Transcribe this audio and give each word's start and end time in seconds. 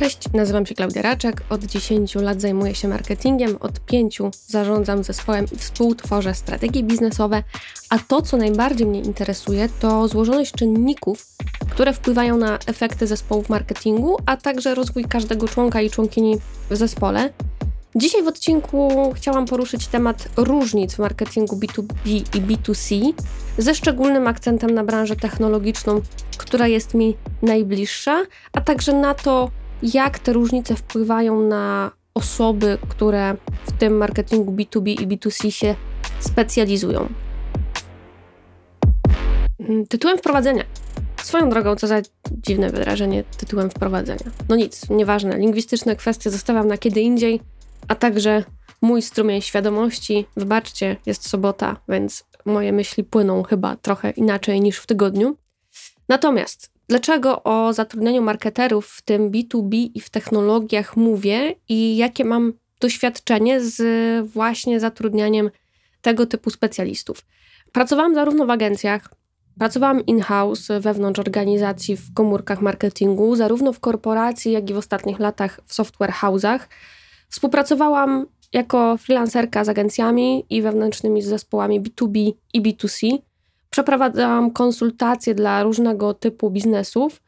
Cześć, 0.00 0.18
nazywam 0.34 0.66
się 0.66 0.74
Klaudia 0.74 1.02
Raczek. 1.02 1.42
Od 1.50 1.64
10 1.64 2.14
lat 2.14 2.40
zajmuję 2.40 2.74
się 2.74 2.88
marketingiem, 2.88 3.56
od 3.60 3.80
5 3.80 4.18
zarządzam 4.46 5.04
zespołem 5.04 5.46
i 5.52 5.56
współtworzę 5.56 6.34
strategie 6.34 6.82
biznesowe, 6.82 7.42
a 7.90 7.98
to, 7.98 8.22
co 8.22 8.36
najbardziej 8.36 8.86
mnie 8.86 9.00
interesuje, 9.00 9.68
to 9.80 10.08
złożoność 10.08 10.52
czynników, 10.52 11.26
które 11.70 11.92
wpływają 11.92 12.36
na 12.36 12.58
efekty 12.66 13.06
zespołów 13.06 13.48
marketingu, 13.48 14.16
a 14.26 14.36
także 14.36 14.74
rozwój 14.74 15.04
każdego 15.04 15.48
członka 15.48 15.80
i 15.80 15.90
członkini 15.90 16.38
w 16.70 16.76
zespole. 16.76 17.32
Dzisiaj 17.96 18.22
w 18.22 18.28
odcinku 18.28 19.12
chciałam 19.16 19.46
poruszyć 19.46 19.86
temat 19.86 20.28
różnic 20.36 20.94
w 20.94 20.98
marketingu 20.98 21.56
B2B 21.56 21.84
i 22.08 22.42
B2C, 22.42 23.12
ze 23.58 23.74
szczególnym 23.74 24.26
akcentem 24.26 24.70
na 24.70 24.84
branżę 24.84 25.16
technologiczną, 25.16 26.00
która 26.36 26.66
jest 26.66 26.94
mi 26.94 27.16
najbliższa, 27.42 28.24
a 28.52 28.60
także 28.60 28.92
na 28.92 29.14
to, 29.14 29.50
jak 29.82 30.18
te 30.18 30.32
różnice 30.32 30.76
wpływają 30.76 31.40
na 31.40 31.90
osoby, 32.14 32.78
które 32.88 33.36
w 33.66 33.72
tym 33.72 33.96
marketingu 33.96 34.52
B2B 34.52 34.88
i 34.88 35.08
B2C 35.08 35.50
się 35.50 35.74
specjalizują. 36.20 37.08
Mm, 39.60 39.86
tytułem 39.86 40.18
wprowadzenia. 40.18 40.64
Swoją 41.22 41.50
drogą, 41.50 41.76
co 41.76 41.86
za 41.86 42.02
dziwne 42.30 42.70
wyrażenie 42.70 43.24
tytułem 43.24 43.70
wprowadzenia. 43.70 44.30
No 44.48 44.56
nic, 44.56 44.90
nieważne. 44.90 45.38
Lingwistyczne 45.38 45.96
kwestie 45.96 46.30
zostawiam 46.30 46.68
na 46.68 46.78
kiedy 46.78 47.00
indziej, 47.00 47.40
a 47.88 47.94
także 47.94 48.44
mój 48.82 49.02
strumień 49.02 49.42
świadomości. 49.42 50.26
Wybaczcie, 50.36 50.96
jest 51.06 51.28
sobota, 51.28 51.76
więc 51.88 52.24
moje 52.44 52.72
myśli 52.72 53.04
płyną 53.04 53.42
chyba 53.42 53.76
trochę 53.76 54.10
inaczej 54.10 54.60
niż 54.60 54.78
w 54.78 54.86
tygodniu. 54.86 55.36
Natomiast 56.08 56.70
Dlaczego 56.90 57.42
o 57.42 57.72
zatrudnianiu 57.72 58.22
marketerów 58.22 58.86
w 58.86 59.02
tym 59.02 59.30
B2B 59.30 59.90
i 59.94 60.00
w 60.00 60.10
technologiach 60.10 60.96
mówię 60.96 61.54
i 61.68 61.96
jakie 61.96 62.24
mam 62.24 62.52
doświadczenie 62.80 63.60
z 63.60 63.82
właśnie 64.28 64.80
zatrudnianiem 64.80 65.50
tego 66.00 66.26
typu 66.26 66.50
specjalistów? 66.50 67.26
Pracowałam 67.72 68.14
zarówno 68.14 68.46
w 68.46 68.50
agencjach, 68.50 69.08
pracowałam 69.58 70.06
in-house 70.06 70.68
wewnątrz 70.80 71.20
organizacji 71.20 71.96
w 71.96 72.14
komórkach 72.14 72.62
marketingu, 72.62 73.36
zarówno 73.36 73.72
w 73.72 73.80
korporacji, 73.80 74.52
jak 74.52 74.70
i 74.70 74.74
w 74.74 74.78
ostatnich 74.78 75.18
latach 75.18 75.60
w 75.64 75.74
software 75.74 76.12
house'ach. 76.12 76.60
Współpracowałam 77.28 78.26
jako 78.52 78.96
freelancerka 78.96 79.64
z 79.64 79.68
agencjami 79.68 80.44
i 80.50 80.62
wewnętrznymi 80.62 81.22
zespołami 81.22 81.80
B2B 81.80 82.32
i 82.54 82.62
B2C. 82.62 83.18
Przeprowadzałam 83.70 84.50
konsultacje 84.50 85.34
dla 85.34 85.62
różnego 85.62 86.14
typu 86.14 86.50
biznesów. 86.50 87.22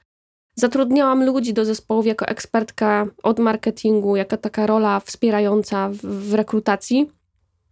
Zatrudniałam 0.54 1.24
ludzi 1.24 1.54
do 1.54 1.64
zespołów 1.64 2.06
jako 2.06 2.26
ekspertka 2.26 3.06
od 3.22 3.38
marketingu, 3.38 4.16
jako 4.16 4.36
taka 4.36 4.66
rola 4.66 5.00
wspierająca 5.00 5.88
w, 5.88 5.96
w 5.96 6.34
rekrutacji. 6.34 7.10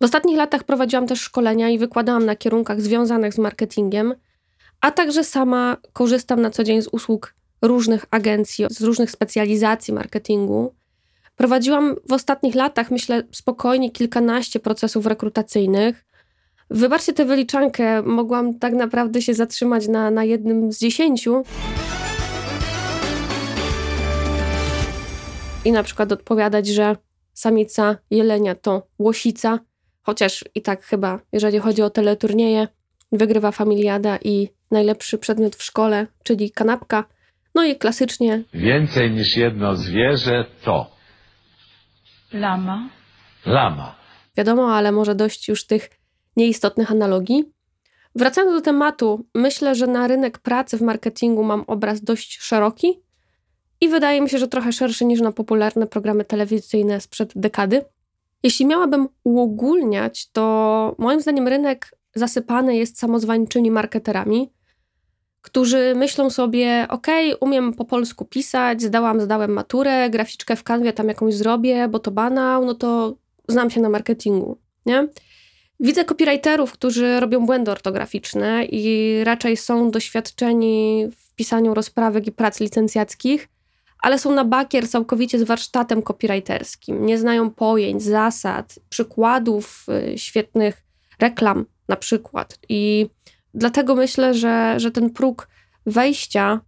W 0.01 0.05
ostatnich 0.05 0.37
latach 0.37 0.65
prowadziłam 0.65 1.07
też 1.07 1.21
szkolenia 1.21 1.69
i 1.69 1.79
wykładałam 1.79 2.27
na 2.27 2.37
kierunkach 2.37 2.81
związanych 2.81 3.35
z 3.35 3.39
marketingiem, 3.39 4.15
a 4.81 4.91
także 4.91 5.25
sama 5.25 5.77
korzystam 5.93 6.43
na 6.43 6.51
co 6.51 6.65
dzień 6.65 6.83
z 6.83 6.89
usług 6.89 7.35
różnych 7.63 8.07
agencji, 8.11 8.67
z 8.71 8.81
różnych 8.81 9.11
specjalizacji 9.11 9.95
marketingu. 9.95 10.75
Prowadziłam 11.37 11.97
w 12.09 12.13
ostatnich 12.13 12.55
latach, 12.55 12.91
myślę, 12.91 13.23
spokojnie 13.33 13.91
kilkanaście 13.91 14.61
procesów 14.61 15.07
rekrutacyjnych. 15.07 16.05
Wybaczcie 16.71 17.13
tę 17.13 17.25
wyliczankę, 17.25 18.03
mogłam 18.03 18.59
tak 18.59 18.73
naprawdę 18.73 19.23
się 19.23 19.35
zatrzymać 19.35 19.89
na, 19.89 20.11
na 20.11 20.25
jednym 20.25 20.73
z 20.73 20.79
dziesięciu. 20.79 21.43
I 25.65 25.73
na 25.73 25.83
przykład 25.83 26.13
odpowiadać, 26.13 26.67
że 26.69 26.97
samica 27.33 27.97
jelenia 28.11 28.55
to 28.55 28.87
łosica, 28.99 29.59
chociaż 30.03 30.45
i 30.55 30.63
tak 30.63 30.83
chyba, 30.83 31.21
jeżeli 31.33 31.59
chodzi 31.59 31.83
o 31.83 31.91
teleturnieje, 31.91 32.69
wygrywa 33.13 33.51
familiada 33.51 34.19
i 34.25 34.49
najlepszy 34.71 35.19
przedmiot 35.19 35.57
w 35.57 35.63
szkole, 35.63 36.07
czyli 36.23 36.51
kanapka. 36.51 37.05
No 37.55 37.65
i 37.65 37.77
klasycznie. 37.77 38.43
Więcej 38.55 39.11
niż 39.11 39.37
jedno 39.37 39.77
zwierzę 39.77 40.45
to 40.65 40.91
Lama. 42.33 42.89
lama. 43.47 43.95
Wiadomo, 44.37 44.75
ale 44.75 44.93
może 44.93 45.15
dość 45.15 45.49
już 45.49 45.67
tych 45.67 46.00
nieistotnych 46.41 46.91
analogii. 46.91 47.53
Wracając 48.15 48.53
do 48.53 48.61
tematu, 48.61 49.27
myślę, 49.35 49.75
że 49.75 49.87
na 49.87 50.07
rynek 50.07 50.39
pracy 50.39 50.77
w 50.77 50.83
marketingu 50.83 51.43
mam 51.43 51.65
obraz 51.67 52.03
dość 52.03 52.39
szeroki 52.41 53.01
i 53.81 53.89
wydaje 53.89 54.21
mi 54.21 54.29
się, 54.29 54.39
że 54.39 54.49
trochę 54.49 54.73
szerszy 54.73 55.05
niż 55.05 55.21
na 55.21 55.33
popularne 55.33 55.87
programy 55.87 56.25
telewizyjne 56.25 57.01
sprzed 57.01 57.33
dekady. 57.37 57.85
Jeśli 58.43 58.67
miałabym 58.67 59.09
uogólniać, 59.25 60.31
to 60.31 60.95
moim 60.99 61.21
zdaniem 61.21 61.49
rynek 61.49 61.91
zasypany 62.15 62.77
jest 62.77 62.99
samozwańczymi 62.99 63.71
marketerami, 63.71 64.53
którzy 65.43 65.95
myślą 65.97 66.31
sobie, 66.31 66.87
ok, 66.89 67.07
umiem 67.41 67.73
po 67.73 67.85
polsku 67.85 68.25
pisać, 68.25 68.83
zdałam, 68.83 69.21
zdałem 69.21 69.53
maturę, 69.53 70.11
graficzkę 70.11 70.57
w 70.57 70.63
kanwie 70.63 70.93
tam 70.93 71.09
jakąś 71.09 71.35
zrobię, 71.35 71.89
bo 71.89 71.99
to 71.99 72.11
banał, 72.11 72.65
no 72.65 72.75
to 72.75 73.17
znam 73.49 73.71
się 73.71 73.81
na 73.81 73.89
marketingu, 73.89 74.59
nie? 74.87 75.09
Widzę 75.83 76.05
copywriterów, 76.05 76.73
którzy 76.73 77.21
robią 77.21 77.47
błędy 77.47 77.71
ortograficzne 77.71 78.65
i 78.65 79.15
raczej 79.25 79.57
są 79.57 79.91
doświadczeni 79.91 81.07
w 81.17 81.35
pisaniu 81.35 81.75
rozprawek 81.75 82.27
i 82.27 82.33
prac 82.33 82.61
licencjackich, 82.61 83.49
ale 84.03 84.19
są 84.19 84.33
na 84.33 84.45
bakier 84.45 84.89
całkowicie 84.89 85.39
z 85.39 85.43
warsztatem 85.43 86.03
copywriterskim. 86.03 87.07
Nie 87.07 87.19
znają 87.19 87.51
pojęć, 87.51 88.03
zasad, 88.03 88.79
przykładów 88.89 89.87
y, 90.15 90.19
świetnych 90.19 90.83
reklam 91.19 91.67
na 91.89 91.97
przykład. 91.97 92.59
I 92.69 93.11
dlatego 93.55 93.95
myślę, 93.95 94.35
że, 94.35 94.75
że 94.81 94.91
ten 94.91 95.11
próg 95.11 95.49
wejścia 95.87 96.61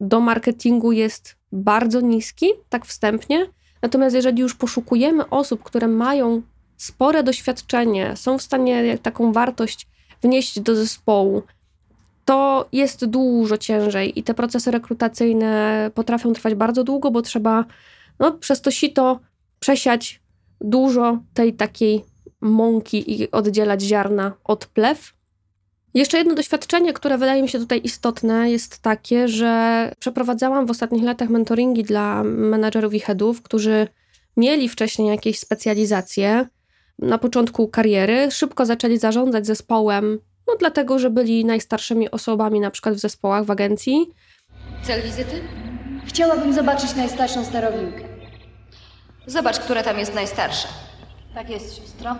do 0.00 0.20
marketingu 0.20 0.92
jest 0.92 1.36
bardzo 1.52 2.00
niski, 2.00 2.46
tak 2.68 2.86
wstępnie. 2.86 3.46
Natomiast 3.82 4.16
jeżeli 4.16 4.42
już 4.42 4.54
poszukujemy 4.54 5.28
osób, 5.28 5.62
które 5.62 5.88
mają 5.88 6.42
spore 6.82 7.22
doświadczenie, 7.22 8.16
są 8.16 8.38
w 8.38 8.42
stanie 8.42 8.98
taką 8.98 9.32
wartość 9.32 9.86
wnieść 10.22 10.60
do 10.60 10.74
zespołu, 10.74 11.42
to 12.24 12.68
jest 12.72 13.04
dużo 13.04 13.58
ciężej 13.58 14.18
i 14.18 14.22
te 14.22 14.34
procesy 14.34 14.70
rekrutacyjne 14.70 15.90
potrafią 15.94 16.32
trwać 16.32 16.54
bardzo 16.54 16.84
długo, 16.84 17.10
bo 17.10 17.22
trzeba 17.22 17.64
no, 18.18 18.32
przez 18.32 18.60
to 18.60 18.70
sito 18.70 19.20
przesiać 19.60 20.20
dużo 20.60 21.18
tej 21.34 21.54
takiej 21.54 22.04
mąki 22.40 23.22
i 23.22 23.30
oddzielać 23.30 23.82
ziarna 23.82 24.32
od 24.44 24.66
plew. 24.66 25.14
Jeszcze 25.94 26.18
jedno 26.18 26.34
doświadczenie, 26.34 26.92
które 26.92 27.18
wydaje 27.18 27.42
mi 27.42 27.48
się 27.48 27.58
tutaj 27.58 27.80
istotne, 27.84 28.50
jest 28.50 28.78
takie, 28.78 29.28
że 29.28 29.92
przeprowadzałam 29.98 30.66
w 30.66 30.70
ostatnich 30.70 31.02
latach 31.02 31.28
mentoringi 31.28 31.84
dla 31.84 32.24
menadżerów 32.24 32.94
i 32.94 33.00
headów, 33.00 33.42
którzy 33.42 33.88
mieli 34.36 34.68
wcześniej 34.68 35.08
jakieś 35.08 35.38
specjalizacje, 35.38 36.46
na 37.02 37.18
początku 37.18 37.68
kariery 37.68 38.30
szybko 38.30 38.66
zaczęli 38.66 38.98
zarządzać 38.98 39.46
zespołem, 39.46 40.18
no 40.48 40.54
dlatego, 40.58 40.98
że 40.98 41.10
byli 41.10 41.44
najstarszymi 41.44 42.10
osobami 42.10 42.60
na 42.60 42.70
przykład 42.70 42.94
w 42.94 42.98
zespołach, 42.98 43.44
w 43.44 43.50
agencji. 43.50 44.10
Cel 44.82 45.02
wizyty? 45.02 45.40
Chciałabym 46.06 46.52
zobaczyć 46.52 46.96
najstarszą 46.96 47.44
starowinkę. 47.44 48.04
Zobacz, 49.26 49.58
która 49.58 49.82
tam 49.82 49.98
jest 49.98 50.14
najstarsza. 50.14 50.68
Tak 51.34 51.50
jest, 51.50 51.76
siostro. 51.76 52.16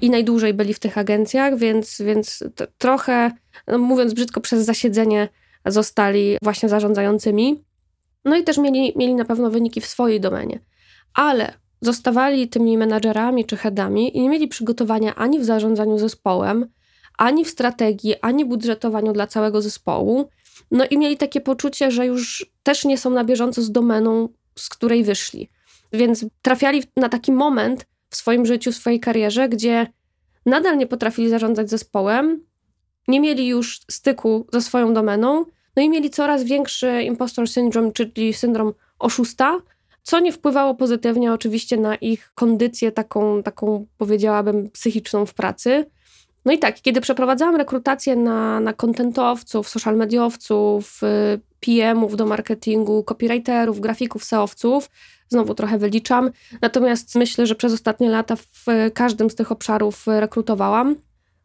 I 0.00 0.10
najdłużej 0.10 0.54
byli 0.54 0.74
w 0.74 0.78
tych 0.78 0.98
agencjach, 0.98 1.58
więc, 1.58 2.02
więc 2.02 2.44
trochę, 2.78 3.30
no 3.66 3.78
mówiąc 3.78 4.14
brzydko, 4.14 4.40
przez 4.40 4.64
zasiedzenie 4.64 5.28
zostali 5.66 6.38
właśnie 6.42 6.68
zarządzającymi. 6.68 7.64
No 8.24 8.36
i 8.36 8.44
też 8.44 8.58
mieli, 8.58 8.92
mieli 8.96 9.14
na 9.14 9.24
pewno 9.24 9.50
wyniki 9.50 9.80
w 9.80 9.86
swojej 9.86 10.20
domenie. 10.20 10.58
Ale 11.14 11.52
zostawali 11.80 12.48
tymi 12.48 12.78
menadżerami 12.78 13.44
czy 13.44 13.56
headami 13.56 14.16
i 14.16 14.20
nie 14.20 14.28
mieli 14.28 14.48
przygotowania 14.48 15.14
ani 15.14 15.38
w 15.38 15.44
zarządzaniu 15.44 15.98
zespołem, 15.98 16.66
ani 17.18 17.44
w 17.44 17.50
strategii, 17.50 18.14
ani 18.22 18.44
budżetowaniu 18.44 19.12
dla 19.12 19.26
całego 19.26 19.62
zespołu. 19.62 20.28
No 20.70 20.84
i 20.90 20.98
mieli 20.98 21.16
takie 21.16 21.40
poczucie, 21.40 21.90
że 21.90 22.06
już 22.06 22.46
też 22.62 22.84
nie 22.84 22.98
są 22.98 23.10
na 23.10 23.24
bieżąco 23.24 23.62
z 23.62 23.72
domeną, 23.72 24.28
z 24.58 24.68
której 24.68 25.04
wyszli. 25.04 25.50
Więc 25.92 26.26
trafiali 26.42 26.82
na 26.96 27.08
taki 27.08 27.32
moment 27.32 27.86
w 28.10 28.16
swoim 28.16 28.46
życiu, 28.46 28.72
w 28.72 28.76
swojej 28.76 29.00
karierze, 29.00 29.48
gdzie 29.48 29.86
nadal 30.46 30.78
nie 30.78 30.86
potrafili 30.86 31.28
zarządzać 31.28 31.70
zespołem, 31.70 32.44
nie 33.08 33.20
mieli 33.20 33.46
już 33.46 33.80
styku 33.90 34.46
ze 34.52 34.60
swoją 34.60 34.94
domeną, 34.94 35.44
no 35.76 35.82
i 35.82 35.88
mieli 35.88 36.10
coraz 36.10 36.44
większy 36.44 37.02
impostor 37.02 37.48
syndrome, 37.48 37.92
czyli 37.92 38.34
syndrom 38.34 38.72
oszusta, 38.98 39.60
co 40.06 40.20
nie 40.20 40.32
wpływało 40.32 40.74
pozytywnie 40.74 41.32
oczywiście 41.32 41.76
na 41.76 41.94
ich 41.94 42.32
kondycję 42.34 42.92
taką, 42.92 43.42
taką 43.42 43.86
powiedziałabym, 43.98 44.70
psychiczną 44.70 45.26
w 45.26 45.34
pracy. 45.34 45.86
No 46.44 46.52
i 46.52 46.58
tak, 46.58 46.80
kiedy 46.80 47.00
przeprowadzałam 47.00 47.56
rekrutację 47.56 48.16
na, 48.16 48.60
na 48.60 48.72
kontentowców, 48.72 49.68
social 49.68 49.96
mediowców, 49.96 51.00
y, 51.02 51.40
PM-ów 51.60 52.16
do 52.16 52.26
marketingu, 52.26 53.04
copywriterów, 53.04 53.80
grafików, 53.80 54.24
seowców. 54.24 54.90
Znowu 55.28 55.54
trochę 55.54 55.78
wyliczam. 55.78 56.30
Natomiast 56.62 57.14
myślę, 57.14 57.46
że 57.46 57.54
przez 57.54 57.72
ostatnie 57.72 58.10
lata 58.10 58.36
w 58.36 58.66
każdym 58.94 59.30
z 59.30 59.34
tych 59.34 59.52
obszarów 59.52 60.06
rekrutowałam. 60.06 60.96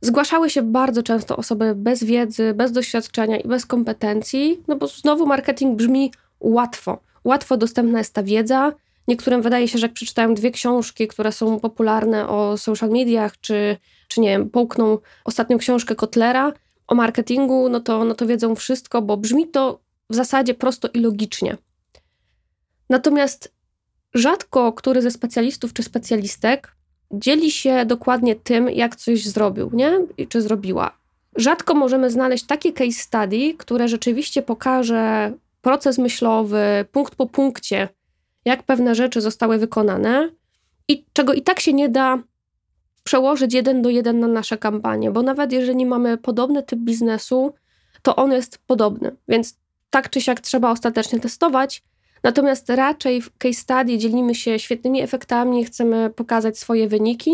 Zgłaszały 0.02 0.50
się 0.50 0.62
bardzo 0.62 1.04
często 1.04 1.38
osoby 1.38 1.76
bez 1.76 2.04
wiedzy, 2.04 2.54
bez 2.54 2.72
doświadczenia 2.72 3.38
i 3.38 3.48
bez 3.48 3.66
kompetencji, 3.66 4.64
no 4.68 4.76
bo 4.76 4.88
znowu 4.88 5.26
marketing 5.26 5.78
brzmi 5.78 6.12
łatwo. 6.40 7.11
Łatwo 7.24 7.58
dostępna 7.58 8.00
jest 8.00 8.14
ta 8.14 8.24
wiedza. 8.24 8.74
Niektórym 9.08 9.42
wydaje 9.42 9.68
się, 9.68 9.78
że 9.78 9.86
jak 9.86 9.94
przeczytają 9.94 10.34
dwie 10.34 10.52
książki, 10.52 11.08
które 11.08 11.32
są 11.32 11.60
popularne 11.60 12.28
o 12.28 12.58
social 12.58 12.90
mediach, 12.90 13.40
czy, 13.40 13.78
czy 14.08 14.22
nie 14.22 14.30
wiem, 14.30 14.50
połkną 14.50 14.98
ostatnią 15.26 15.58
książkę 15.58 15.96
Kotlera 15.96 16.54
o 16.88 16.96
marketingu, 16.96 17.70
no 17.70 17.80
to, 17.80 18.06
no 18.06 18.16
to 18.16 18.28
wiedzą 18.28 18.56
wszystko, 18.56 19.02
bo 19.02 19.18
brzmi 19.18 19.48
to 19.48 19.80
w 20.10 20.16
zasadzie 20.16 20.54
prosto 20.54 20.88
i 20.94 21.00
logicznie. 21.00 21.58
Natomiast 22.90 23.54
rzadko 24.14 24.74
który 24.74 25.02
ze 25.02 25.12
specjalistów 25.12 25.74
czy 25.74 25.84
specjalistek 25.84 26.76
dzieli 27.12 27.52
się 27.52 27.86
dokładnie 27.86 28.36
tym, 28.36 28.70
jak 28.70 28.96
coś 28.96 29.26
zrobił, 29.26 29.70
nie? 29.74 30.00
Czy 30.30 30.42
zrobiła. 30.42 30.98
Rzadko 31.36 31.74
możemy 31.74 32.10
znaleźć 32.10 32.46
takie 32.46 32.74
case 32.74 32.92
study, 32.92 33.54
które 33.58 33.88
rzeczywiście 33.88 34.42
pokaże 34.42 35.34
proces 35.62 35.98
myślowy, 35.98 36.86
punkt 36.92 37.16
po 37.16 37.28
punkcie, 37.28 37.90
jak 38.46 38.64
pewne 38.64 38.96
rzeczy 38.96 39.22
zostały 39.22 39.58
wykonane 39.58 40.30
i 40.88 41.06
czego 41.14 41.34
i 41.34 41.42
tak 41.42 41.60
się 41.60 41.74
nie 41.74 41.90
da 41.90 42.24
przełożyć 43.04 43.54
jeden 43.54 43.82
do 43.82 43.90
jeden 43.90 44.20
na 44.20 44.28
nasze 44.28 44.58
kampanie, 44.58 45.12
bo 45.12 45.22
nawet 45.22 45.52
jeżeli 45.52 45.86
mamy 45.86 46.18
podobny 46.18 46.64
typ 46.64 46.80
biznesu, 46.80 47.54
to 48.02 48.16
on 48.16 48.32
jest 48.32 48.58
podobny, 48.68 49.16
więc 49.28 49.60
tak 49.90 50.10
czy 50.10 50.22
siak 50.22 50.40
trzeba 50.40 50.72
ostatecznie 50.72 51.20
testować, 51.20 51.84
Natomiast 52.24 52.70
raczej 52.70 53.22
w 53.22 53.38
case 53.38 53.54
study 53.54 53.98
dzielimy 53.98 54.36
się 54.36 54.60
świetnymi 54.60 55.02
efektami, 55.02 55.66
chcemy 55.66 56.10
pokazać 56.10 56.60
swoje 56.60 56.88
wyniki. 56.88 57.32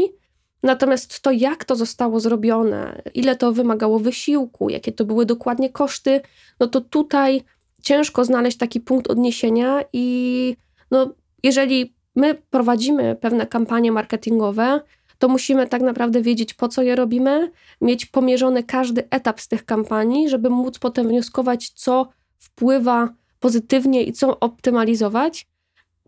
Natomiast 0.64 1.22
to, 1.22 1.32
jak 1.32 1.66
to 1.66 1.76
zostało 1.76 2.20
zrobione, 2.20 3.02
ile 3.14 3.36
to 3.36 3.52
wymagało 3.52 4.00
wysiłku, 4.00 4.70
jakie 4.70 4.92
to 4.92 5.06
były 5.06 5.26
dokładnie 5.26 5.70
koszty, 5.70 6.22
no 6.60 6.68
to 6.68 6.82
tutaj 6.82 7.44
ciężko 7.88 8.26
znaleźć 8.26 8.58
taki 8.58 8.82
punkt 8.82 9.08
odniesienia 9.08 9.84
i 9.94 10.56
no, 10.92 11.14
jeżeli 11.44 11.96
my 12.16 12.36
prowadzimy 12.50 13.16
pewne 13.16 13.48
kampanie 13.48 13.92
marketingowe, 13.92 14.82
to 15.18 15.28
musimy 15.28 15.68
tak 15.68 15.82
naprawdę 15.82 16.22
wiedzieć, 16.22 16.54
po 16.54 16.68
co 16.68 16.82
je 16.82 16.96
robimy, 16.96 17.52
mieć 17.82 18.06
pomierzony 18.06 18.64
każdy 18.64 19.10
etap 19.10 19.42
z 19.42 19.48
tych 19.48 19.66
kampanii, 19.66 20.30
żeby 20.30 20.50
móc 20.50 20.80
potem 20.80 21.08
wnioskować, 21.08 21.70
co 21.70 22.10
wpływa 22.38 23.10
pozytywnie 23.40 24.04
i 24.04 24.14
co 24.14 24.40
optymalizować. 24.40 25.48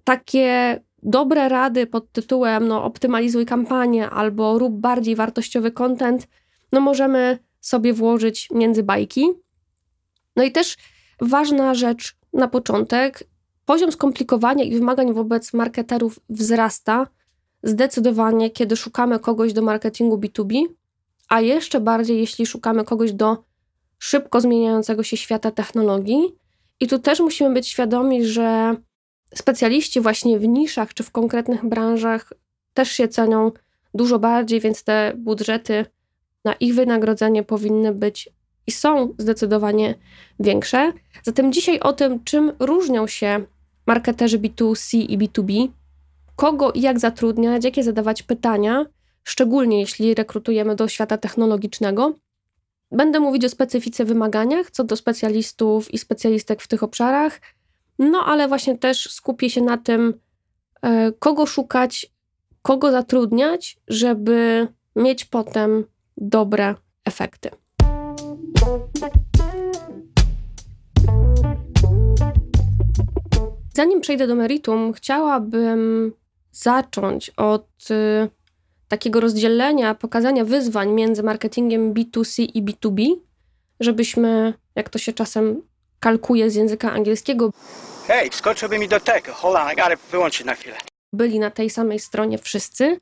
Takie 0.03 0.79
dobre 1.03 1.49
rady 1.49 1.87
pod 1.87 2.11
tytułem 2.11 2.67
no, 2.67 2.83
optymalizuj 2.83 3.45
kampanię 3.45 4.09
albo 4.09 4.59
rób 4.59 4.73
bardziej 4.73 5.15
wartościowy 5.15 5.71
content, 5.71 6.27
no 6.71 6.81
możemy 6.81 7.39
sobie 7.61 7.93
włożyć 7.93 8.49
między 8.51 8.83
bajki. 8.83 9.25
No 10.35 10.43
i 10.43 10.51
też 10.51 10.77
ważna 11.21 11.73
rzecz 11.73 12.17
na 12.33 12.47
początek, 12.47 13.23
poziom 13.65 13.91
skomplikowania 13.91 14.63
i 14.63 14.73
wymagań 14.73 15.13
wobec 15.13 15.53
marketerów 15.53 16.19
wzrasta 16.29 17.07
zdecydowanie, 17.63 18.49
kiedy 18.49 18.75
szukamy 18.75 19.19
kogoś 19.19 19.53
do 19.53 19.61
marketingu 19.61 20.17
B2B, 20.17 20.65
a 21.29 21.41
jeszcze 21.41 21.79
bardziej, 21.79 22.19
jeśli 22.19 22.45
szukamy 22.45 22.83
kogoś 22.83 23.13
do 23.13 23.43
szybko 23.99 24.41
zmieniającego 24.41 25.03
się 25.03 25.17
świata 25.17 25.51
technologii, 25.51 26.39
i 26.79 26.87
tu 26.87 26.99
też 26.99 27.19
musimy 27.19 27.53
być 27.53 27.67
świadomi, 27.67 28.25
że 28.25 28.75
specjaliści 29.35 30.01
właśnie 30.01 30.39
w 30.39 30.47
niszach 30.47 30.93
czy 30.93 31.03
w 31.03 31.11
konkretnych 31.11 31.65
branżach 31.65 32.33
też 32.73 32.91
się 32.91 33.07
cenią 33.07 33.51
dużo 33.93 34.19
bardziej, 34.19 34.59
więc 34.59 34.83
te 34.83 35.13
budżety 35.17 35.85
na 36.45 36.53
ich 36.53 36.75
wynagrodzenie 36.75 37.43
powinny 37.43 37.93
być 37.93 38.29
i 38.69 38.71
są 38.71 39.13
zdecydowanie 39.17 39.95
większe. 40.39 40.93
Zatem 41.23 41.53
dzisiaj 41.53 41.79
o 41.79 41.93
tym, 41.93 42.23
czym 42.23 42.51
różnią 42.59 43.07
się 43.07 43.45
marketerzy 43.85 44.39
B2C 44.39 44.97
i 45.09 45.17
B2B, 45.17 45.67
kogo 46.35 46.71
i 46.71 46.81
jak 46.81 46.99
zatrudniać, 46.99 47.65
jakie 47.65 47.83
zadawać 47.83 48.23
pytania, 48.23 48.85
szczególnie 49.23 49.79
jeśli 49.79 50.15
rekrutujemy 50.15 50.75
do 50.75 50.87
świata 50.87 51.17
technologicznego, 51.17 52.13
Będę 52.91 53.19
mówić 53.19 53.45
o 53.45 53.49
specyfice 53.49 54.05
wymaganiach 54.05 54.71
co 54.71 54.83
do 54.83 54.95
specjalistów 54.95 55.93
i 55.93 55.97
specjalistek 55.97 56.61
w 56.61 56.67
tych 56.67 56.83
obszarach, 56.83 57.41
no 57.99 58.19
ale 58.25 58.47
właśnie 58.47 58.77
też 58.77 59.11
skupię 59.11 59.49
się 59.49 59.61
na 59.61 59.77
tym, 59.77 60.13
e, 60.81 61.11
kogo 61.19 61.45
szukać, 61.45 62.11
kogo 62.61 62.91
zatrudniać, 62.91 63.77
żeby 63.87 64.67
mieć 64.95 65.25
potem 65.25 65.83
dobre 66.17 66.75
efekty. 67.05 67.49
Zanim 73.73 74.01
przejdę 74.01 74.27
do 74.27 74.35
meritum, 74.35 74.93
chciałabym 74.93 76.13
zacząć 76.51 77.29
od 77.29 77.67
y, 77.91 78.29
takiego 78.87 79.19
rozdzielenia, 79.19 79.95
pokazania 79.95 80.45
wyzwań 80.45 80.89
między 80.91 81.23
marketingiem 81.23 81.93
B2C 81.93 82.47
i 82.53 82.63
B2B, 82.63 83.15
żebyśmy, 83.79 84.53
jak 84.75 84.89
to 84.89 84.99
się 84.99 85.13
czasem 85.13 85.61
kalkuje 85.99 86.49
z 86.49 86.55
języka 86.55 86.91
angielskiego, 86.91 87.53
Hej, 88.07 88.29
skoczyłby 88.33 88.79
mi 88.79 88.87
do 88.87 88.99
tego. 88.99 89.31
I 89.73 89.75
gotta 89.75 89.95
wyłączyć 90.11 90.45
na 90.45 90.55
chwilę. 90.55 90.75
byli 91.13 91.39
na 91.39 91.51
tej 91.51 91.69
samej 91.69 91.99
stronie 91.99 92.37
wszyscy. 92.37 92.99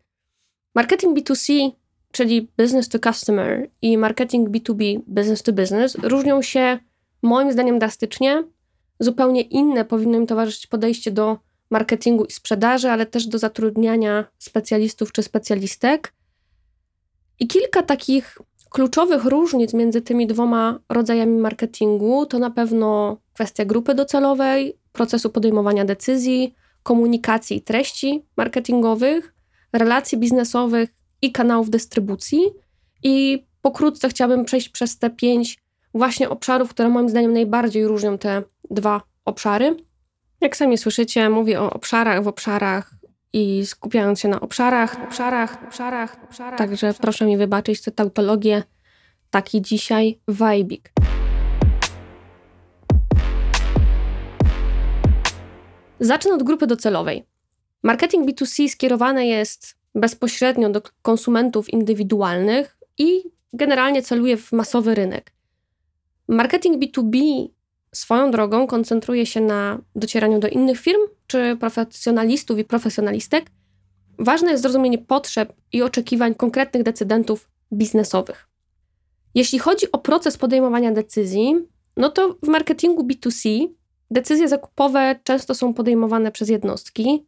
Marketing 0.75 1.17
B2C, 1.17 1.71
czyli 2.17 2.51
business 2.57 2.89
to 2.89 2.99
customer 2.99 3.69
i 3.81 3.97
marketing 3.97 4.49
B2B, 4.49 4.99
business 5.07 5.43
to 5.43 5.53
business, 5.53 5.95
różnią 5.95 6.41
się 6.41 6.79
moim 7.21 7.51
zdaniem 7.51 7.79
drastycznie. 7.79 8.43
Zupełnie 8.99 9.41
inne 9.41 9.85
powinno 9.85 10.17
im 10.17 10.27
towarzyszyć 10.27 10.67
podejście 10.67 11.11
do 11.11 11.37
marketingu 11.69 12.25
i 12.25 12.31
sprzedaży, 12.31 12.89
ale 12.89 13.05
też 13.05 13.27
do 13.27 13.37
zatrudniania 13.37 14.25
specjalistów 14.37 15.11
czy 15.11 15.23
specjalistek. 15.23 16.13
I 17.39 17.47
kilka 17.47 17.83
takich 17.83 18.37
kluczowych 18.69 19.25
różnic 19.25 19.73
między 19.73 20.01
tymi 20.01 20.27
dwoma 20.27 20.79
rodzajami 20.89 21.37
marketingu 21.37 22.25
to 22.25 22.39
na 22.39 22.51
pewno 22.51 23.17
kwestia 23.33 23.65
grupy 23.65 23.95
docelowej, 23.95 24.77
procesu 24.91 25.29
podejmowania 25.29 25.85
decyzji, 25.85 26.55
komunikacji 26.83 27.57
i 27.57 27.61
treści 27.61 28.25
marketingowych, 28.37 29.33
relacji 29.73 30.17
biznesowych 30.17 30.97
i 31.21 31.31
kanałów 31.31 31.69
dystrybucji. 31.69 32.39
I 33.03 33.45
pokrótce 33.61 34.09
chciałabym 34.09 34.45
przejść 34.45 34.69
przez 34.69 34.97
te 34.97 35.09
pięć 35.09 35.57
właśnie 35.93 36.29
obszarów, 36.29 36.69
które 36.69 36.89
moim 36.89 37.09
zdaniem 37.09 37.33
najbardziej 37.33 37.87
różnią 37.87 38.17
te 38.17 38.43
dwa 38.71 39.01
obszary. 39.25 39.77
Jak 40.41 40.57
sami 40.57 40.77
słyszycie, 40.77 41.29
mówię 41.29 41.61
o 41.61 41.73
obszarach 41.73 42.23
w 42.23 42.27
obszarach 42.27 42.93
i 43.33 43.65
skupiając 43.65 44.19
się 44.19 44.27
na 44.27 44.39
obszarach, 44.39 45.03
obszarach, 45.03 45.63
obszarach, 45.67 46.17
obszarach. 46.23 46.57
Także 46.57 46.93
proszę 46.93 47.25
mi 47.25 47.37
wybaczyć 47.37 47.81
tę 47.81 47.91
tautologię. 47.91 48.63
Taki 49.29 49.61
dzisiaj 49.61 50.19
wajbik. 50.27 50.91
Zacznę 55.99 56.33
od 56.33 56.43
grupy 56.43 56.67
docelowej. 56.67 57.25
Marketing 57.83 58.29
B2C 58.29 58.69
skierowany 58.69 59.27
jest 59.27 59.77
bezpośrednio 59.97 60.69
do 60.69 60.81
konsumentów 61.01 61.69
indywidualnych 61.69 62.77
i 62.97 63.23
generalnie 63.53 64.01
celuje 64.01 64.37
w 64.37 64.51
masowy 64.51 64.95
rynek. 64.95 65.33
Marketing 66.27 66.83
B2B 66.83 67.47
swoją 67.93 68.31
drogą 68.31 68.67
koncentruje 68.67 69.25
się 69.25 69.41
na 69.41 69.79
docieraniu 69.95 70.39
do 70.39 70.47
innych 70.47 70.79
firm 70.79 70.99
czy 71.27 71.57
profesjonalistów 71.59 72.59
i 72.59 72.63
profesjonalistek, 72.63 73.45
ważne 74.19 74.51
jest 74.51 74.63
zrozumienie 74.63 74.97
potrzeb 74.97 75.53
i 75.73 75.81
oczekiwań 75.81 76.35
konkretnych 76.35 76.83
decydentów 76.83 77.49
biznesowych. 77.73 78.47
Jeśli 79.35 79.59
chodzi 79.59 79.91
o 79.91 79.97
proces 79.97 80.37
podejmowania 80.37 80.91
decyzji, 80.91 81.55
no 81.97 82.09
to 82.09 82.37
w 82.43 82.47
marketingu 82.47 83.03
B2C 83.03 83.67
decyzje 84.11 84.47
zakupowe 84.47 85.19
często 85.23 85.55
są 85.55 85.73
podejmowane 85.73 86.31
przez 86.31 86.49
jednostki. 86.49 87.25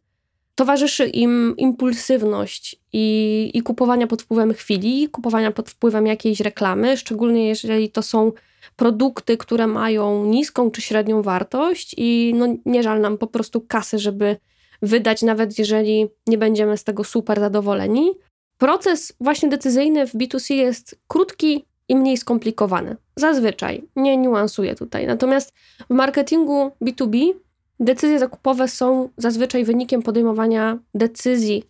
Towarzyszy 0.60 1.08
im 1.08 1.54
impulsywność 1.58 2.76
i, 2.94 3.52
i 3.54 3.62
kupowania 3.62 4.08
pod 4.08 4.22
wpływem 4.22 4.54
chwili, 4.54 5.10
kupowania 5.10 5.52
pod 5.52 5.70
wpływem 5.70 6.08
jakiejś 6.08 6.40
reklamy, 6.40 6.98
szczególnie 6.98 7.48
jeżeli 7.48 7.90
to 7.90 8.02
są 8.02 8.32
produkty, 8.76 9.38
które 9.38 9.68
mają 9.68 10.26
niską 10.26 10.72
czy 10.72 10.82
średnią 10.82 11.22
wartość 11.22 11.96
i 11.98 12.34
no, 12.36 12.46
nie 12.66 12.84
żal 12.84 13.02
nam 13.02 13.18
po 13.18 13.28
prostu 13.28 13.62
kasy, 13.62 14.00
żeby 14.00 14.38
wydać, 14.82 15.22
nawet 15.22 15.60
jeżeli 15.60 16.08
nie 16.28 16.38
będziemy 16.38 16.78
z 16.78 16.84
tego 16.84 17.04
super 17.04 17.40
zadowoleni. 17.40 18.12
Proces 18.58 19.14
właśnie 19.20 19.50
decyzyjny 19.50 20.08
w 20.08 20.16
B2C 20.16 20.54
jest 20.54 21.00
krótki 21.08 21.66
i 21.88 21.96
mniej 21.96 22.18
skomplikowane. 22.18 22.96
Zazwyczaj, 23.16 23.84
nie 23.96 24.18
niuansuję 24.18 24.76
tutaj. 24.76 25.08
Natomiast 25.08 25.54
w 25.90 25.94
marketingu 25.94 26.72
B2B 26.82 27.34
decyzje 27.80 28.20
zakupowe 28.20 28.68
są 28.68 29.10
zazwyczaj 29.18 29.64
wynikiem 29.64 30.02
podejmowania 30.02 30.80
decyzji 30.94 31.64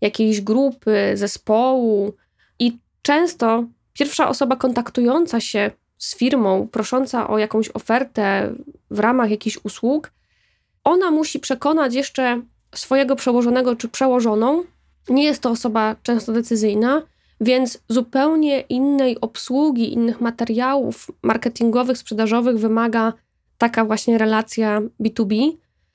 jakiejś 0.00 0.40
grupy, 0.40 1.12
zespołu 1.14 2.12
i 2.58 2.78
często 3.02 3.64
pierwsza 3.92 4.28
osoba 4.28 4.56
kontaktująca 4.56 5.40
się 5.40 5.70
z 5.98 6.16
firmą, 6.16 6.68
prosząca 6.68 7.28
o 7.28 7.38
jakąś 7.38 7.70
ofertę 7.74 8.54
w 8.90 8.98
ramach 8.98 9.30
jakichś 9.30 9.58
usług, 9.64 10.12
ona 10.84 11.10
musi 11.10 11.38
przekonać 11.38 11.94
jeszcze 11.94 12.42
swojego 12.74 13.16
przełożonego 13.16 13.76
czy 13.76 13.88
przełożoną. 13.88 14.64
Nie 15.08 15.24
jest 15.24 15.42
to 15.42 15.50
osoba 15.50 15.96
często 16.02 16.32
decyzyjna, 16.32 17.02
więc 17.40 17.78
zupełnie 17.88 18.60
innej 18.60 19.20
obsługi, 19.20 19.92
innych 19.92 20.20
materiałów 20.20 21.10
marketingowych, 21.22 21.98
sprzedażowych 21.98 22.58
wymaga 22.58 23.12
taka 23.64 23.84
właśnie 23.84 24.18
relacja 24.18 24.80
B2B. 25.00 25.52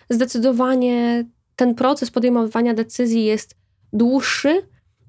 Zdecydowanie 0.09 1.25
ten 1.55 1.75
proces 1.75 2.11
podejmowania 2.11 2.73
decyzji 2.73 3.25
jest 3.25 3.55
dłuższy. 3.93 4.61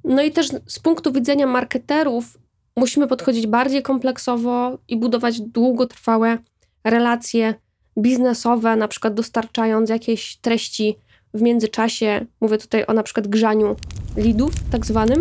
No 0.04 0.22
i 0.22 0.30
też 0.30 0.48
z 0.66 0.78
punktu 0.78 1.12
widzenia 1.12 1.46
marketerów 1.46 2.38
musimy 2.76 3.06
podchodzić 3.06 3.46
bardziej 3.46 3.82
kompleksowo 3.82 4.78
i 4.88 4.96
budować 4.96 5.40
długotrwałe 5.40 6.38
relacje 6.84 7.54
biznesowe, 7.98 8.76
na 8.76 8.88
przykład 8.88 9.14
dostarczając 9.14 9.90
jakieś 9.90 10.36
treści 10.36 10.96
w 11.34 11.42
międzyczasie. 11.42 12.26
Mówię 12.40 12.58
tutaj 12.58 12.84
o 12.86 12.92
na 12.92 13.02
przykład 13.02 13.28
grzaniu 13.28 13.76
leadów, 14.16 14.52
tak 14.70 14.86
zwanym. 14.86 15.20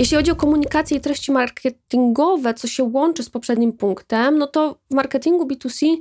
Jeśli 0.00 0.16
chodzi 0.16 0.30
o 0.30 0.36
komunikację 0.36 0.96
i 0.96 1.00
treści 1.00 1.32
marketingowe, 1.32 2.54
co 2.54 2.68
się 2.68 2.84
łączy 2.84 3.22
z 3.22 3.30
poprzednim 3.30 3.72
punktem, 3.72 4.38
no 4.38 4.46
to 4.46 4.78
w 4.90 4.94
marketingu 4.94 5.46
B2C 5.46 5.96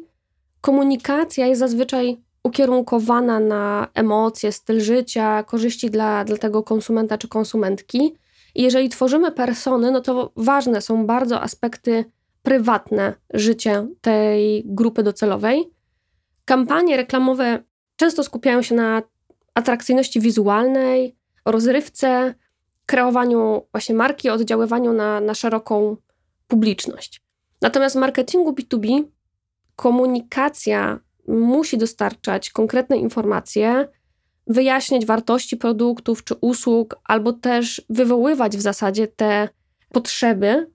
komunikacja 0.62 1.48
jest 1.48 1.60
zazwyczaj 1.60 2.18
ukierunkowana 2.44 3.39
na 3.39 3.88
emocje, 3.94 4.51
styl 4.51 4.79
życia, 4.79 5.44
korzyści 5.44 5.89
dla, 5.89 6.24
dla 6.25 6.38
tego 6.38 6.63
konsumenta 6.63 7.18
czy 7.18 7.27
konsumentki. 7.27 8.15
I 8.56 8.62
jeżeli 8.63 8.89
tworzymy 8.89 9.32
persony, 9.32 9.91
no 9.91 10.01
to 10.01 10.32
ważne 10.36 10.82
są 10.82 11.06
bardzo 11.06 11.41
aspekty 11.41 12.06
prywatne 12.44 13.13
życia 13.34 13.86
tej 14.01 14.63
grupy 14.65 15.03
docelowej. 15.03 15.70
Kampanie 16.46 16.98
reklamowe 16.98 17.63
często 17.96 18.24
skupiają 18.24 18.62
się 18.62 18.75
na 18.75 19.01
atrakcyjności 19.53 20.20
wizualnej, 20.20 21.15
rozrywce, 21.46 22.34
kreowaniu 22.89 23.62
właśnie 23.72 23.96
marki, 23.96 24.29
oddziaływaniu 24.29 24.93
na, 24.93 25.22
na 25.22 25.34
szeroką 25.34 25.98
publiczność. 26.48 27.22
Natomiast 27.62 27.96
w 27.96 28.00
marketingu 28.00 28.51
B2B 28.51 29.03
komunikacja 29.75 31.00
musi 31.27 31.77
dostarczać 31.77 32.50
konkretne 32.50 32.98
informacje, 32.98 33.88
wyjaśniać 34.48 35.05
wartości 35.05 35.58
produktów 35.58 36.24
czy 36.24 36.36
usług, 36.41 36.96
albo 37.03 37.34
też 37.34 37.81
wywoływać 37.89 38.58
w 38.58 38.62
zasadzie 38.62 39.08
te 39.08 39.50
potrzeby, 39.89 40.72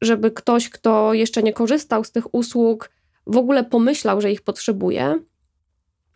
żeby 0.00 0.30
ktoś, 0.30 0.68
kto 0.68 1.14
jeszcze 1.14 1.42
nie 1.42 1.52
korzystał 1.52 2.04
z 2.04 2.12
tych 2.12 2.34
usług, 2.34 2.90
w 3.26 3.36
ogóle 3.36 3.64
pomyślał, 3.64 4.20
że 4.20 4.32
ich 4.32 4.42
potrzebuje. 4.42 5.18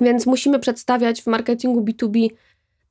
Więc 0.01 0.27
musimy 0.27 0.59
przedstawiać 0.59 1.23
w 1.23 1.27
marketingu 1.27 1.81
B2B 1.81 2.29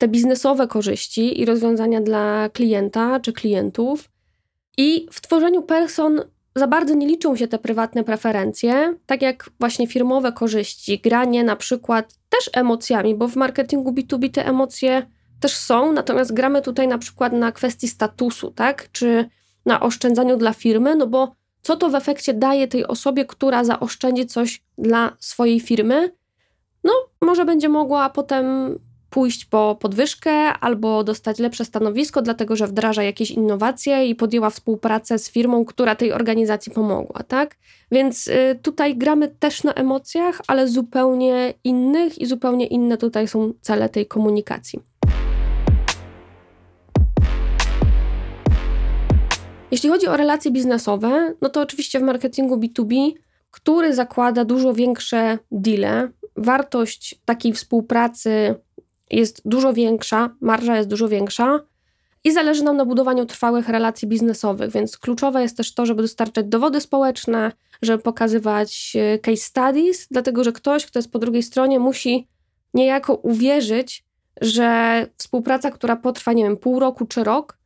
te 0.03 0.07
biznesowe 0.07 0.67
korzyści 0.67 1.41
i 1.41 1.45
rozwiązania 1.45 2.01
dla 2.01 2.49
klienta 2.49 3.19
czy 3.19 3.33
klientów. 3.33 4.09
I 4.77 5.07
w 5.11 5.21
tworzeniu 5.21 5.61
person 5.61 6.21
za 6.55 6.67
bardzo 6.67 6.93
nie 6.93 7.07
liczą 7.07 7.35
się 7.35 7.47
te 7.47 7.59
prywatne 7.59 8.03
preferencje, 8.03 8.95
tak 9.05 9.21
jak 9.21 9.49
właśnie 9.59 9.87
firmowe 9.87 10.31
korzyści, 10.31 10.99
granie 10.99 11.43
na 11.43 11.55
przykład 11.55 12.13
też 12.29 12.49
emocjami, 12.53 13.15
bo 13.15 13.27
w 13.27 13.35
marketingu 13.35 13.91
B2B 13.91 14.31
te 14.31 14.45
emocje 14.45 15.07
też 15.39 15.55
są, 15.55 15.93
natomiast 15.93 16.33
gramy 16.33 16.61
tutaj 16.61 16.87
na 16.87 16.97
przykład 16.97 17.33
na 17.33 17.51
kwestii 17.51 17.87
statusu, 17.87 18.51
tak? 18.51 18.91
Czy 18.91 19.29
na 19.65 19.79
oszczędzaniu 19.79 20.37
dla 20.37 20.53
firmy, 20.53 20.95
no 20.95 21.07
bo 21.07 21.35
co 21.61 21.75
to 21.75 21.89
w 21.89 21.95
efekcie 21.95 22.33
daje 22.33 22.67
tej 22.67 22.87
osobie, 22.87 23.25
która 23.25 23.63
zaoszczędzi 23.63 24.25
coś 24.25 24.63
dla 24.77 25.17
swojej 25.19 25.59
firmy? 25.59 26.15
No, 26.83 26.93
może 27.21 27.45
będzie 27.45 27.69
mogła 27.69 28.09
potem 28.09 28.75
pójść 29.13 29.45
po 29.45 29.77
podwyżkę 29.79 30.31
albo 30.53 31.03
dostać 31.03 31.39
lepsze 31.39 31.65
stanowisko, 31.65 32.21
dlatego 32.21 32.55
że 32.55 32.67
wdraża 32.67 33.03
jakieś 33.03 33.31
innowacje 33.31 34.05
i 34.05 34.15
podjęła 34.15 34.49
współpracę 34.49 35.19
z 35.19 35.31
firmą, 35.31 35.65
która 35.65 35.95
tej 35.95 36.13
organizacji 36.13 36.71
pomogła, 36.71 37.23
tak? 37.23 37.55
Więc 37.91 38.27
y, 38.27 38.59
tutaj 38.61 38.97
gramy 38.97 39.27
też 39.27 39.63
na 39.63 39.73
emocjach, 39.73 40.41
ale 40.47 40.67
zupełnie 40.67 41.53
innych 41.63 42.21
i 42.21 42.25
zupełnie 42.25 42.67
inne 42.67 42.97
tutaj 42.97 43.27
są 43.27 43.53
cele 43.61 43.89
tej 43.89 44.05
komunikacji. 44.05 44.79
Jeśli 49.71 49.89
chodzi 49.89 50.07
o 50.07 50.17
relacje 50.17 50.51
biznesowe, 50.51 51.33
no 51.41 51.49
to 51.49 51.61
oczywiście 51.61 51.99
w 51.99 52.03
marketingu 52.03 52.57
B2B, 52.57 53.11
który 53.51 53.93
zakłada 53.93 54.45
dużo 54.45 54.73
większe 54.73 55.37
deale, 55.51 56.09
wartość 56.37 57.15
takiej 57.25 57.53
współpracy 57.53 58.55
jest 59.17 59.41
dużo 59.45 59.73
większa, 59.73 60.35
marża 60.41 60.77
jest 60.77 60.89
dużo 60.89 61.09
większa 61.09 61.59
i 62.23 62.31
zależy 62.31 62.63
nam 62.63 62.77
na 62.77 62.85
budowaniu 62.85 63.25
trwałych 63.25 63.69
relacji 63.69 64.07
biznesowych, 64.07 64.71
więc 64.71 64.97
kluczowe 64.97 65.41
jest 65.41 65.57
też 65.57 65.73
to, 65.73 65.85
żeby 65.85 66.01
dostarczać 66.01 66.45
dowody 66.45 66.81
społeczne, 66.81 67.51
żeby 67.81 68.03
pokazywać 68.03 68.93
e, 68.95 69.19
case 69.19 69.37
studies, 69.37 70.07
dlatego 70.11 70.43
że 70.43 70.51
ktoś, 70.51 70.85
kto 70.85 70.99
jest 70.99 71.11
po 71.11 71.19
drugiej 71.19 71.43
stronie, 71.43 71.79
musi 71.79 72.27
niejako 72.73 73.15
uwierzyć, 73.15 74.03
że 74.41 75.07
współpraca, 75.17 75.71
która 75.71 75.95
potrwa, 75.95 76.33
nie 76.33 76.43
wiem, 76.43 76.57
pół 76.57 76.79
roku 76.79 77.05
czy 77.05 77.23
rok, 77.23 77.57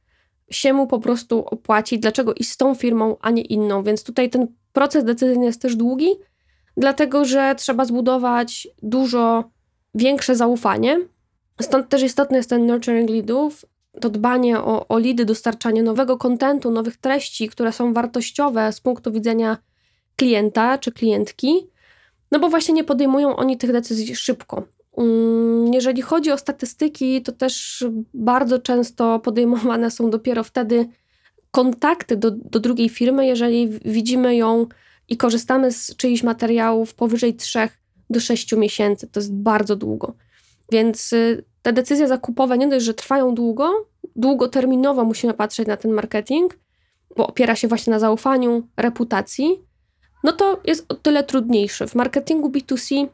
się 0.51 0.73
mu 0.73 0.87
po 0.87 0.99
prostu 0.99 1.45
opłaci, 1.45 1.99
dlaczego 1.99 2.33
i 2.33 2.43
z 2.43 2.57
tą 2.57 2.75
firmą, 2.75 3.17
a 3.21 3.31
nie 3.31 3.41
inną. 3.41 3.83
Więc 3.83 4.03
tutaj 4.03 4.29
ten 4.29 4.47
proces 4.73 5.03
decyzyjny 5.03 5.45
jest 5.45 5.61
też 5.61 5.75
długi, 5.75 6.09
dlatego 6.77 7.25
że 7.25 7.55
trzeba 7.57 7.85
zbudować 7.85 8.67
dużo 8.83 9.43
większe 9.95 10.35
zaufanie 10.35 10.99
Stąd 11.61 11.89
też 11.89 12.03
istotny 12.03 12.37
jest 12.37 12.49
ten 12.49 12.65
nurturing 12.65 13.09
leadów, 13.09 13.65
to 14.01 14.09
dbanie 14.09 14.59
o, 14.59 14.87
o 14.87 14.99
lidy, 14.99 15.25
dostarczanie 15.25 15.83
nowego 15.83 16.17
kontentu, 16.17 16.71
nowych 16.71 16.97
treści, 16.97 17.49
które 17.49 17.71
są 17.71 17.93
wartościowe 17.93 18.73
z 18.73 18.81
punktu 18.81 19.11
widzenia 19.11 19.57
klienta 20.15 20.77
czy 20.77 20.91
klientki, 20.91 21.67
no 22.31 22.39
bo 22.39 22.49
właśnie 22.49 22.73
nie 22.73 22.83
podejmują 22.83 23.35
oni 23.35 23.57
tych 23.57 23.71
decyzji 23.71 24.15
szybko. 24.15 24.63
Mm, 24.97 25.73
jeżeli 25.73 26.01
chodzi 26.01 26.31
o 26.31 26.37
statystyki, 26.37 27.21
to 27.21 27.31
też 27.31 27.85
bardzo 28.13 28.59
często 28.59 29.19
podejmowane 29.19 29.91
są 29.91 30.09
dopiero 30.09 30.43
wtedy 30.43 30.89
kontakty 31.51 32.17
do, 32.17 32.31
do 32.31 32.59
drugiej 32.59 32.89
firmy, 32.89 33.27
jeżeli 33.27 33.69
widzimy 33.85 34.35
ją 34.35 34.65
i 35.09 35.17
korzystamy 35.17 35.71
z 35.71 35.95
czyichś 35.95 36.23
materiałów 36.23 36.93
powyżej 36.93 37.35
3 37.35 37.59
do 38.09 38.19
6 38.19 38.55
miesięcy. 38.55 39.07
To 39.07 39.19
jest 39.19 39.33
bardzo 39.33 39.75
długo. 39.75 40.13
Więc 40.71 41.13
y, 41.13 41.45
te 41.61 41.73
decyzje 41.73 42.07
zakupowe 42.07 42.57
nie 42.57 42.67
dość, 42.67 42.85
że 42.85 42.93
trwają 42.93 43.35
długo, 43.35 43.87
długoterminowo 44.15 45.03
musimy 45.03 45.33
patrzeć 45.33 45.67
na 45.67 45.77
ten 45.77 45.91
marketing, 45.91 46.59
bo 47.17 47.27
opiera 47.27 47.55
się 47.55 47.67
właśnie 47.67 47.91
na 47.91 47.99
zaufaniu, 47.99 48.67
reputacji, 48.77 49.67
no 50.23 50.31
to 50.31 50.61
jest 50.65 50.85
o 50.89 50.95
tyle 50.95 51.23
trudniejszy. 51.23 51.87
W 51.87 51.95
marketingu 51.95 52.49
B2C 52.49 53.07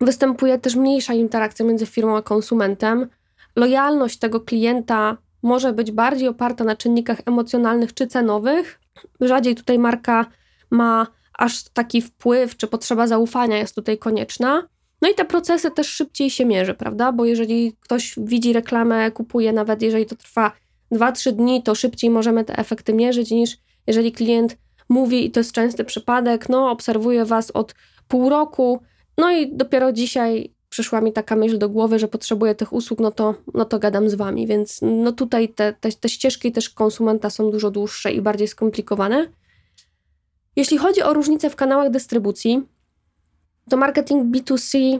występuje 0.00 0.58
też 0.58 0.76
mniejsza 0.76 1.14
interakcja 1.14 1.64
między 1.64 1.86
firmą 1.86 2.16
a 2.16 2.22
konsumentem. 2.22 3.08
Lojalność 3.56 4.18
tego 4.18 4.40
klienta 4.40 5.16
może 5.42 5.72
być 5.72 5.92
bardziej 5.92 6.28
oparta 6.28 6.64
na 6.64 6.76
czynnikach 6.76 7.20
emocjonalnych 7.26 7.94
czy 7.94 8.06
cenowych. 8.06 8.80
Rzadziej 9.20 9.54
tutaj 9.54 9.78
marka 9.78 10.26
ma 10.70 11.06
aż 11.38 11.64
taki 11.64 12.02
wpływ, 12.02 12.56
czy 12.56 12.66
potrzeba 12.66 13.06
zaufania 13.06 13.58
jest 13.58 13.74
tutaj 13.74 13.98
konieczna. 13.98 14.68
No 15.02 15.10
i 15.10 15.14
te 15.14 15.24
procesy 15.24 15.70
też 15.70 15.88
szybciej 15.88 16.30
się 16.30 16.44
mierzy, 16.44 16.74
prawda? 16.74 17.12
Bo 17.12 17.24
jeżeli 17.24 17.72
ktoś 17.80 18.14
widzi 18.16 18.52
reklamę, 18.52 19.10
kupuje, 19.10 19.52
nawet 19.52 19.82
jeżeli 19.82 20.06
to 20.06 20.16
trwa 20.16 20.52
2-3 20.92 21.32
dni, 21.32 21.62
to 21.62 21.74
szybciej 21.74 22.10
możemy 22.10 22.44
te 22.44 22.58
efekty 22.58 22.94
mierzyć 22.94 23.30
niż 23.30 23.58
jeżeli 23.86 24.12
klient 24.12 24.56
mówi, 24.88 25.26
i 25.26 25.30
to 25.30 25.40
jest 25.40 25.52
częsty 25.52 25.84
przypadek, 25.84 26.48
no 26.48 26.70
obserwuję 26.70 27.24
was 27.24 27.50
od 27.50 27.74
pół 28.08 28.28
roku, 28.28 28.80
no 29.18 29.32
i 29.32 29.56
dopiero 29.56 29.92
dzisiaj 29.92 30.50
przyszła 30.68 31.00
mi 31.00 31.12
taka 31.12 31.36
myśl 31.36 31.58
do 31.58 31.68
głowy, 31.68 31.98
że 31.98 32.08
potrzebuję 32.08 32.54
tych 32.54 32.72
usług, 32.72 33.00
no 33.00 33.10
to, 33.10 33.34
no 33.54 33.64
to 33.64 33.78
gadam 33.78 34.10
z 34.10 34.14
wami. 34.14 34.46
Więc 34.46 34.80
no 34.82 35.12
tutaj 35.12 35.48
te, 35.48 35.72
te, 35.72 35.92
te 35.92 36.08
ścieżki 36.08 36.52
też 36.52 36.70
konsumenta 36.70 37.30
są 37.30 37.50
dużo 37.50 37.70
dłuższe 37.70 38.12
i 38.12 38.20
bardziej 38.20 38.48
skomplikowane. 38.48 39.28
Jeśli 40.56 40.78
chodzi 40.78 41.02
o 41.02 41.14
różnice 41.14 41.50
w 41.50 41.56
kanałach 41.56 41.90
dystrybucji, 41.90 42.62
to 43.68 43.76
marketing 43.76 44.36
B2C, 44.36 44.98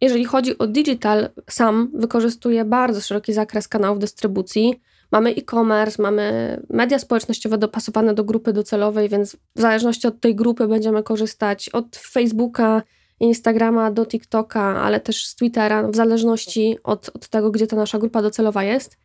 jeżeli 0.00 0.24
chodzi 0.24 0.58
o 0.58 0.66
digital, 0.66 1.28
sam 1.50 1.90
wykorzystuje 1.94 2.64
bardzo 2.64 3.00
szeroki 3.00 3.32
zakres 3.32 3.68
kanałów 3.68 3.98
dystrybucji. 3.98 4.80
Mamy 5.12 5.30
e-commerce, 5.30 6.02
mamy 6.02 6.56
media 6.70 6.98
społecznościowe 6.98 7.58
dopasowane 7.58 8.14
do 8.14 8.24
grupy 8.24 8.52
docelowej, 8.52 9.08
więc 9.08 9.36
w 9.56 9.60
zależności 9.60 10.06
od 10.06 10.20
tej 10.20 10.34
grupy 10.34 10.68
będziemy 10.68 11.02
korzystać 11.02 11.68
od 11.68 11.96
Facebooka, 11.96 12.82
Instagrama 13.20 13.90
do 13.90 14.06
TikToka, 14.06 14.62
ale 14.82 15.00
też 15.00 15.26
z 15.26 15.34
Twittera, 15.34 15.88
w 15.88 15.96
zależności 15.96 16.78
od, 16.84 17.10
od 17.14 17.28
tego, 17.28 17.50
gdzie 17.50 17.66
ta 17.66 17.76
nasza 17.76 17.98
grupa 17.98 18.22
docelowa 18.22 18.64
jest. 18.64 18.96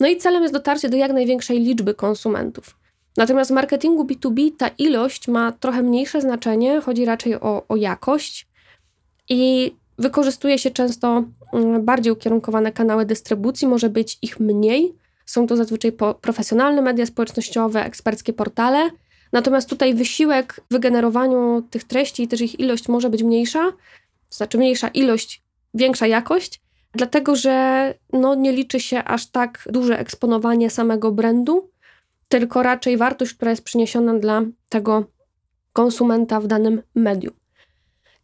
No 0.00 0.08
i 0.08 0.16
celem 0.16 0.42
jest 0.42 0.54
dotarcie 0.54 0.88
do 0.88 0.96
jak 0.96 1.12
największej 1.12 1.60
liczby 1.60 1.94
konsumentów. 1.94 2.79
Natomiast 3.20 3.50
w 3.50 3.54
marketingu 3.54 4.04
B2B 4.04 4.50
ta 4.58 4.68
ilość 4.68 5.28
ma 5.28 5.52
trochę 5.52 5.82
mniejsze 5.82 6.20
znaczenie, 6.20 6.80
chodzi 6.80 7.04
raczej 7.04 7.34
o, 7.34 7.64
o 7.68 7.76
jakość 7.76 8.48
i 9.28 9.72
wykorzystuje 9.98 10.58
się 10.58 10.70
często 10.70 11.24
mm, 11.52 11.84
bardziej 11.84 12.12
ukierunkowane 12.12 12.72
kanały 12.72 13.06
dystrybucji, 13.06 13.68
może 13.68 13.90
być 13.90 14.18
ich 14.22 14.40
mniej. 14.40 14.94
Są 15.26 15.46
to 15.46 15.56
zazwyczaj 15.56 15.92
profesjonalne 16.20 16.82
media 16.82 17.06
społecznościowe, 17.06 17.84
eksperckie 17.84 18.32
portale. 18.32 18.90
Natomiast 19.32 19.68
tutaj 19.68 19.94
wysiłek 19.94 20.60
w 20.70 20.72
wygenerowaniu 20.72 21.62
tych 21.70 21.84
treści 21.84 22.22
i 22.22 22.28
też 22.28 22.40
ich 22.40 22.60
ilość 22.60 22.88
może 22.88 23.10
być 23.10 23.22
mniejsza, 23.22 23.70
to 24.28 24.36
znaczy 24.36 24.58
mniejsza 24.58 24.88
ilość, 24.88 25.42
większa 25.74 26.06
jakość, 26.06 26.60
dlatego 26.92 27.36
że 27.36 27.94
no, 28.12 28.34
nie 28.34 28.52
liczy 28.52 28.80
się 28.80 29.04
aż 29.04 29.26
tak 29.26 29.68
duże 29.72 29.98
eksponowanie 29.98 30.70
samego 30.70 31.12
brandu, 31.12 31.69
tylko 32.30 32.62
raczej 32.62 32.96
wartość, 32.96 33.34
która 33.34 33.50
jest 33.50 33.64
przyniesiona 33.64 34.18
dla 34.18 34.42
tego 34.68 35.04
konsumenta 35.72 36.40
w 36.40 36.46
danym 36.46 36.82
medium. 36.94 37.34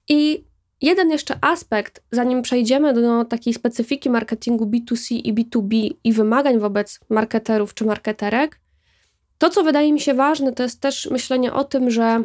I 0.09 0.45
jeden 0.83 1.11
jeszcze 1.11 1.39
aspekt, 1.41 2.03
zanim 2.13 2.43
przejdziemy 2.43 2.95
do 2.95 3.25
takiej 3.25 3.55
specyfiki 3.55 4.11
marketingu 4.11 4.67
B2C 4.67 5.21
i 5.25 5.35
B2B 5.35 5.91
i 6.05 6.13
wymagań 6.13 6.59
wobec 6.59 7.01
marketerów 7.09 7.75
czy 7.75 7.85
marketerek, 7.85 8.61
to 9.39 9.51
co 9.51 9.63
wydaje 9.63 9.93
mi 9.93 10.01
się 10.01 10.15
ważne, 10.15 10.53
to 10.53 10.63
jest 10.63 10.81
też 10.81 11.11
myślenie 11.11 11.53
o 11.53 11.65
tym, 11.65 11.91
że 11.91 12.23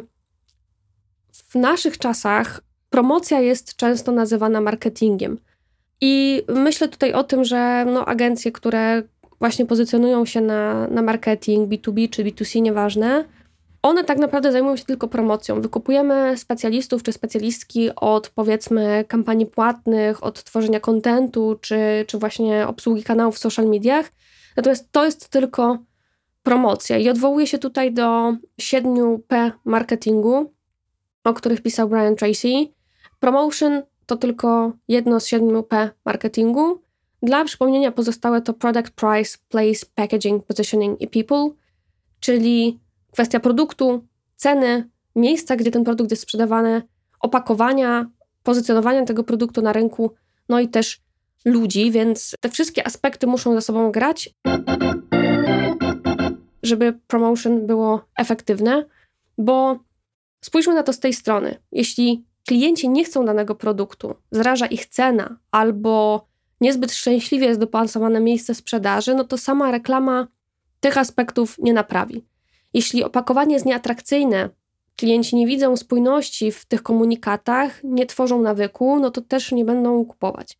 w 1.32 1.54
naszych 1.54 1.98
czasach 1.98 2.60
promocja 2.90 3.40
jest 3.40 3.76
często 3.76 4.12
nazywana 4.12 4.60
marketingiem. 4.60 5.38
I 6.00 6.42
myślę 6.48 6.88
tutaj 6.88 7.12
o 7.12 7.24
tym, 7.24 7.44
że 7.44 7.84
no, 7.84 8.04
agencje, 8.06 8.52
które 8.52 9.02
właśnie 9.42 9.66
pozycjonują 9.66 10.24
się 10.24 10.40
na, 10.40 10.88
na 10.88 11.02
marketing 11.02 11.70
B2B 11.70 12.10
czy 12.10 12.24
B2C, 12.24 12.62
nieważne, 12.62 13.24
one 13.82 14.04
tak 14.04 14.18
naprawdę 14.18 14.52
zajmują 14.52 14.76
się 14.76 14.84
tylko 14.84 15.08
promocją. 15.08 15.60
Wykupujemy 15.60 16.36
specjalistów 16.36 17.02
czy 17.02 17.12
specjalistki 17.12 17.90
od 17.96 18.28
powiedzmy 18.28 19.04
kampanii 19.08 19.46
płatnych, 19.46 20.24
od 20.24 20.44
tworzenia 20.44 20.80
kontentu, 20.80 21.58
czy, 21.60 22.04
czy 22.06 22.18
właśnie 22.18 22.66
obsługi 22.66 23.02
kanałów 23.02 23.34
w 23.34 23.38
social 23.38 23.66
mediach. 23.66 24.12
Natomiast 24.56 24.92
to 24.92 25.04
jest 25.04 25.28
tylko 25.28 25.78
promocja 26.42 26.98
i 26.98 27.08
odwołuje 27.08 27.46
się 27.46 27.58
tutaj 27.58 27.92
do 27.92 28.36
7P 28.60 29.50
marketingu, 29.64 30.52
o 31.24 31.34
których 31.34 31.62
pisał 31.62 31.88
Brian 31.88 32.16
Tracy. 32.16 32.48
Promotion 33.20 33.82
to 34.06 34.16
tylko 34.16 34.72
jedno 34.88 35.20
z 35.20 35.26
7P 35.26 35.88
marketingu. 36.04 36.81
Dla 37.22 37.44
przypomnienia 37.44 37.92
pozostałe 37.92 38.42
to 38.42 38.54
product, 38.54 38.90
price, 38.90 39.38
place, 39.48 39.86
packaging, 39.94 40.44
positioning 40.46 41.00
i 41.00 41.08
people, 41.08 41.50
czyli 42.20 42.80
kwestia 43.12 43.40
produktu, 43.40 44.04
ceny, 44.36 44.90
miejsca, 45.16 45.56
gdzie 45.56 45.70
ten 45.70 45.84
produkt 45.84 46.10
jest 46.10 46.22
sprzedawany, 46.22 46.82
opakowania, 47.20 48.10
pozycjonowania 48.42 49.04
tego 49.04 49.24
produktu 49.24 49.62
na 49.62 49.72
rynku, 49.72 50.14
no 50.48 50.60
i 50.60 50.68
też 50.68 51.00
ludzi, 51.44 51.90
więc 51.90 52.34
te 52.40 52.48
wszystkie 52.48 52.86
aspekty 52.86 53.26
muszą 53.26 53.54
ze 53.54 53.60
sobą 53.60 53.92
grać, 53.92 54.34
żeby 56.62 56.98
promotion 57.06 57.66
było 57.66 58.04
efektywne, 58.16 58.84
bo 59.38 59.78
spójrzmy 60.40 60.74
na 60.74 60.82
to 60.82 60.92
z 60.92 61.00
tej 61.00 61.12
strony. 61.12 61.56
Jeśli 61.72 62.24
klienci 62.46 62.88
nie 62.88 63.04
chcą 63.04 63.24
danego 63.24 63.54
produktu, 63.54 64.14
zraża 64.30 64.66
ich 64.66 64.86
cena 64.86 65.38
albo 65.50 66.26
niezbyt 66.62 66.92
szczęśliwie 66.92 67.46
jest 67.46 67.60
dopasowane 67.60 68.20
miejsce 68.20 68.54
sprzedaży, 68.54 69.14
no 69.14 69.24
to 69.24 69.38
sama 69.38 69.70
reklama 69.70 70.26
tych 70.80 70.98
aspektów 70.98 71.58
nie 71.58 71.72
naprawi. 71.72 72.24
Jeśli 72.74 73.04
opakowanie 73.04 73.54
jest 73.54 73.66
nieatrakcyjne, 73.66 74.50
klienci 74.96 75.36
nie 75.36 75.46
widzą 75.46 75.76
spójności 75.76 76.52
w 76.52 76.64
tych 76.64 76.82
komunikatach, 76.82 77.80
nie 77.84 78.06
tworzą 78.06 78.42
nawyku, 78.42 79.00
no 79.00 79.10
to 79.10 79.20
też 79.20 79.52
nie 79.52 79.64
będą 79.64 80.04
kupować. 80.04 80.58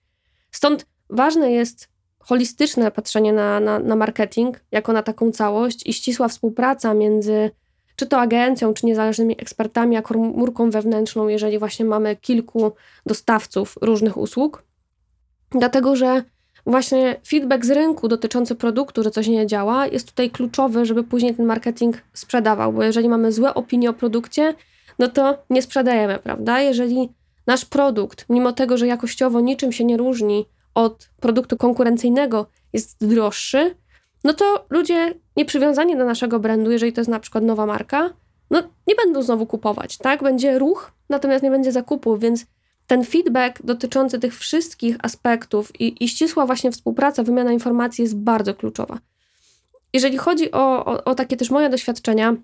Stąd 0.51 0.87
ważne 1.11 1.53
jest 1.53 1.89
holistyczne 2.19 2.91
patrzenie 2.91 3.33
na, 3.33 3.61
na, 3.61 3.79
na 3.79 3.97
marketing 3.97 4.61
jako 4.71 4.93
na 4.93 5.03
taką 5.03 5.33
całość 5.33 5.87
i 5.87 5.93
ścisła 5.93 6.29
współpraca 6.29 6.95
między 6.95 7.51
czy 7.97 8.07
to 8.07 8.21
agencją, 8.21 8.75
czy 8.75 8.87
niezależnymi 8.87 9.35
ekspertami, 9.43 9.97
a 9.97 10.03
komórką 10.03 10.71
wewnętrzną, 10.71 11.29
jeżeli 11.29 11.59
właśnie 11.59 11.85
mamy 11.85 12.17
kilku 12.17 12.73
dostawców 13.07 13.75
różnych 13.81 14.17
usług. 14.17 14.65
Dlatego, 15.55 15.97
że 15.97 16.23
właśnie 16.67 17.17
feedback 17.29 17.65
z 17.65 17.71
rynku 17.71 18.09
dotyczący 18.09 18.55
produktu, 18.55 19.03
że 19.03 19.11
coś 19.11 19.29
nie 19.29 19.47
działa, 19.47 19.87
jest 19.87 20.09
tutaj 20.09 20.31
kluczowy, 20.31 20.87
żeby 20.87 21.05
później 21.05 21.35
ten 21.35 21.47
marketing 21.47 21.97
sprzedawał, 22.13 22.73
bo 22.73 22.83
jeżeli 22.83 23.09
mamy 23.09 23.33
złe 23.33 23.55
opinie 23.55 23.91
o 23.91 23.93
produkcie, 23.93 24.55
no 24.99 25.09
to 25.09 25.39
nie 25.51 25.63
sprzedajemy, 25.63 26.19
prawda? 26.19 26.61
Jeżeli 26.61 27.13
nasz 27.47 27.65
produkt, 27.65 28.27
mimo 28.29 28.53
tego, 28.53 28.77
że 28.77 28.87
jakościowo 28.87 29.41
niczym 29.41 29.73
się 29.73 29.85
nie 29.85 29.97
różni 29.97 30.47
od 30.75 31.11
produktu 31.21 31.57
konkurencyjnego, 31.57 32.47
jest 32.73 33.07
droższy, 33.07 33.75
no 34.25 34.35
to 34.35 34.67
ludzie 34.71 35.15
nieprzywiązani 35.37 35.97
do 35.97 36.05
naszego 36.05 36.41
brandu, 36.41 36.71
jeżeli 36.71 36.93
to 36.93 37.01
jest 37.01 37.11
na 37.11 37.21
przykład 37.21 37.45
nowa 37.45 37.67
marka, 37.67 38.11
no 38.51 38.63
nie 38.87 38.95
będą 38.95 39.23
znowu 39.23 39.47
kupować, 39.47 39.99
tak? 39.99 40.23
Będzie 40.23 40.59
ruch, 40.59 40.93
natomiast 41.09 41.45
nie 41.45 41.51
będzie 41.51 41.73
zakupu, 41.73 42.17
więc 42.17 42.47
ten 42.87 43.05
feedback 43.05 43.63
dotyczący 43.65 44.19
tych 44.19 44.39
wszystkich 44.39 44.97
aspektów 45.03 45.81
i, 45.81 46.05
i 46.05 46.09
ścisła 46.09 46.47
właśnie 46.47 46.73
współpraca, 46.73 47.23
wymiana 47.23 47.53
informacji 47.53 48.03
jest 48.03 48.17
bardzo 48.17 48.55
kluczowa. 48.55 48.99
Jeżeli 49.93 50.19
chodzi 50.19 50.53
o, 50.53 50.85
o, 50.85 51.05
o 51.05 51.15
takie 51.15 51.37
też 51.37 51.51
moje 51.51 51.71
doświadczenia, 51.71 52.37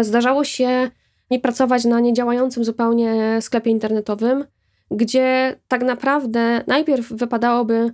zdarzało 0.00 0.44
się 0.44 0.90
mi 1.30 1.40
pracować 1.40 1.84
na 1.84 2.00
niedziałającym 2.00 2.64
zupełnie 2.64 3.38
sklepie 3.40 3.70
internetowym, 3.70 4.44
gdzie 4.90 5.56
tak 5.68 5.82
naprawdę 5.82 6.64
najpierw 6.66 7.12
wypadałoby 7.12 7.92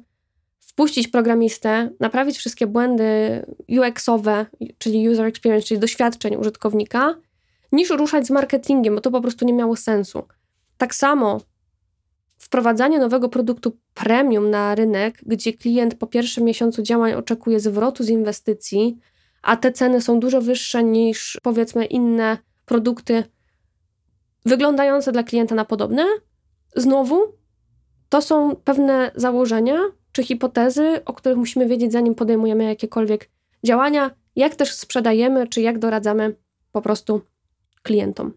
wpuścić 0.61 1.09
programistę, 1.09 1.91
naprawić 2.01 2.39
wszystkie 2.39 2.67
błędy 2.67 3.05
UX-owe, 3.69 4.47
czyli 4.79 5.09
user 5.09 5.27
experience, 5.27 5.67
czyli 5.67 5.81
doświadczeń 5.81 6.37
użytkownika, 6.37 7.15
niż 7.73 7.91
ruszać 7.91 8.27
z 8.27 8.31
marketingiem, 8.31 8.95
bo 8.95 9.01
to 9.01 9.11
po 9.11 9.21
prostu 9.21 9.45
nie 9.45 9.53
miało 9.53 9.77
sensu. 9.77 10.23
Tak 10.79 10.95
samo 10.95 11.41
wprowadzanie 12.39 12.99
nowego 12.99 13.29
produktu 13.29 13.77
premium 13.95 14.51
na 14.51 14.75
rynek, 14.75 15.19
gdzie 15.27 15.53
klient 15.53 15.95
po 15.95 16.07
pierwszym 16.07 16.45
miesiącu 16.45 16.83
działań 16.83 17.13
oczekuje 17.13 17.61
zwrotu 17.61 18.05
z 18.05 18.09
inwestycji, 18.09 18.99
a 19.43 19.57
te 19.57 19.73
ceny 19.73 20.01
są 20.01 20.21
dużo 20.21 20.41
wyższe 20.41 20.85
niż 20.85 21.39
powiedzmy 21.43 21.85
inne 21.85 22.39
produkty 22.67 23.25
wyglądające 24.47 25.13
dla 25.13 25.23
klienta 25.23 25.55
na 25.55 25.65
podobne, 25.65 26.07
znowu 26.77 27.21
to 28.09 28.23
są 28.23 28.57
pewne 28.57 29.11
założenia 29.15 29.79
czy 30.13 30.25
hipotezy, 30.25 31.05
o 31.05 31.13
których 31.13 31.39
musimy 31.39 31.67
wiedzieć, 31.67 31.93
zanim 31.93 32.15
podejmujemy 32.15 32.65
jakiekolwiek 32.65 33.31
działania, 33.65 34.11
jak 34.37 34.55
też 34.55 34.75
sprzedajemy, 34.75 35.47
czy 35.47 35.61
jak 35.61 35.79
doradzamy 35.79 36.37
po 36.73 36.83
prostu 36.83 37.21
klientom. 37.83 38.33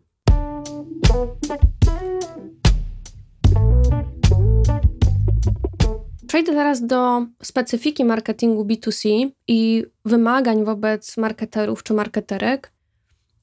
Przejdę 6.29 6.51
teraz 6.51 6.85
do 6.85 7.25
specyfiki 7.43 8.05
marketingu 8.05 8.65
B2C 8.65 9.29
i 9.47 9.85
wymagań 10.05 10.65
wobec 10.65 11.17
marketerów 11.17 11.83
czy 11.83 11.93
marketerek. 11.93 12.71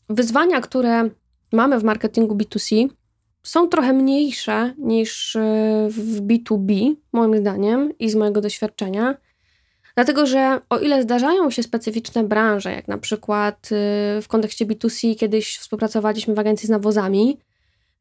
Wyzwania, 0.08 0.60
które 0.60 1.10
mamy 1.52 1.78
w 1.80 1.84
marketingu 1.84 2.34
B2C, 2.34 2.88
są 3.42 3.68
trochę 3.68 3.92
mniejsze 3.92 4.74
niż 4.78 5.36
e, 5.36 5.40
w 5.90 6.20
B2B, 6.20 6.94
moim 7.12 7.36
zdaniem 7.36 7.98
i 7.98 8.10
z 8.10 8.14
mojego 8.14 8.40
doświadczenia. 8.40 9.14
Dlatego, 9.94 10.26
że 10.26 10.60
o 10.70 10.78
ile 10.78 11.02
zdarzają 11.02 11.50
się 11.50 11.62
specyficzne 11.62 12.24
branże, 12.24 12.72
jak 12.72 12.88
na 12.88 12.98
przykład 12.98 13.68
e, 13.72 14.22
w 14.22 14.28
kontekście 14.28 14.66
B2C, 14.66 15.16
kiedyś 15.16 15.58
współpracowaliśmy 15.58 16.34
w 16.34 16.38
agencji 16.38 16.66
z 16.66 16.70
nawozami, 16.70 17.38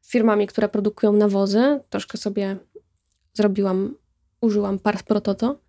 firmami, 0.07 0.47
które 0.47 0.69
produkują 0.69 1.13
nawozy, 1.13 1.79
troszkę 1.89 2.17
sobie 2.17 2.57
zrobiłam 3.33 3.95
użyłam 4.41 4.79
pars 4.79 5.03
pro 5.03 5.21
toto. 5.21 5.59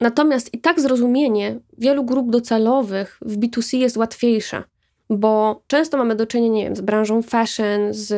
Natomiast 0.00 0.54
i 0.54 0.60
tak 0.60 0.80
zrozumienie 0.80 1.60
wielu 1.78 2.04
grup 2.04 2.30
docelowych 2.30 3.18
w 3.22 3.38
B2C 3.38 3.76
jest 3.76 3.96
łatwiejsze, 3.96 4.62
bo 5.10 5.62
często 5.66 5.98
mamy 5.98 6.14
do 6.14 6.26
czynienia, 6.26 6.56
nie 6.56 6.64
wiem, 6.64 6.76
z 6.76 6.80
branżą 6.80 7.22
fashion, 7.22 7.80
z 7.90 8.10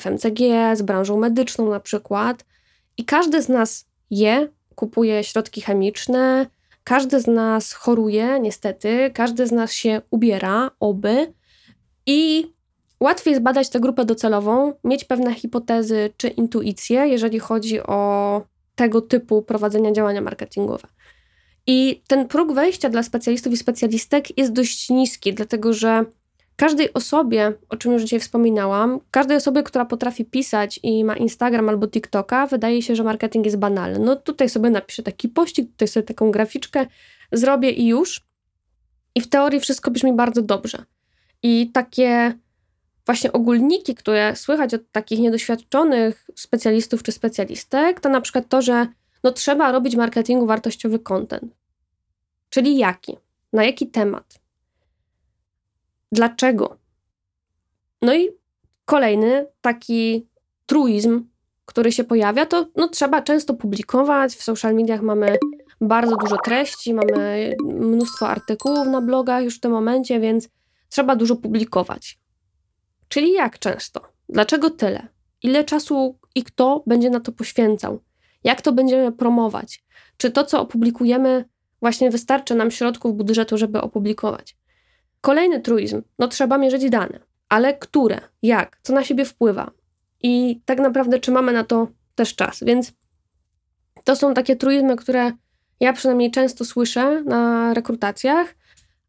FMCG, 0.00 0.40
z 0.76 0.82
branżą 0.82 1.18
medyczną 1.18 1.70
na 1.70 1.80
przykład 1.80 2.44
i 2.98 3.04
każdy 3.04 3.42
z 3.42 3.48
nas 3.48 3.88
je, 4.10 4.48
kupuje 4.74 5.24
środki 5.24 5.60
chemiczne, 5.60 6.46
każdy 6.84 7.20
z 7.20 7.26
nas 7.26 7.72
choruje, 7.72 8.40
niestety, 8.40 9.10
każdy 9.14 9.46
z 9.46 9.52
nas 9.52 9.72
się 9.72 10.02
ubiera, 10.10 10.70
oby, 10.80 11.32
i 12.06 12.52
łatwiej 13.00 13.30
jest 13.30 13.42
badać 13.42 13.70
tę 13.70 13.80
grupę 13.80 14.04
docelową, 14.04 14.72
mieć 14.84 15.04
pewne 15.04 15.34
hipotezy 15.34 16.10
czy 16.16 16.28
intuicje, 16.28 17.06
jeżeli 17.08 17.38
chodzi 17.38 17.80
o 17.80 18.42
tego 18.74 19.00
typu 19.00 19.42
prowadzenia 19.42 19.92
działania 19.92 20.20
marketingowe. 20.20 20.88
I 21.66 22.02
ten 22.06 22.28
próg 22.28 22.52
wejścia 22.52 22.88
dla 22.88 23.02
specjalistów 23.02 23.52
i 23.52 23.56
specjalistek 23.56 24.38
jest 24.38 24.52
dość 24.52 24.90
niski, 24.90 25.34
dlatego 25.34 25.72
że 25.72 26.04
każdej 26.56 26.92
osobie, 26.92 27.52
o 27.68 27.76
czym 27.76 27.92
już 27.92 28.02
dzisiaj 28.02 28.20
wspominałam, 28.20 29.00
każdej 29.10 29.36
osobie, 29.36 29.62
która 29.62 29.84
potrafi 29.84 30.24
pisać 30.24 30.80
i 30.82 31.04
ma 31.04 31.16
Instagram 31.16 31.68
albo 31.68 31.88
TikToka, 31.88 32.46
wydaje 32.46 32.82
się, 32.82 32.96
że 32.96 33.04
marketing 33.04 33.44
jest 33.44 33.58
banalny. 33.58 33.98
No 33.98 34.16
tutaj 34.16 34.48
sobie 34.48 34.70
napiszę 34.70 35.02
taki 35.02 35.28
pościg, 35.28 35.70
tutaj 35.70 35.88
sobie 35.88 36.06
taką 36.06 36.30
graficzkę 36.30 36.86
zrobię 37.32 37.70
i 37.70 37.86
już. 37.86 38.20
I 39.14 39.20
w 39.20 39.28
teorii 39.28 39.60
wszystko 39.60 39.90
brzmi 39.90 40.12
bardzo 40.12 40.42
dobrze. 40.42 40.84
I 41.42 41.70
takie 41.72 42.38
właśnie 43.06 43.32
ogólniki, 43.32 43.94
które 43.94 44.36
słychać 44.36 44.74
od 44.74 44.92
takich 44.92 45.20
niedoświadczonych 45.20 46.30
specjalistów 46.34 47.02
czy 47.02 47.12
specjalistek, 47.12 48.00
to 48.00 48.08
na 48.08 48.20
przykład 48.20 48.48
to, 48.48 48.62
że 48.62 48.86
no 49.24 49.32
trzeba 49.32 49.72
robić 49.72 49.96
marketingu 49.96 50.46
wartościowy 50.46 50.98
content. 50.98 51.54
Czyli 52.50 52.78
jaki? 52.78 53.16
Na 53.52 53.64
jaki 53.64 53.86
temat? 53.86 54.40
Dlaczego? 56.12 56.76
No 58.02 58.14
i 58.14 58.30
kolejny 58.84 59.46
taki 59.60 60.26
truizm, 60.66 61.24
który 61.64 61.92
się 61.92 62.04
pojawia, 62.04 62.46
to 62.46 62.66
no, 62.76 62.88
trzeba 62.88 63.22
często 63.22 63.54
publikować. 63.54 64.34
W 64.34 64.42
social 64.42 64.74
mediach 64.74 65.02
mamy 65.02 65.36
bardzo 65.80 66.16
dużo 66.16 66.36
treści, 66.44 66.94
mamy 66.94 67.52
mnóstwo 67.64 68.28
artykułów 68.28 68.86
na 68.86 69.00
blogach 69.00 69.44
już 69.44 69.56
w 69.56 69.60
tym 69.60 69.72
momencie, 69.72 70.20
więc 70.20 70.48
trzeba 70.88 71.16
dużo 71.16 71.36
publikować. 71.36 72.21
Czyli 73.12 73.32
jak 73.32 73.58
często? 73.58 74.00
Dlaczego 74.28 74.70
tyle? 74.70 75.08
Ile 75.42 75.64
czasu 75.64 76.18
i 76.34 76.44
kto 76.44 76.82
będzie 76.86 77.10
na 77.10 77.20
to 77.20 77.32
poświęcał? 77.32 78.00
Jak 78.44 78.62
to 78.62 78.72
będziemy 78.72 79.12
promować? 79.12 79.84
Czy 80.16 80.30
to, 80.30 80.44
co 80.44 80.60
opublikujemy, 80.60 81.44
właśnie 81.80 82.10
wystarczy 82.10 82.54
nam 82.54 82.70
środków 82.70 83.16
budżetu, 83.16 83.58
żeby 83.58 83.80
opublikować? 83.80 84.56
Kolejny 85.20 85.60
truizm. 85.60 86.02
No 86.18 86.28
trzeba 86.28 86.58
mierzyć 86.58 86.90
dane. 86.90 87.20
Ale 87.48 87.74
które? 87.74 88.20
Jak? 88.42 88.78
Co 88.82 88.92
na 88.92 89.04
siebie 89.04 89.24
wpływa? 89.24 89.70
I 90.22 90.60
tak 90.64 90.80
naprawdę, 90.80 91.18
czy 91.18 91.30
mamy 91.30 91.52
na 91.52 91.64
to 91.64 91.88
też 92.14 92.34
czas? 92.34 92.64
Więc 92.64 92.92
to 94.04 94.16
są 94.16 94.34
takie 94.34 94.56
truizmy, 94.56 94.96
które 94.96 95.32
ja 95.80 95.92
przynajmniej 95.92 96.30
często 96.30 96.64
słyszę 96.64 97.22
na 97.22 97.74
rekrutacjach, 97.74 98.54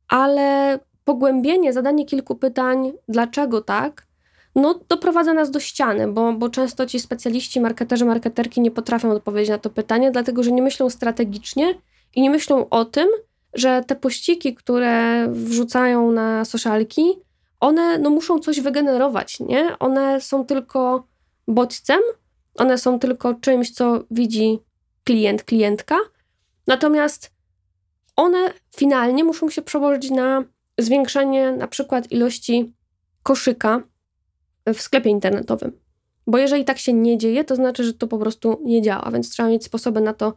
ale 0.08 0.80
pogłębienie, 1.06 1.74
zadanie 1.74 2.06
kilku 2.06 2.36
pytań, 2.36 2.94
dlaczego 3.08 3.62
tak, 3.62 4.08
no 4.56 4.80
doprowadza 4.90 5.34
nas 5.34 5.52
do 5.52 5.60
ściany, 5.60 6.08
bo, 6.12 6.34
bo 6.34 6.50
często 6.50 6.86
ci 6.86 7.00
specjaliści, 7.00 7.62
marketerzy, 7.62 8.06
marketerki 8.06 8.62
nie 8.62 8.72
potrafią 8.72 9.12
odpowiedzieć 9.12 9.50
na 9.50 9.58
to 9.58 9.70
pytanie, 9.70 10.12
dlatego 10.12 10.44
że 10.44 10.52
nie 10.52 10.62
myślą 10.62 10.90
strategicznie 10.90 11.76
i 12.16 12.22
nie 12.22 12.30
myślą 12.30 12.70
o 12.70 12.86
tym, 12.86 13.08
że 13.54 13.84
te 13.88 13.96
pościgi, 13.96 14.56
które 14.56 15.28
wrzucają 15.32 16.12
na 16.12 16.46
socialki, 16.46 17.04
one 17.60 17.98
no, 17.98 18.10
muszą 18.10 18.40
coś 18.40 18.62
wygenerować, 18.62 19.40
nie? 19.40 19.80
One 19.80 20.22
są 20.22 20.46
tylko 20.46 21.08
bodźcem, 21.48 22.02
one 22.56 22.78
są 22.78 23.00
tylko 23.00 23.34
czymś, 23.34 23.72
co 23.72 24.04
widzi 24.12 24.60
klient, 25.04 25.44
klientka, 25.44 25.98
natomiast 26.68 27.32
one 28.16 28.54
finalnie 28.76 29.24
muszą 29.24 29.50
się 29.50 29.62
przełożyć 29.62 30.12
na 30.12 30.44
zwiększenie 30.78 31.52
na 31.52 31.68
przykład 31.68 32.12
ilości 32.12 32.74
koszyka 33.24 33.84
w 34.74 34.82
sklepie 34.82 35.10
internetowym. 35.10 35.80
Bo 36.28 36.38
jeżeli 36.38 36.66
tak 36.66 36.78
się 36.78 36.94
nie 36.94 37.18
dzieje, 37.18 37.44
to 37.44 37.56
znaczy, 37.56 37.84
że 37.84 37.94
to 37.94 38.08
po 38.08 38.18
prostu 38.18 38.62
nie 38.64 38.82
działa, 38.82 39.12
więc 39.12 39.30
trzeba 39.30 39.50
mieć 39.50 39.64
sposoby 39.64 40.02
na 40.02 40.14
to, 40.14 40.34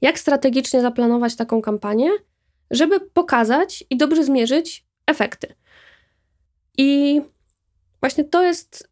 jak 0.00 0.18
strategicznie 0.18 0.80
zaplanować 0.80 1.36
taką 1.36 1.62
kampanię, 1.62 2.10
żeby 2.70 3.00
pokazać 3.00 3.84
i 3.90 3.96
dobrze 3.96 4.24
zmierzyć 4.24 4.86
efekty. 5.06 5.54
I 6.78 7.20
właśnie 8.00 8.24
to 8.24 8.42
jest 8.42 8.90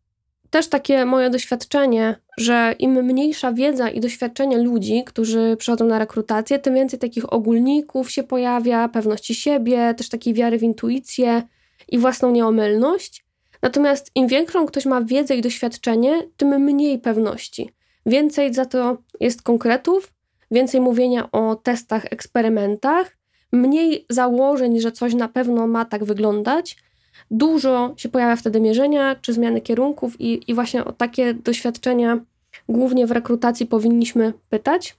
też 0.56 0.68
takie 0.68 1.04
moje 1.04 1.30
doświadczenie, 1.30 2.20
że 2.38 2.74
im 2.78 2.92
mniejsza 2.92 3.52
wiedza 3.52 3.90
i 3.90 4.00
doświadczenie 4.00 4.58
ludzi, 4.58 5.02
którzy 5.06 5.56
przychodzą 5.58 5.86
na 5.86 5.98
rekrutację, 5.98 6.58
tym 6.58 6.74
więcej 6.74 6.98
takich 6.98 7.32
ogólników 7.32 8.10
się 8.10 8.22
pojawia, 8.22 8.88
pewności 8.88 9.34
siebie, 9.34 9.94
też 9.94 10.08
takiej 10.08 10.34
wiary 10.34 10.58
w 10.58 10.62
intuicję 10.62 11.42
i 11.88 11.98
własną 11.98 12.30
nieomylność. 12.30 13.24
Natomiast 13.62 14.10
im 14.14 14.28
większą 14.28 14.66
ktoś 14.66 14.86
ma 14.86 15.02
wiedzę 15.02 15.36
i 15.36 15.42
doświadczenie, 15.42 16.22
tym 16.36 16.48
mniej 16.48 16.98
pewności. 16.98 17.70
Więcej 18.06 18.54
za 18.54 18.64
to 18.64 18.96
jest 19.20 19.42
konkretów, 19.42 20.12
więcej 20.50 20.80
mówienia 20.80 21.30
o 21.32 21.56
testach, 21.56 22.04
eksperymentach, 22.04 23.16
mniej 23.52 24.06
założeń, 24.10 24.80
że 24.80 24.92
coś 24.92 25.14
na 25.14 25.28
pewno 25.28 25.66
ma 25.66 25.84
tak 25.84 26.04
wyglądać. 26.04 26.76
Dużo 27.30 27.94
się 27.96 28.08
pojawia 28.08 28.36
wtedy 28.36 28.60
mierzenia 28.60 29.14
czy 29.14 29.32
zmiany 29.32 29.60
kierunków, 29.60 30.20
i, 30.20 30.50
i 30.50 30.54
właśnie 30.54 30.84
o 30.84 30.92
takie 30.92 31.34
doświadczenia 31.34 32.18
głównie 32.68 33.06
w 33.06 33.10
rekrutacji 33.10 33.66
powinniśmy 33.66 34.32
pytać, 34.48 34.96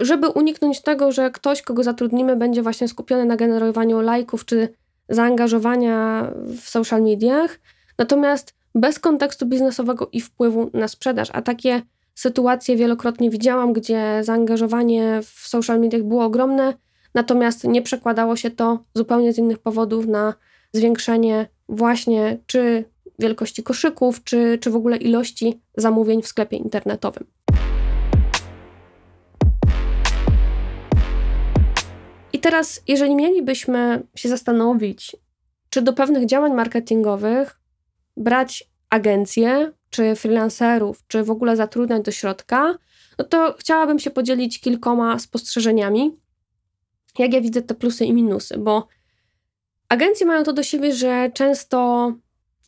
żeby 0.00 0.28
uniknąć 0.28 0.82
tego, 0.82 1.12
że 1.12 1.30
ktoś, 1.30 1.62
kogo 1.62 1.82
zatrudnimy, 1.82 2.36
będzie 2.36 2.62
właśnie 2.62 2.88
skupiony 2.88 3.24
na 3.24 3.36
generowaniu 3.36 4.00
lajków 4.00 4.44
czy 4.44 4.68
zaangażowania 5.08 6.26
w 6.60 6.68
social 6.68 7.02
mediach, 7.02 7.60
natomiast 7.98 8.54
bez 8.74 8.98
kontekstu 8.98 9.46
biznesowego 9.46 10.08
i 10.12 10.20
wpływu 10.20 10.70
na 10.74 10.88
sprzedaż. 10.88 11.28
A 11.32 11.42
takie 11.42 11.82
sytuacje 12.14 12.76
wielokrotnie 12.76 13.30
widziałam, 13.30 13.72
gdzie 13.72 14.20
zaangażowanie 14.22 15.20
w 15.22 15.48
social 15.48 15.80
mediach 15.80 16.02
było 16.02 16.24
ogromne, 16.24 16.74
natomiast 17.14 17.64
nie 17.64 17.82
przekładało 17.82 18.36
się 18.36 18.50
to 18.50 18.84
zupełnie 18.94 19.32
z 19.32 19.38
innych 19.38 19.58
powodów 19.58 20.06
na 20.06 20.34
zwiększenie 20.72 21.48
właśnie 21.68 22.38
czy 22.46 22.84
wielkości 23.18 23.62
koszyków, 23.62 24.24
czy, 24.24 24.58
czy 24.60 24.70
w 24.70 24.76
ogóle 24.76 24.96
ilości 24.96 25.60
zamówień 25.76 26.22
w 26.22 26.26
sklepie 26.26 26.56
internetowym. 26.56 27.26
I 32.32 32.38
teraz, 32.38 32.82
jeżeli 32.88 33.14
mielibyśmy 33.14 34.02
się 34.16 34.28
zastanowić, 34.28 35.16
czy 35.70 35.82
do 35.82 35.92
pewnych 35.92 36.26
działań 36.26 36.54
marketingowych 36.54 37.60
brać 38.16 38.70
agencje, 38.90 39.72
czy 39.90 40.14
freelancerów, 40.16 41.04
czy 41.08 41.24
w 41.24 41.30
ogóle 41.30 41.56
zatrudniać 41.56 42.02
do 42.02 42.10
środka, 42.10 42.78
no 43.18 43.24
to 43.24 43.54
chciałabym 43.58 43.98
się 43.98 44.10
podzielić 44.10 44.60
kilkoma 44.60 45.18
spostrzeżeniami, 45.18 46.16
jak 47.18 47.32
ja 47.32 47.40
widzę 47.40 47.62
te 47.62 47.74
plusy 47.74 48.04
i 48.04 48.12
minusy, 48.12 48.58
bo 48.58 48.88
agencje 49.92 50.26
mają 50.26 50.44
to 50.44 50.52
do 50.52 50.62
siebie, 50.62 50.92
że 50.92 51.30
często 51.34 52.12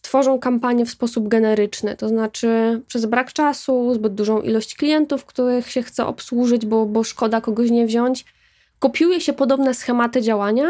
tworzą 0.02 0.38
kampanie 0.38 0.86
w 0.86 0.90
sposób 0.90 1.28
generyczny, 1.28 1.96
to 1.96 2.08
znaczy 2.08 2.80
przez 2.86 3.06
brak 3.06 3.32
czasu, 3.32 3.94
zbyt 3.94 4.14
dużą 4.14 4.40
ilość 4.40 4.74
klientów, 4.74 5.24
których 5.24 5.70
się 5.70 5.82
chce 5.82 6.06
obsłużyć, 6.06 6.66
bo, 6.66 6.86
bo 6.86 7.04
szkoda 7.04 7.40
kogoś 7.40 7.70
nie 7.70 7.86
wziąć, 7.86 8.24
kopiuje 8.78 9.20
się 9.20 9.32
podobne 9.32 9.74
schematy 9.74 10.22
działania, 10.22 10.68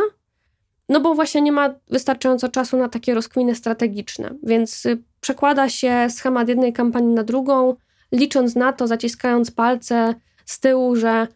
no 0.89 1.01
bo 1.01 1.15
właśnie 1.15 1.41
nie 1.41 1.53
ma 1.53 1.75
wystarczająco 1.91 2.49
czasu 2.49 2.77
na 2.77 2.89
takie 2.89 3.15
rozkminy 3.15 3.55
strategiczne, 3.55 4.35
więc 4.43 4.87
y, 4.87 5.03
przekłada 5.21 5.69
się 5.69 6.07
schemat 6.11 6.49
jednej 6.49 6.73
kampanii 6.73 7.15
na 7.15 7.23
drugą, 7.23 7.77
licząc 8.13 8.55
na 8.55 8.73
to, 8.73 8.87
zaciskając 8.87 9.51
palce 9.51 10.15
z 10.45 10.61
tyłu, 10.61 10.97
że 10.97 11.29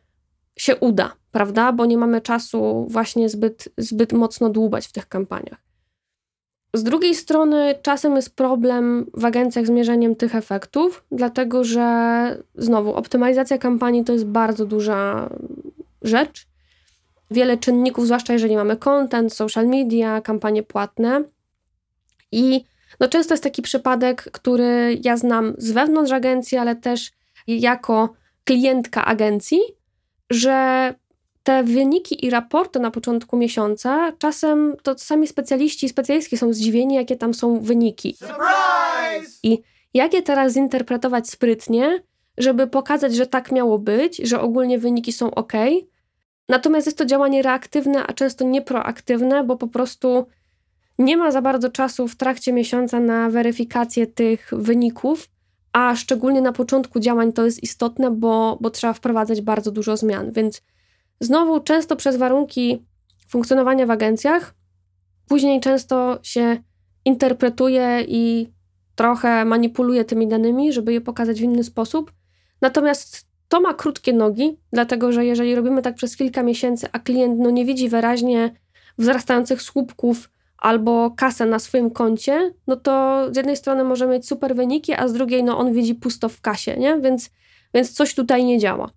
się 0.59 0.77
uda, 0.77 1.13
prawda? 1.33 1.73
Bo 1.73 1.87
nie 1.87 1.99
mamy 1.99 2.21
czasu 2.21 2.87
właśnie 2.91 3.29
zbyt, 3.29 3.69
zbyt 3.79 4.13
mocno 4.13 4.51
dłubać 4.51 4.87
w 4.87 4.93
tych 4.93 5.09
kampaniach. 5.09 5.69
Z 6.75 6.83
drugiej 6.83 7.15
strony, 7.15 7.75
czasem 7.83 8.17
jest 8.17 8.37
problem 8.37 9.07
w 9.15 9.25
agencjach 9.25 9.67
z 9.67 9.71
mierzeniem 9.71 10.17
tych 10.17 10.35
efektów, 10.35 11.05
dlatego 11.13 11.65
że 11.65 12.43
znowu 12.55 12.95
optymalizacja 12.95 13.59
kampanii 13.59 14.05
to 14.05 14.13
jest 14.13 14.27
bardzo 14.27 14.67
duża 14.67 15.31
rzecz. 16.03 16.47
Wiele 17.31 17.57
czynników, 17.57 18.05
zwłaszcza 18.07 18.33
jeżeli 18.33 18.57
mamy 18.57 18.77
content, 18.77 19.33
social 19.33 19.67
media, 19.67 20.21
kampanie 20.21 20.63
płatne. 20.63 21.25
I 22.33 22.65
no 23.01 23.09
często 23.09 23.35
jest 23.35 23.45
taki 23.45 23.63
przypadek, 23.63 24.23
który 24.33 24.99
ja 25.05 25.17
znam 25.17 25.55
z 25.59 25.71
wewnątrz 25.71 26.13
agencji, 26.13 26.59
ale 26.59 26.77
też 26.77 27.13
jako 27.47 28.15
klientka 28.45 29.05
agencji, 29.05 29.61
że 30.31 30.95
te 31.43 31.63
wyniki 31.63 32.27
i 32.27 32.31
raporty 32.31 32.81
na 32.81 32.91
początku 32.91 33.37
miesiąca, 33.37 34.13
czasem 34.19 34.77
to 34.83 34.99
sami 34.99 35.27
specjaliści 35.27 35.87
i 35.87 35.89
specjalistki 35.89 36.37
są 36.37 36.53
zdziwieni, 36.53 36.95
jakie 36.95 37.17
tam 37.17 37.35
są 37.35 37.61
wyniki. 37.61 38.15
Surprise! 38.15 39.39
I 39.43 39.63
jak 39.95 40.15
je 40.15 40.23
teraz 40.23 40.53
zinterpretować 40.53 41.31
sprytnie, 41.31 42.03
żeby 42.39 42.67
pokazać, 42.67 43.15
że 43.15 43.27
tak 43.27 43.53
miało 43.53 43.79
być, 43.79 44.17
że 44.17 44.41
ogólnie 44.41 44.79
wyniki 44.79 45.13
są 45.13 45.35
ok, 45.35 45.53
Natomiast 46.49 46.87
jest 46.87 46.99
to 46.99 47.05
działanie 47.05 47.43
reaktywne, 47.43 48.07
a 48.07 48.13
często 48.13 48.45
nieproaktywne, 48.45 49.45
bo 49.45 49.57
po 49.57 49.69
prostu 49.69 50.27
nie 50.99 51.17
ma 51.17 51.31
za 51.31 51.43
bardzo 51.43 51.71
czasu 51.71 52.09
w 52.09 52.17
trakcie 52.17 52.53
miesiąca 52.53 53.01
na 53.01 53.31
weryfikację 53.31 54.07
tych 54.07 54.51
wyników, 54.53 55.29
a 55.79 55.97
szczególnie 55.97 56.41
na 56.41 56.53
początku 56.53 57.01
działań 57.01 57.33
to 57.33 57.45
jest 57.45 57.63
istotne, 57.63 58.11
bo, 58.11 58.59
bo 58.61 58.71
trzeba 58.71 58.93
wprowadzać 58.93 59.41
bardzo 59.41 59.71
dużo 59.71 59.97
zmian. 59.97 60.33
Więc 60.33 60.63
znowu 61.21 61.61
często 61.61 61.97
przez 61.97 62.17
warunki 62.17 62.87
funkcjonowania 63.29 63.87
w 63.87 63.91
agencjach, 63.91 64.55
później 65.29 65.61
często 65.61 66.19
się 66.23 66.57
interpretuje 67.05 68.05
i 68.09 68.53
trochę 68.95 69.45
manipuluje 69.45 70.05
tymi 70.05 70.29
danymi, 70.29 70.73
żeby 70.73 70.93
je 70.93 71.01
pokazać 71.01 71.41
w 71.41 71.45
inny 71.45 71.65
sposób. 71.65 72.13
Natomiast 72.61 73.27
to 73.49 73.61
ma 73.61 73.75
krótkie 73.75 74.13
nogi, 74.13 74.57
dlatego 74.73 75.13
że 75.13 75.27
jeżeli 75.27 75.55
robimy 75.55 75.83
tak 75.83 75.95
przez 75.95 76.17
kilka 76.17 76.43
miesięcy, 76.43 76.89
a 76.93 76.99
klient 76.99 77.39
no, 77.39 77.51
nie 77.51 77.65
widzi 77.65 77.89
wyraźnie 77.89 78.55
wzrastających 78.99 79.63
słupków 79.63 80.31
albo 80.59 81.11
kasę 81.11 81.47
na 81.47 81.59
swoim 81.59 81.91
koncie, 81.91 82.55
no 82.67 82.77
to 82.77 83.25
z 83.33 83.37
jednej 83.37 83.57
strony 83.57 83.85
możemy 83.85 84.13
mieć 84.13 84.29
super 84.29 84.57
wyniki, 84.57 84.93
a 84.95 85.09
z 85.09 85.13
drugiej 85.13 85.45
no, 85.45 85.59
on 85.59 85.73
widzi 85.73 85.95
pusto 85.95 86.29
w 86.29 86.41
kasie, 86.41 86.77
nie? 86.77 87.01
Więc, 87.01 87.31
więc 87.75 87.93
coś 87.93 88.15
tutaj 88.15 88.45
nie 88.45 88.59
działa. 88.59 88.91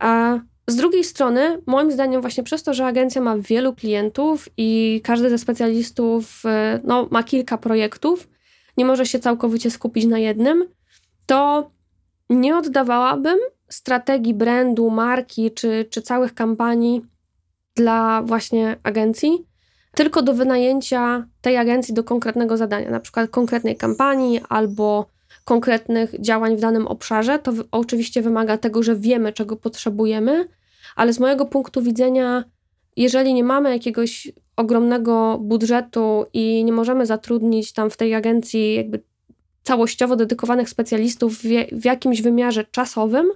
A 0.00 0.38
z 0.66 0.76
drugiej 0.76 1.04
strony, 1.04 1.62
moim 1.66 1.92
zdaniem, 1.92 2.20
właśnie 2.20 2.44
przez 2.44 2.62
to, 2.62 2.74
że 2.74 2.86
agencja 2.86 3.22
ma 3.22 3.38
wielu 3.38 3.74
klientów 3.74 4.48
i 4.56 5.00
każdy 5.04 5.30
ze 5.30 5.38
specjalistów 5.38 6.42
y, 6.44 6.80
no, 6.84 7.08
ma 7.10 7.22
kilka 7.22 7.58
projektów, 7.58 8.28
nie 8.76 8.84
może 8.84 9.06
się 9.06 9.18
całkowicie 9.18 9.70
skupić 9.70 10.04
na 10.06 10.18
jednym, 10.18 10.68
to 11.26 11.70
nie 12.30 12.56
oddawałabym 12.56 13.38
strategii 13.68 14.34
brandu, 14.34 14.90
marki 14.90 15.50
czy, 15.50 15.86
czy 15.90 16.02
całych 16.02 16.34
kampanii 16.34 17.02
dla 17.76 18.22
właśnie 18.22 18.76
agencji, 18.82 19.47
tylko 19.98 20.22
do 20.22 20.34
wynajęcia 20.34 21.26
tej 21.40 21.56
agencji 21.56 21.94
do 21.94 22.04
konkretnego 22.04 22.56
zadania, 22.56 22.90
na 22.90 23.00
przykład 23.00 23.30
konkretnej 23.30 23.76
kampanii 23.76 24.40
albo 24.48 25.06
konkretnych 25.44 26.20
działań 26.20 26.56
w 26.56 26.60
danym 26.60 26.86
obszarze. 26.86 27.38
To 27.38 27.52
oczywiście 27.70 28.22
wymaga 28.22 28.58
tego, 28.58 28.82
że 28.82 28.96
wiemy, 28.96 29.32
czego 29.32 29.56
potrzebujemy, 29.56 30.48
ale 30.96 31.12
z 31.12 31.20
mojego 31.20 31.46
punktu 31.46 31.82
widzenia, 31.82 32.44
jeżeli 32.96 33.34
nie 33.34 33.44
mamy 33.44 33.70
jakiegoś 33.70 34.32
ogromnego 34.56 35.38
budżetu 35.38 36.26
i 36.32 36.64
nie 36.64 36.72
możemy 36.72 37.06
zatrudnić 37.06 37.72
tam 37.72 37.90
w 37.90 37.96
tej 37.96 38.14
agencji 38.14 38.74
jakby 38.74 39.02
całościowo 39.62 40.16
dedykowanych 40.16 40.68
specjalistów 40.68 41.38
w, 41.72 41.84
jakimś 41.84 42.22
wymiarze 42.22 42.64
czasowym, 42.64 43.26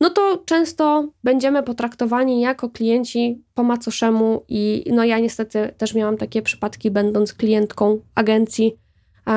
no 0.00 0.10
to 0.10 0.42
często 0.44 1.08
będziemy 1.24 1.62
potraktowani 1.62 2.40
jako 2.40 2.70
klienci 2.70 3.42
po 3.54 3.62
macoszemu 3.62 4.44
i 4.48 4.84
no 4.92 5.04
ja 5.04 5.18
niestety 5.18 5.74
też 5.78 5.94
miałam 5.94 6.16
takie 6.16 6.42
przypadki, 6.42 6.90
będąc 6.90 7.34
klientką 7.34 8.00
agencji, 8.14 8.78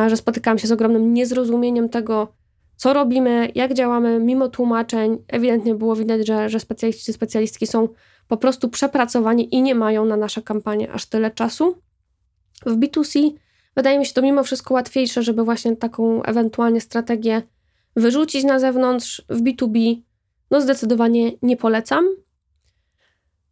że 0.07 0.17
spotykałam 0.17 0.59
się 0.59 0.67
z 0.67 0.71
ogromnym 0.71 1.13
niezrozumieniem 1.13 1.89
tego, 1.89 2.33
co 2.75 2.93
robimy, 2.93 3.49
jak 3.55 3.73
działamy, 3.73 4.19
mimo 4.19 4.49
tłumaczeń. 4.49 5.17
Ewidentnie 5.27 5.75
było 5.75 5.95
widać, 5.95 6.27
że, 6.27 6.49
że 6.49 6.59
specjaliści, 6.59 7.13
specjalistki 7.13 7.67
są 7.67 7.87
po 8.27 8.37
prostu 8.37 8.69
przepracowani 8.69 9.55
i 9.55 9.61
nie 9.61 9.75
mają 9.75 10.05
na 10.05 10.17
nasze 10.17 10.41
kampanie 10.41 10.91
aż 10.91 11.05
tyle 11.05 11.31
czasu. 11.31 11.75
W 12.65 12.79
B2C 12.79 13.31
wydaje 13.75 13.99
mi 13.99 14.05
się 14.05 14.13
to 14.13 14.21
mimo 14.21 14.43
wszystko 14.43 14.73
łatwiejsze, 14.73 15.23
żeby 15.23 15.43
właśnie 15.43 15.75
taką 15.75 16.23
ewentualnie 16.23 16.81
strategię 16.81 17.41
wyrzucić 17.95 18.43
na 18.43 18.59
zewnątrz. 18.59 19.21
W 19.29 19.41
B2B 19.41 20.01
no 20.51 20.61
zdecydowanie 20.61 21.31
nie 21.41 21.57
polecam. 21.57 22.05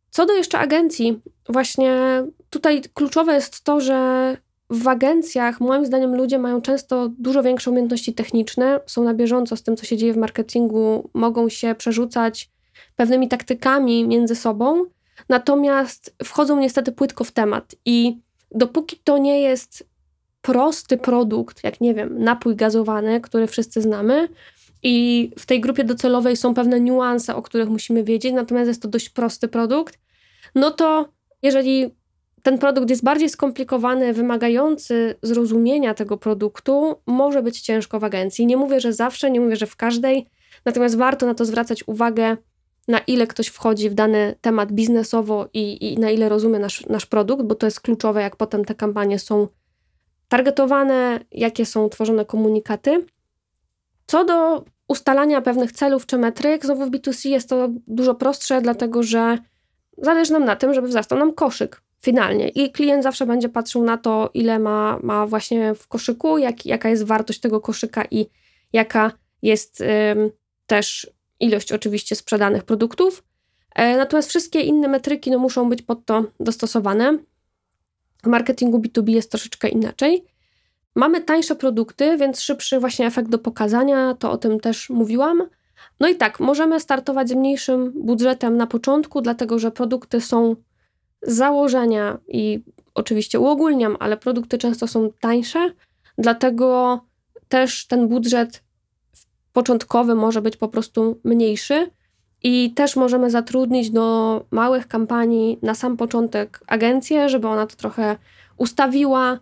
Co 0.09 0.25
do 0.25 0.33
jeszcze 0.33 0.59
agencji, 0.59 1.21
właśnie 1.49 2.23
tutaj 2.49 2.81
kluczowe 2.93 3.33
jest 3.33 3.63
to, 3.63 3.81
że 3.81 4.37
w 4.69 4.87
agencjach, 4.87 5.61
moim 5.61 5.85
zdaniem, 5.85 6.15
ludzie 6.15 6.39
mają 6.39 6.61
często 6.61 7.09
dużo 7.09 7.43
większe 7.43 7.71
umiejętności 7.71 8.13
techniczne, 8.13 8.79
są 8.85 9.03
na 9.03 9.13
bieżąco 9.13 9.55
z 9.55 9.63
tym, 9.63 9.77
co 9.77 9.85
się 9.85 9.97
dzieje 9.97 10.13
w 10.13 10.17
marketingu, 10.17 11.09
mogą 11.13 11.49
się 11.49 11.75
przerzucać 11.75 12.49
pewnymi 12.95 13.27
taktykami 13.27 14.07
między 14.07 14.35
sobą, 14.35 14.85
natomiast 15.29 16.15
wchodzą 16.23 16.59
niestety 16.59 16.91
płytko 16.91 17.23
w 17.23 17.31
temat. 17.31 17.75
I 17.85 18.19
dopóki 18.51 18.99
to 19.03 19.17
nie 19.17 19.41
jest 19.41 19.89
prosty 20.41 20.97
produkt, 20.97 21.63
jak 21.63 21.81
nie 21.81 21.93
wiem, 21.93 22.23
napój 22.23 22.55
gazowany, 22.55 23.21
który 23.21 23.47
wszyscy 23.47 23.81
znamy, 23.81 24.27
i 24.83 25.31
w 25.39 25.45
tej 25.45 25.61
grupie 25.61 25.83
docelowej 25.83 26.37
są 26.37 26.53
pewne 26.53 26.79
niuanse, 26.79 27.35
o 27.35 27.41
których 27.41 27.69
musimy 27.69 28.03
wiedzieć, 28.03 28.33
natomiast 28.33 28.67
jest 28.67 28.81
to 28.81 28.87
dość 28.87 29.09
prosty 29.09 29.47
produkt, 29.47 29.99
no 30.55 30.71
to 30.71 31.09
jeżeli 31.41 31.99
ten 32.43 32.57
produkt 32.57 32.89
jest 32.89 33.03
bardziej 33.03 33.29
skomplikowany, 33.29 34.13
wymagający 34.13 35.15
zrozumienia 35.21 35.93
tego 35.93 36.17
produktu, 36.17 36.95
może 37.05 37.43
być 37.43 37.61
ciężko 37.61 37.99
w 37.99 38.03
agencji. 38.03 38.45
Nie 38.45 38.57
mówię, 38.57 38.79
że 38.79 38.93
zawsze, 38.93 39.31
nie 39.31 39.39
mówię, 39.39 39.55
że 39.55 39.65
w 39.65 39.75
każdej, 39.75 40.29
natomiast 40.65 40.97
warto 40.97 41.25
na 41.25 41.33
to 41.33 41.45
zwracać 41.45 41.87
uwagę, 41.87 42.37
na 42.87 42.99
ile 42.99 43.27
ktoś 43.27 43.47
wchodzi 43.47 43.89
w 43.89 43.93
dany 43.93 44.35
temat 44.41 44.71
biznesowo 44.71 45.49
i, 45.53 45.93
i 45.93 45.97
na 45.97 46.11
ile 46.11 46.29
rozumie 46.29 46.59
nasz, 46.59 46.85
nasz 46.85 47.05
produkt, 47.05 47.43
bo 47.43 47.55
to 47.55 47.67
jest 47.67 47.81
kluczowe, 47.81 48.21
jak 48.21 48.35
potem 48.35 48.65
te 48.65 48.75
kampanie 48.75 49.19
są 49.19 49.47
targetowane, 50.27 51.19
jakie 51.31 51.65
są 51.65 51.89
tworzone 51.89 52.25
komunikaty. 52.25 53.05
Co 54.09 54.25
do 54.25 54.65
ustalania 54.87 55.41
pewnych 55.41 55.71
celów 55.71 56.05
czy 56.05 56.17
metryk, 56.17 56.65
znowu 56.65 56.85
w 56.85 56.89
B2C 56.89 57.29
jest 57.29 57.49
to 57.49 57.69
dużo 57.87 58.15
prostsze, 58.15 58.61
dlatego 58.61 59.03
że 59.03 59.37
zależy 59.97 60.33
nam 60.33 60.45
na 60.45 60.55
tym, 60.55 60.73
żeby 60.73 60.87
wzrastał 60.87 61.19
nam 61.19 61.33
koszyk 61.33 61.81
finalnie. 62.01 62.49
I 62.49 62.71
klient 62.71 63.03
zawsze 63.03 63.25
będzie 63.25 63.49
patrzył 63.49 63.83
na 63.83 63.97
to, 63.97 64.29
ile 64.33 64.59
ma, 64.59 64.99
ma 65.03 65.27
właśnie 65.27 65.75
w 65.75 65.87
koszyku, 65.87 66.37
jak, 66.37 66.65
jaka 66.65 66.89
jest 66.89 67.03
wartość 67.03 67.39
tego 67.39 67.61
koszyka 67.61 68.05
i 68.11 68.25
jaka 68.73 69.11
jest 69.41 69.81
ym, 69.81 69.87
też 70.65 71.11
ilość 71.39 71.71
oczywiście 71.71 72.15
sprzedanych 72.15 72.63
produktów. 72.63 73.23
E, 73.75 73.97
natomiast 73.97 74.29
wszystkie 74.29 74.61
inne 74.61 74.87
metryki 74.87 75.31
no, 75.31 75.39
muszą 75.39 75.69
być 75.69 75.81
pod 75.81 76.05
to 76.05 76.25
dostosowane. 76.39 77.17
W 78.23 78.27
marketingu 78.27 78.79
B2B 78.79 79.09
jest 79.09 79.31
troszeczkę 79.31 79.69
inaczej. 79.69 80.25
Mamy 80.95 81.21
tańsze 81.21 81.55
produkty, 81.55 82.17
więc 82.17 82.41
szybszy 82.41 82.79
właśnie 82.79 83.05
efekt 83.05 83.29
do 83.29 83.39
pokazania, 83.39 84.15
to 84.19 84.31
o 84.31 84.37
tym 84.37 84.59
też 84.59 84.89
mówiłam. 84.89 85.43
No 85.99 86.07
i 86.07 86.15
tak, 86.15 86.39
możemy 86.39 86.79
startować 86.79 87.29
z 87.29 87.33
mniejszym 87.33 87.91
budżetem 87.95 88.57
na 88.57 88.67
początku, 88.67 89.21
dlatego 89.21 89.59
że 89.59 89.71
produkty 89.71 90.21
są 90.21 90.55
z 91.21 91.35
założenia 91.35 92.17
i 92.27 92.63
oczywiście 92.93 93.39
uogólniam, 93.39 93.97
ale 93.99 94.17
produkty 94.17 94.57
często 94.57 94.87
są 94.87 95.09
tańsze, 95.19 95.71
dlatego 96.17 96.99
też 97.47 97.87
ten 97.87 98.07
budżet 98.07 98.63
początkowy 99.53 100.15
może 100.15 100.41
być 100.41 100.57
po 100.57 100.67
prostu 100.67 101.19
mniejszy 101.23 101.91
i 102.43 102.73
też 102.73 102.95
możemy 102.95 103.29
zatrudnić 103.29 103.89
do 103.91 104.45
małych 104.51 104.87
kampanii 104.87 105.59
na 105.61 105.75
sam 105.75 105.97
początek 105.97 106.59
agencję, 106.67 107.29
żeby 107.29 107.47
ona 107.47 107.67
to 107.67 107.75
trochę 107.75 108.15
ustawiła, 108.57 109.39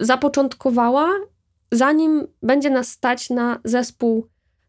zapoczątkowała, 0.00 1.08
zanim 1.72 2.26
będzie 2.42 2.70
nas 2.70 2.88
stać 2.88 3.30
na 3.30 3.60
zespół 3.64 4.26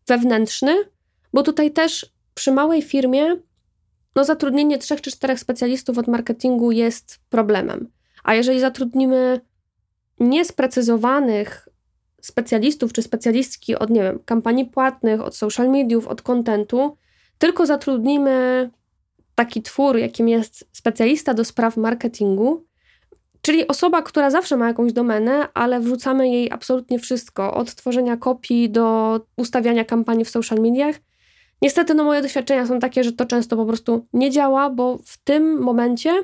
wewnętrzny, 0.07 0.75
bo 1.33 1.43
tutaj 1.43 1.71
też 1.71 2.11
przy 2.33 2.51
małej 2.51 2.81
firmie 2.81 3.35
no 4.15 4.23
zatrudnienie 4.23 4.77
trzech 4.77 5.01
czy 5.01 5.11
czterech 5.11 5.39
specjalistów 5.39 5.97
od 5.97 6.07
marketingu 6.07 6.71
jest 6.71 7.19
problemem. 7.29 7.91
A 8.23 8.33
jeżeli 8.33 8.59
zatrudnimy 8.59 9.41
niesprecyzowanych 10.19 11.69
specjalistów 12.21 12.93
czy 12.93 13.01
specjalistki 13.01 13.75
od, 13.75 13.89
nie 13.89 14.03
wiem, 14.03 14.19
kampanii 14.25 14.65
płatnych, 14.65 15.21
od 15.21 15.35
social 15.35 15.69
mediów, 15.69 16.07
od 16.07 16.21
kontentu, 16.21 16.97
tylko 17.37 17.65
zatrudnimy 17.65 18.69
taki 19.35 19.61
twór, 19.61 19.97
jakim 19.97 20.29
jest 20.29 20.69
specjalista 20.71 21.33
do 21.33 21.45
spraw 21.45 21.77
marketingu, 21.77 22.65
Czyli 23.41 23.67
osoba, 23.67 24.01
która 24.01 24.29
zawsze 24.29 24.57
ma 24.57 24.67
jakąś 24.67 24.93
domenę, 24.93 25.47
ale 25.53 25.79
wrzucamy 25.79 26.29
jej 26.29 26.51
absolutnie 26.51 26.99
wszystko, 26.99 27.53
od 27.53 27.75
tworzenia 27.75 28.17
kopii 28.17 28.69
do 28.69 29.19
ustawiania 29.37 29.85
kampanii 29.85 30.25
w 30.25 30.29
social 30.29 30.59
mediach. 30.59 30.95
Niestety, 31.61 31.93
no 31.93 32.03
moje 32.03 32.21
doświadczenia 32.21 32.67
są 32.67 32.79
takie, 32.79 33.03
że 33.03 33.11
to 33.11 33.25
często 33.25 33.55
po 33.55 33.65
prostu 33.65 34.07
nie 34.13 34.31
działa, 34.31 34.69
bo 34.69 34.97
w 35.05 35.17
tym 35.17 35.61
momencie 35.61 36.23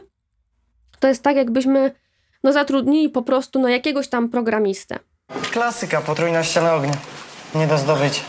to 0.99 1.07
jest 1.07 1.23
tak, 1.23 1.35
jakbyśmy 1.35 1.91
no, 2.43 2.53
zatrudnili 2.53 3.09
po 3.09 3.21
prostu 3.21 3.59
no, 3.59 3.67
jakiegoś 3.67 4.07
tam 4.07 4.29
programistę. 4.29 4.99
Klasyka, 5.51 6.01
potrójna 6.01 6.43
ściana 6.43 6.75
ognia. 6.75 6.97
Nie 7.55 7.67
do 7.67 7.77
zdobycia. 7.77 8.21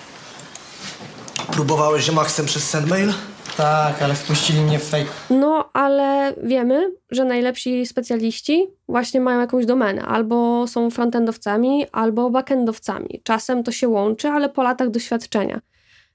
Próbowałeś 1.53 2.11
Maxem 2.11 2.47
przez 2.47 2.71
sendmail? 2.71 3.13
Tak, 3.59 4.03
ale 4.03 4.15
wpuścili 4.15 4.61
mnie 4.61 4.79
w 4.79 4.85
fake. 4.85 5.11
No, 5.31 5.71
ale 5.73 6.35
wiemy, 6.43 6.93
że 7.11 7.25
najlepsi 7.25 7.87
specjaliści 7.87 8.67
właśnie 8.89 9.21
mają 9.21 9.41
jakąś 9.41 9.67
domenę. 9.67 10.03
Albo 10.03 10.67
są 10.67 10.91
frontendowcami, 10.91 11.87
albo 11.93 12.31
backendowcami. 12.31 13.21
Czasem 13.25 13.65
to 13.65 13.73
się 13.73 13.89
łączy, 13.89 14.29
ale 14.29 14.49
po 14.49 14.63
latach 14.63 14.91
doświadczenia. 14.91 15.61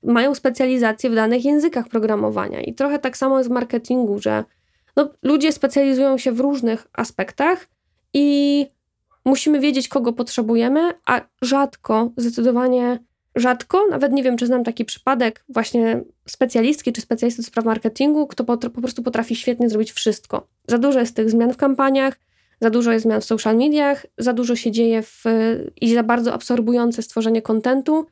mają 0.03 0.35
specjalizację 0.35 1.09
w 1.09 1.15
danych 1.15 1.45
językach 1.45 1.87
programowania. 1.87 2.61
I 2.61 2.73
trochę 2.73 2.99
tak 2.99 3.17
samo 3.17 3.37
jest 3.37 3.49
w 3.49 3.53
marketingu, 3.53 4.19
że 4.19 4.43
no, 4.95 5.09
ludzie 5.23 5.51
specjalizują 5.51 6.17
się 6.17 6.31
w 6.31 6.39
różnych 6.39 6.87
aspektach 6.93 7.67
i 8.13 8.67
musimy 9.25 9.59
wiedzieć, 9.59 9.87
kogo 9.87 10.13
potrzebujemy, 10.13 10.93
a 11.05 11.21
rzadko, 11.41 12.09
zdecydowanie 12.17 12.99
rzadko, 13.35 13.87
nawet 13.89 14.11
nie 14.11 14.23
wiem, 14.23 14.37
czy 14.37 14.47
znam 14.47 14.63
taki 14.63 14.85
przypadek 14.85 15.43
właśnie 15.49 16.03
specjalistki 16.27 16.93
czy 16.93 17.01
specjalisty 17.01 17.41
do 17.41 17.45
spraw 17.45 17.65
marketingu, 17.65 18.27
kto 18.27 18.43
po, 18.43 18.57
prostu 18.57 19.03
potrafi 19.03 19.35
świetnie 19.35 19.69
zrobić 19.69 19.91
wszystko. 19.91 20.47
Za 20.67 20.77
dużo 20.77 20.99
jest 20.99 21.15
tych 21.15 21.29
zmian 21.29 21.53
w 21.53 21.57
kampaniach, 21.57 22.19
za 22.61 22.69
dużo 22.69 22.91
jest 22.91 23.03
zmian 23.03 23.21
w 23.21 23.25
social 23.25 23.57
mediach, 23.57 24.05
za 24.17 24.33
dużo 24.33 24.55
się 24.55 24.71
dzieje 24.71 25.01
w, 25.01 25.23
i 25.81 25.93
za 25.93 26.03
bardzo 26.03 26.33
absorbujące 26.33 27.01
stworzenie 27.01 27.41
kontentu. 27.41 28.05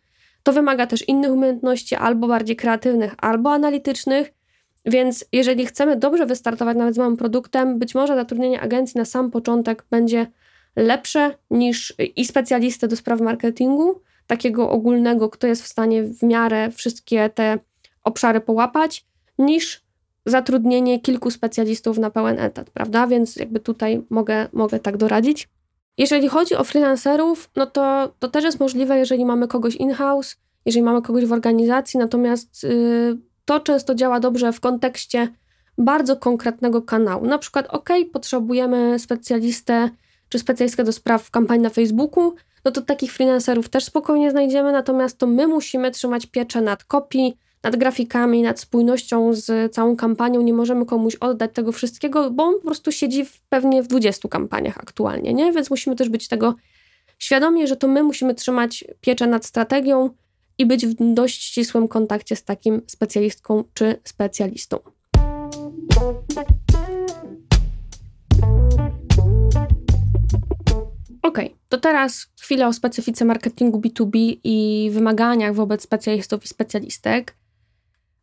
To 0.44 0.54
wymaga 0.54 0.88
też 0.88 1.08
innych 1.08 1.32
umiejętności, 1.32 1.96
albo 1.96 2.28
bardziej 2.28 2.56
kreatywnych, 2.56 3.16
albo 3.18 3.52
analitycznych. 3.52 4.34
Więc 4.86 5.26
jeżeli 5.32 5.66
chcemy 5.66 5.96
dobrze 5.96 6.26
wystartować 6.26 6.78
nawet 6.78 6.96
z 6.96 6.98
małym 6.98 7.18
produktem, 7.18 7.80
być 7.80 7.96
może 7.96 8.16
zatrudnienie 8.16 8.62
agencji 8.62 8.98
na 8.98 9.06
sam 9.06 9.32
początek 9.32 9.86
będzie 9.92 10.28
lepsze 10.76 11.36
niż 11.52 11.94
i 12.16 12.26
specjalisty 12.26 12.88
do 12.88 12.96
spraw 12.96 13.22
marketingu, 13.22 14.02
takiego 14.32 14.70
ogólnego, 14.70 15.30
kto 15.30 15.48
jest 15.48 15.64
w 15.64 15.68
stanie 15.68 16.04
w 16.04 16.24
miarę 16.24 16.72
wszystkie 16.72 17.30
te 17.30 17.60
obszary 18.04 18.42
połapać, 18.42 19.06
niż 19.38 19.84
zatrudnienie 20.26 21.00
kilku 21.00 21.32
specjalistów 21.32 21.98
na 21.98 22.10
pełen 22.10 22.40
etat, 22.40 22.70
prawda? 22.70 23.08
Więc 23.08 23.36
jakby 23.36 23.60
tutaj 23.60 24.02
mogę, 24.10 24.48
mogę 24.54 24.80
tak 24.80 24.98
doradzić. 24.98 25.50
Jeżeli 25.98 26.28
chodzi 26.28 26.56
o 26.56 26.64
freelancerów, 26.64 27.50
no 27.56 27.66
to, 27.66 28.14
to 28.20 28.28
też 28.28 28.44
jest 28.44 28.60
możliwe, 28.60 28.98
jeżeli 28.98 29.26
mamy 29.26 29.48
kogoś 29.48 29.76
in-house, 29.76 30.38
jeżeli 30.66 30.84
mamy 30.84 31.02
kogoś 31.02 31.26
w 31.26 31.34
organizacji, 31.34 32.00
natomiast 32.00 32.64
yy, 32.64 33.18
to 33.46 33.60
często 33.60 33.96
działa 33.96 34.20
dobrze 34.20 34.54
w 34.54 34.60
kontekście 34.60 35.28
bardzo 35.78 36.16
konkretnego 36.18 36.82
kanału. 36.82 37.26
Na 37.26 37.38
przykład, 37.38 37.68
ok, 37.70 37.90
potrzebujemy 38.14 39.00
specjalistę 39.00 39.90
czy 40.30 40.40
specjalistkę 40.40 40.84
do 40.84 40.92
spraw 40.92 41.32
kampanii 41.32 41.64
na 41.64 41.70
Facebooku, 41.70 42.36
no 42.66 42.72
to 42.72 42.82
takich 42.82 43.14
freelancerów 43.14 43.70
też 43.70 43.84
spokojnie 43.84 44.32
znajdziemy, 44.32 44.72
natomiast 44.72 45.18
to 45.18 45.28
my 45.28 45.48
musimy 45.48 45.92
trzymać 45.92 46.26
pieczę 46.26 46.62
nad 46.62 46.84
kopii, 46.84 47.38
nad 47.64 47.76
grafikami, 47.76 48.42
nad 48.42 48.60
spójnością 48.60 49.34
z 49.34 49.74
całą 49.74 49.96
kampanią. 49.96 50.42
Nie 50.42 50.54
możemy 50.54 50.86
komuś 50.86 51.16
oddać 51.16 51.52
tego 51.54 51.72
wszystkiego, 51.72 52.32
bo 52.32 52.44
on 52.44 52.56
po 52.56 52.62
prostu 52.62 52.92
siedzi 52.92 53.26
w, 53.26 53.42
pewnie 53.50 53.84
w 53.84 53.88
20 53.88 54.30
kampaniach 54.30 54.78
aktualnie, 54.78 55.34
nie? 55.34 55.52
Więc 55.52 55.70
musimy 55.70 55.96
też 55.96 56.10
być 56.10 56.28
tego 56.28 56.56
świadomi, 57.20 57.68
że 57.68 57.76
to 57.76 57.88
my 57.88 58.04
musimy 58.04 58.36
trzymać 58.36 58.86
pieczę 59.02 59.28
nad 59.28 59.46
strategią 59.46 60.10
i 60.58 60.66
być 60.66 60.86
w 60.86 61.14
dość 61.14 61.44
ścisłym 61.44 61.88
kontakcie 61.88 62.36
z 62.36 62.44
takim 62.44 62.82
specjalistką 62.88 63.64
czy 63.74 64.00
specjalistą. 64.04 64.80
To 71.72 71.78
teraz 71.78 72.28
chwilę 72.42 72.68
o 72.68 72.74
specyfice 72.74 73.26
marketingu 73.26 73.80
B2B 73.80 74.38
i 74.44 74.90
wymaganiach 74.94 75.56
wobec 75.56 75.84
specjalistów 75.84 76.44
i 76.46 76.48
specjalistek. 76.48 77.36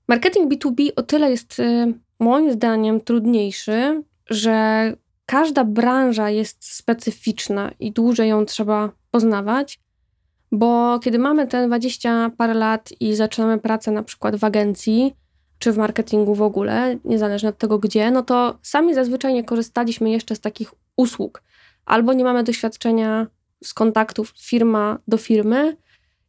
Marketing 0.08 0.52
B2B 0.52 0.88
o 0.96 1.02
tyle 1.02 1.30
jest 1.30 1.60
y, 1.60 1.94
moim 2.20 2.52
zdaniem 2.52 3.00
trudniejszy, 3.00 4.02
że 4.30 4.92
każda 5.26 5.64
branża 5.64 6.30
jest 6.30 6.64
specyficzna 6.74 7.70
i 7.80 7.92
dłużej 7.92 8.28
ją 8.28 8.46
trzeba 8.46 8.90
poznawać, 9.10 9.80
bo 10.52 10.98
kiedy 10.98 11.18
mamy 11.18 11.46
te 11.46 11.66
20 11.66 12.30
parę 12.36 12.54
lat 12.54 12.88
i 13.00 13.14
zaczynamy 13.14 13.58
pracę 13.58 13.90
na 13.90 14.02
przykład 14.02 14.36
w 14.36 14.44
agencji, 14.44 15.14
czy 15.58 15.72
w 15.72 15.76
marketingu 15.76 16.34
w 16.34 16.42
ogóle, 16.42 16.96
niezależnie 17.04 17.48
od 17.48 17.58
tego 17.58 17.78
gdzie, 17.78 18.10
no 18.10 18.22
to 18.22 18.58
sami 18.62 18.94
zazwyczaj 18.94 19.34
nie 19.34 19.44
korzystaliśmy 19.44 20.10
jeszcze 20.10 20.36
z 20.36 20.40
takich 20.40 20.74
usług 20.96 21.42
albo 21.88 22.12
nie 22.12 22.24
mamy 22.24 22.44
doświadczenia 22.44 23.26
z 23.64 23.74
kontaktów 23.74 24.32
firma 24.38 24.98
do 25.08 25.16
firmy. 25.16 25.76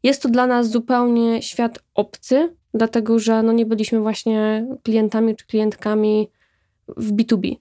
Jest 0.03 0.21
to 0.21 0.29
dla 0.29 0.47
nas 0.47 0.69
zupełnie 0.69 1.41
świat 1.41 1.79
obcy, 1.95 2.55
dlatego 2.73 3.19
że 3.19 3.43
no 3.43 3.51
nie 3.51 3.65
byliśmy 3.65 3.99
właśnie 3.99 4.67
klientami 4.83 5.35
czy 5.35 5.45
klientkami 5.45 6.29
w 6.87 7.13
B2B. 7.13 7.55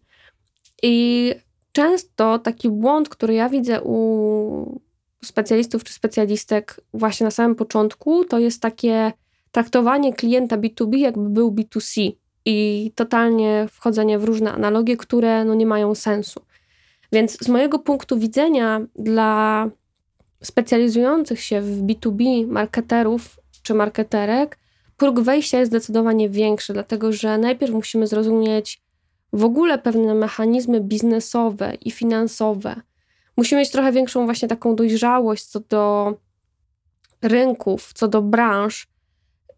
I 0.82 1.34
często 1.72 2.38
taki 2.38 2.70
błąd, 2.70 3.08
który 3.08 3.34
ja 3.34 3.48
widzę 3.48 3.82
u 3.82 4.80
specjalistów 5.24 5.84
czy 5.84 5.92
specjalistek 5.92 6.80
właśnie 6.94 7.24
na 7.24 7.30
samym 7.30 7.56
początku, 7.56 8.24
to 8.24 8.38
jest 8.38 8.62
takie 8.62 9.12
traktowanie 9.50 10.12
klienta 10.12 10.58
B2B 10.58 10.96
jakby 10.96 11.28
był 11.28 11.52
B2C 11.52 12.12
i 12.44 12.90
totalnie 12.94 13.66
wchodzenie 13.70 14.18
w 14.18 14.24
różne 14.24 14.52
analogie, 14.52 14.96
które 14.96 15.44
no 15.44 15.54
nie 15.54 15.66
mają 15.66 15.94
sensu. 15.94 16.40
Więc 17.12 17.44
z 17.44 17.48
mojego 17.48 17.78
punktu 17.78 18.18
widzenia, 18.18 18.80
dla 18.96 19.68
specjalizujących 20.42 21.40
się 21.40 21.60
w 21.60 21.82
B2B 21.82 22.46
marketerów 22.46 23.40
czy 23.62 23.74
marketerek, 23.74 24.58
próg 24.96 25.20
wejścia 25.20 25.58
jest 25.58 25.70
zdecydowanie 25.70 26.28
większy, 26.28 26.72
dlatego 26.72 27.12
że 27.12 27.38
najpierw 27.38 27.72
musimy 27.72 28.06
zrozumieć 28.06 28.82
w 29.32 29.44
ogóle 29.44 29.78
pewne 29.78 30.14
mechanizmy 30.14 30.80
biznesowe 30.80 31.74
i 31.74 31.90
finansowe. 31.90 32.80
Musimy 33.36 33.60
mieć 33.60 33.70
trochę 33.70 33.92
większą 33.92 34.24
właśnie 34.24 34.48
taką 34.48 34.76
dojrzałość 34.76 35.44
co 35.44 35.60
do 35.60 36.14
rynków, 37.22 37.92
co 37.92 38.08
do 38.08 38.22
branż. 38.22 38.88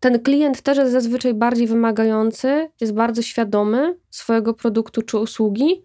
Ten 0.01 0.23
klient 0.23 0.63
też 0.63 0.79
jest 0.79 0.93
zazwyczaj 0.93 1.35
bardziej 1.35 1.67
wymagający, 1.67 2.71
jest 2.81 2.95
bardzo 2.95 3.23
świadomy 3.23 3.97
swojego 4.11 4.55
produktu 4.55 5.03
czy 5.03 5.19
usługi 5.19 5.83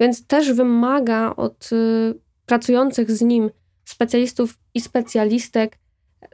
więc 0.00 0.26
też 0.26 0.52
wymaga 0.52 1.36
od 1.36 1.72
y, 1.72 2.14
pracujących 2.46 3.10
z 3.10 3.22
nim 3.22 3.50
specjalistów 3.84 4.58
i 4.74 4.80
specjalistek 4.80 5.78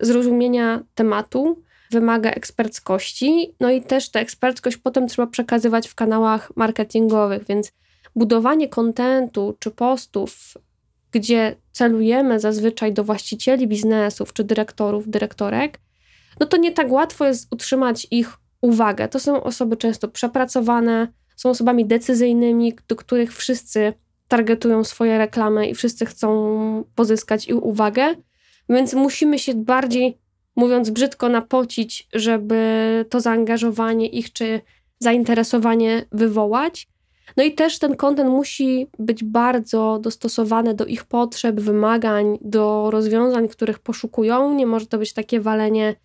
zrozumienia 0.00 0.83
tematu, 0.94 1.62
wymaga 1.90 2.31
eksperckości, 2.31 3.55
no 3.61 3.70
i 3.70 3.83
też 3.83 4.11
tę 4.11 4.20
eksperckość 4.20 4.77
potem 4.77 5.09
trzeba 5.09 5.27
przekazywać 5.27 5.88
w 5.88 5.94
kanałach 5.94 6.57
marketingowych, 6.57 7.44
więc 7.44 7.72
budowanie 8.16 8.68
kontentu 8.68 9.57
czy 9.59 9.70
postów, 9.70 10.55
gdzie 11.12 11.57
celujemy 11.72 12.40
zazwyczaj 12.40 12.92
do 12.92 13.05
właścicieli 13.05 13.68
biznesów 13.68 14.33
czy 14.33 14.44
dyrektorów, 14.44 15.11
dyrektorek, 15.11 15.81
no 16.40 16.46
to 16.46 16.57
nie 16.57 16.72
tak 16.72 16.92
łatwo 16.92 17.27
jest 17.27 17.53
utrzymać 17.53 18.07
ich 18.11 18.37
uwagę. 18.61 19.09
To 19.09 19.20
są 19.20 19.42
osoby 19.42 19.77
często 19.77 20.09
przepracowane, 20.09 21.09
są 21.37 21.51
osobami 21.51 21.87
decyzyjnymi, 21.87 22.73
do 22.88 22.97
których 22.97 23.35
wszyscy 23.35 23.92
targetują 24.29 24.85
swoje 24.85 25.18
reklamy 25.18 25.68
i 25.68 25.75
wszyscy 25.75 26.07
chcą 26.07 26.85
pozyskać 26.94 27.49
ich 27.49 27.64
uwagę, 27.64 28.14
więc 28.68 28.94
musimy 28.94 29.38
się 29.38 29.55
bardziej, 29.55 30.18
mówiąc 30.57 30.90
brzydko, 30.90 31.29
napocić, 31.29 32.09
żeby 32.12 33.05
to 33.09 33.20
zaangażowanie 33.20 34.09
ich 34.09 34.33
czy 34.33 34.61
zainteresowanie 34.99 36.05
wywołać. 36.12 36.88
No 37.37 37.44
i 37.44 37.55
też 37.55 37.79
ten 37.79 37.97
kontent 37.97 38.31
musi 38.31 38.87
być 38.99 39.25
bardzo 39.25 39.99
dostosowany 40.03 40.75
do 40.75 40.87
ich 40.87 41.05
potrzeb, 41.05 41.61
wymagań, 41.61 42.38
do 42.40 42.90
rozwiązań, 42.90 43.49
których 43.49 43.79
poszukują. 43.79 44.55
Nie 44.55 44.66
może 44.66 44.87
to 44.87 44.99
być 44.99 45.12
takie 45.12 45.40
walenie 45.40 45.97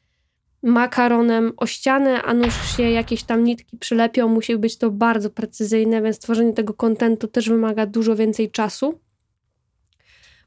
makaronem 0.63 1.53
o 1.57 1.65
ścianę, 1.65 2.21
a 2.21 2.33
nuż 2.33 2.77
się 2.77 2.83
jakieś 2.83 3.23
tam 3.23 3.43
nitki 3.43 3.77
przylepią. 3.77 4.27
Musi 4.27 4.57
być 4.57 4.77
to 4.77 4.91
bardzo 4.91 5.29
precyzyjne, 5.29 6.01
więc 6.01 6.19
tworzenie 6.19 6.53
tego 6.53 6.73
kontentu 6.73 7.27
też 7.27 7.49
wymaga 7.49 7.85
dużo 7.85 8.15
więcej 8.15 8.51
czasu. 8.51 8.99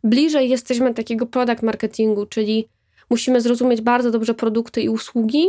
Bliżej 0.04 0.48
jesteśmy 0.48 0.94
takiego 0.94 1.26
product 1.26 1.62
marketingu, 1.62 2.26
czyli 2.26 2.68
musimy 3.10 3.40
zrozumieć 3.40 3.80
bardzo 3.80 4.10
dobrze 4.10 4.34
produkty 4.34 4.80
i 4.82 4.88
usługi 4.88 5.46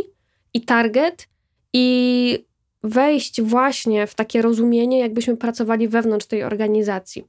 i 0.54 0.62
target 0.62 1.28
i 1.74 2.46
wejść 2.84 3.42
właśnie 3.42 4.08
w 4.08 4.16
takie 4.16 4.42
rozumienie, 4.42 5.00
jakbyśmy 5.00 5.38
pracowali 5.38 5.88
wewnątrz 5.88 6.26
tej 6.26 6.44
organizacji. 6.44 7.24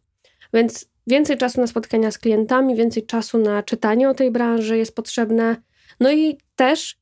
Więc 0.55 0.87
więcej 1.07 1.38
czasu 1.38 1.61
na 1.61 1.66
spotkania 1.66 2.11
z 2.11 2.18
klientami, 2.18 2.77
więcej 2.77 3.07
czasu 3.07 3.39
na 3.39 3.62
czytanie 3.62 4.09
o 4.09 4.14
tej 4.14 4.30
branży 4.30 4.76
jest 4.78 4.95
potrzebne. 4.95 5.57
No 6.01 6.12
i 6.12 6.39
też 6.57 6.97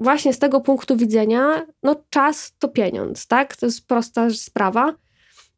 właśnie 0.00 0.32
z 0.32 0.38
tego 0.38 0.60
punktu 0.60 0.96
widzenia, 0.96 1.66
no 1.82 1.96
czas 2.10 2.52
to 2.58 2.68
pieniądz, 2.68 3.26
tak? 3.26 3.56
To 3.56 3.66
jest 3.66 3.86
prosta 3.86 4.30
sprawa. 4.30 4.94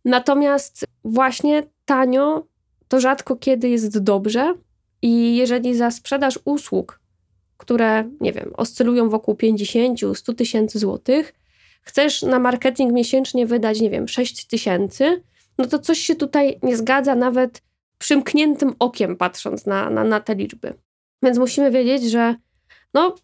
Natomiast 0.05 0.85
właśnie 1.05 1.63
tanio 1.85 2.47
to 2.89 3.01
rzadko 3.01 3.37
kiedy 3.37 3.69
jest 3.69 3.99
dobrze 3.99 4.55
i 5.03 5.37
jeżeli 5.37 5.77
za 5.77 5.91
sprzedaż 5.91 6.39
usług, 6.45 7.01
które, 7.57 8.11
nie 8.21 8.33
wiem, 8.33 8.53
oscylują 8.57 9.09
wokół 9.09 9.35
50-100 9.35 10.35
tysięcy 10.35 10.79
złotych, 10.79 11.35
chcesz 11.83 12.23
na 12.23 12.39
marketing 12.39 12.93
miesięcznie 12.93 13.47
wydać, 13.47 13.81
nie 13.81 13.91
wiem, 13.91 14.09
6 14.09 14.47
tysięcy, 14.47 15.23
no 15.59 15.67
to 15.67 15.79
coś 15.79 15.99
się 15.99 16.15
tutaj 16.15 16.59
nie 16.63 16.77
zgadza 16.77 17.15
nawet 17.15 17.63
przymkniętym 17.99 18.75
okiem 18.79 19.17
patrząc 19.17 19.67
na, 19.67 19.91
na, 19.91 20.05
na 20.05 20.21
te 20.21 20.35
liczby. 20.35 20.75
Więc 21.23 21.39
musimy 21.39 21.71
wiedzieć, 21.71 22.11
że 22.11 22.35
no, 22.95 23.15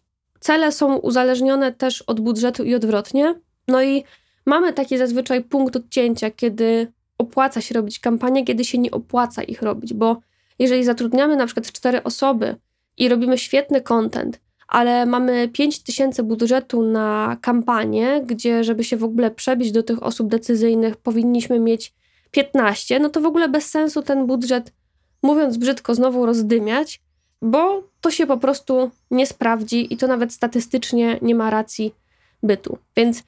cele 0.43 0.71
są 0.71 0.97
uzależnione 0.97 1.71
też 1.71 2.01
od 2.01 2.19
budżetu 2.19 2.63
i 2.63 2.75
odwrotnie. 2.75 3.35
No 3.67 3.83
i 3.83 4.03
mamy 4.45 4.73
taki 4.73 4.97
zazwyczaj 4.97 5.43
punkt 5.43 5.75
odcięcia, 5.75 6.31
kiedy 6.31 6.91
opłaca 7.17 7.61
się 7.61 7.75
robić 7.75 7.99
kampanię, 7.99 8.45
kiedy 8.45 8.65
się 8.65 8.77
nie 8.77 8.91
opłaca 8.91 9.43
ich 9.43 9.61
robić, 9.61 9.93
bo 9.93 10.17
jeżeli 10.59 10.83
zatrudniamy 10.83 11.35
na 11.35 11.45
przykład 11.45 11.71
cztery 11.71 12.03
osoby 12.03 12.55
i 12.97 13.09
robimy 13.09 13.37
świetny 13.37 13.81
content, 13.81 14.39
ale 14.67 15.05
mamy 15.05 15.47
5 15.47 15.83
tysięcy 15.83 16.23
budżetu 16.23 16.81
na 16.81 17.37
kampanię, 17.41 18.21
gdzie 18.25 18.63
żeby 18.63 18.83
się 18.83 18.97
w 18.97 19.03
ogóle 19.03 19.31
przebić 19.31 19.71
do 19.71 19.83
tych 19.83 20.03
osób 20.03 20.27
decyzyjnych 20.27 20.97
powinniśmy 20.97 21.59
mieć 21.59 21.93
15, 22.31 22.99
no 22.99 23.09
to 23.09 23.21
w 23.21 23.25
ogóle 23.25 23.49
bez 23.49 23.69
sensu 23.69 24.01
ten 24.01 24.27
budżet, 24.27 24.73
mówiąc 25.21 25.57
brzydko, 25.57 25.95
znowu 25.95 26.25
rozdymiać, 26.25 27.01
bo 27.43 27.83
to 28.01 28.11
się 28.11 28.27
po 28.27 28.37
prostu 28.37 28.91
nie 29.11 29.27
sprawdzi 29.27 29.93
i 29.93 29.97
to 29.97 30.07
nawet 30.07 30.33
statystycznie 30.33 31.19
nie 31.21 31.35
ma 31.35 31.49
racji 31.49 31.95
bytu. 32.43 32.77
Więc 32.97 33.23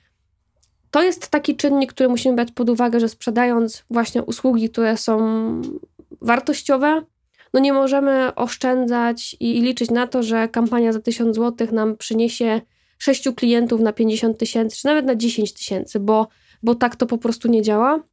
to 0.91 1.03
jest 1.03 1.27
taki 1.27 1.55
czynnik, 1.55 1.93
który 1.93 2.09
musimy 2.09 2.35
brać 2.35 2.51
pod 2.51 2.69
uwagę, 2.69 2.99
że 2.99 3.09
sprzedając 3.09 3.83
właśnie 3.89 4.23
usługi, 4.23 4.69
które 4.69 4.97
są 4.97 5.17
wartościowe, 6.21 7.01
no 7.53 7.59
nie 7.59 7.73
możemy 7.73 8.35
oszczędzać 8.35 9.35
i, 9.39 9.61
liczyć 9.61 9.91
na 9.91 10.07
to, 10.07 10.23
że 10.23 10.47
kampania 10.47 10.93
za 10.93 10.99
1000 10.99 11.35
zł 11.35 11.67
nam 11.71 11.97
przyniesie 11.97 12.61
6 12.97 13.29
klientów 13.35 13.81
na 13.81 13.93
50 13.93 14.37
tysięcy, 14.37 14.77
czy 14.77 14.85
nawet 14.85 15.05
na 15.05 15.15
10 15.15 15.53
tysięcy, 15.53 15.99
bo, 15.99 16.27
bo 16.63 16.75
tak 16.75 16.95
to 16.95 17.05
po 17.05 17.17
prostu 17.17 17.47
nie 17.47 17.61
działa. 17.61 18.03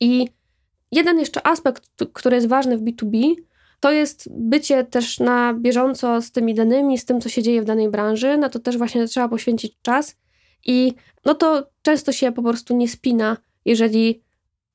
I 0.00 0.28
jeden 0.92 1.18
jeszcze 1.18 1.46
aspekt, 1.46 1.90
który 2.12 2.36
jest 2.36 2.48
ważny 2.48 2.78
w 2.78 2.82
B2B, 2.82 3.34
to 3.84 3.92
jest 3.92 4.28
bycie 4.30 4.84
też 4.84 5.20
na 5.20 5.54
bieżąco 5.54 6.22
z 6.22 6.30
tymi 6.30 6.54
danymi, 6.54 6.98
z 6.98 7.04
tym, 7.04 7.20
co 7.20 7.28
się 7.28 7.42
dzieje 7.42 7.62
w 7.62 7.64
danej 7.64 7.88
branży. 7.88 8.36
Na 8.36 8.48
to 8.48 8.58
też 8.58 8.78
właśnie 8.78 9.06
trzeba 9.06 9.28
poświęcić 9.28 9.76
czas. 9.82 10.16
I 10.64 10.92
no 11.24 11.34
to 11.34 11.70
często 11.82 12.12
się 12.12 12.32
po 12.32 12.42
prostu 12.42 12.76
nie 12.76 12.88
spina, 12.88 13.36
jeżeli 13.64 14.22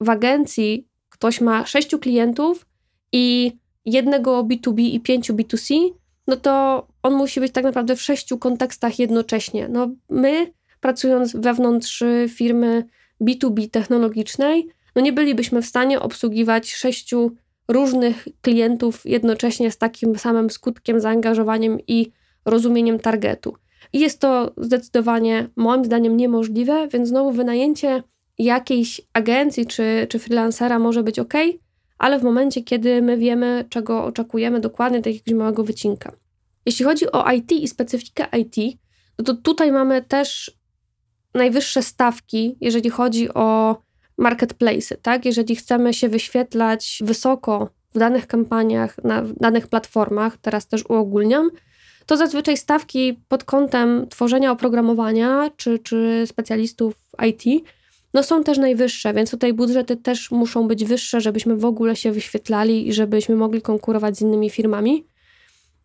w 0.01 0.09
agencji 0.09 0.87
ktoś 1.09 1.41
ma 1.41 1.65
sześciu 1.65 1.99
klientów 1.99 2.65
i 3.11 3.57
jednego 3.85 4.43
B2B 4.43 4.81
i 4.81 4.99
pięciu 4.99 5.33
B2C, 5.33 5.89
no 6.27 6.35
to 6.35 6.87
on 7.03 7.13
musi 7.13 7.39
być 7.39 7.51
tak 7.51 7.63
naprawdę 7.63 7.95
w 7.95 8.01
sześciu 8.01 8.37
kontekstach 8.37 8.99
jednocześnie. 8.99 9.67
No 9.69 9.89
my, 10.09 10.53
pracując 10.79 11.35
wewnątrz 11.35 12.03
firmy 12.27 12.85
B2B 13.21 13.69
technologicznej, 13.69 14.67
no 14.95 15.01
nie 15.01 15.13
bylibyśmy 15.13 15.61
w 15.61 15.65
stanie 15.65 15.99
obsługiwać 15.99 16.73
sześciu 16.73 17.35
różnych 17.69 18.27
klientów 18.41 19.05
jednocześnie 19.05 19.71
z 19.71 19.77
takim 19.77 20.15
samym 20.15 20.49
skutkiem, 20.49 20.99
zaangażowaniem 20.99 21.77
i 21.87 22.11
rozumieniem 22.45 22.99
targetu. 22.99 23.55
I 23.93 23.99
jest 23.99 24.19
to 24.19 24.53
zdecydowanie 24.57 25.49
moim 25.55 25.85
zdaniem 25.85 26.17
niemożliwe, 26.17 26.87
więc 26.87 27.09
znowu 27.09 27.31
wynajęcie 27.31 28.03
jakiejś 28.37 29.01
agencji 29.13 29.65
czy, 29.65 30.07
czy 30.09 30.19
freelancera 30.19 30.79
może 30.79 31.03
być 31.03 31.19
ok, 31.19 31.33
ale 31.97 32.19
w 32.19 32.23
momencie, 32.23 32.63
kiedy 32.63 33.01
my 33.01 33.17
wiemy, 33.17 33.65
czego 33.69 34.03
oczekujemy 34.03 34.59
dokładnie, 34.59 35.01
tak 35.01 35.13
jakiegoś 35.13 35.39
małego 35.39 35.63
wycinka. 35.63 36.11
Jeśli 36.65 36.85
chodzi 36.85 37.11
o 37.11 37.31
IT 37.31 37.51
i 37.51 37.67
specyfikę 37.67 38.27
IT, 38.37 38.77
no 39.19 39.25
to 39.25 39.33
tutaj 39.33 39.71
mamy 39.71 40.01
też 40.01 40.59
najwyższe 41.33 41.83
stawki, 41.83 42.57
jeżeli 42.61 42.89
chodzi 42.89 43.33
o 43.33 43.77
marketplace, 44.19 44.97
tak? 44.97 45.25
Jeżeli 45.25 45.55
chcemy 45.55 45.93
się 45.93 46.09
wyświetlać 46.09 46.99
wysoko 47.03 47.69
w 47.95 47.99
danych 47.99 48.27
kampaniach, 48.27 49.03
na 49.03 49.23
danych 49.37 49.67
platformach, 49.67 50.37
teraz 50.37 50.67
też 50.67 50.85
uogólniam, 50.89 51.49
to 52.05 52.17
zazwyczaj 52.17 52.57
stawki 52.57 53.19
pod 53.27 53.43
kątem 53.43 54.07
tworzenia 54.09 54.51
oprogramowania 54.51 55.49
czy, 55.57 55.79
czy 55.79 56.23
specjalistów 56.27 56.93
IT 57.27 57.63
no 58.13 58.23
są 58.23 58.43
też 58.43 58.57
najwyższe, 58.57 59.13
więc 59.13 59.31
tutaj 59.31 59.53
budżety 59.53 59.97
też 59.97 60.31
muszą 60.31 60.67
być 60.67 60.85
wyższe, 60.85 61.21
żebyśmy 61.21 61.55
w 61.55 61.65
ogóle 61.65 61.95
się 61.95 62.11
wyświetlali 62.11 62.87
i 62.87 62.93
żebyśmy 62.93 63.35
mogli 63.35 63.61
konkurować 63.61 64.17
z 64.17 64.21
innymi 64.21 64.49
firmami. 64.49 65.05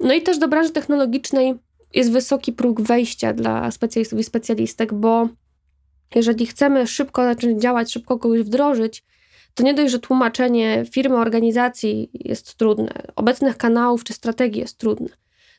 No 0.00 0.14
i 0.14 0.22
też 0.22 0.38
do 0.38 0.48
branży 0.48 0.70
technologicznej 0.70 1.54
jest 1.94 2.12
wysoki 2.12 2.52
próg 2.52 2.80
wejścia 2.80 3.32
dla 3.32 3.70
specjalistów 3.70 4.18
i 4.18 4.24
specjalistek, 4.24 4.94
bo 4.94 5.28
jeżeli 6.16 6.46
chcemy 6.46 6.86
szybko 6.86 7.24
zacząć 7.24 7.62
działać, 7.62 7.92
szybko 7.92 8.18
kogoś 8.18 8.40
wdrożyć, 8.40 9.04
to 9.54 9.62
nie 9.62 9.74
dość, 9.74 9.92
że 9.92 9.98
tłumaczenie 9.98 10.84
firmy, 10.90 11.16
organizacji 11.16 12.10
jest 12.14 12.54
trudne, 12.54 12.92
obecnych 13.16 13.56
kanałów 13.56 14.04
czy 14.04 14.12
strategii 14.12 14.60
jest 14.60 14.78
trudne. 14.78 15.08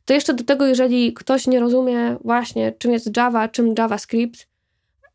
To 0.05 0.13
jeszcze 0.13 0.33
do 0.33 0.43
tego, 0.43 0.65
jeżeli 0.65 1.13
ktoś 1.13 1.47
nie 1.47 1.59
rozumie 1.59 2.17
właśnie, 2.23 2.71
czym 2.71 2.91
jest 2.91 3.17
Java, 3.17 3.47
czym 3.47 3.73
JavaScript, 3.77 4.47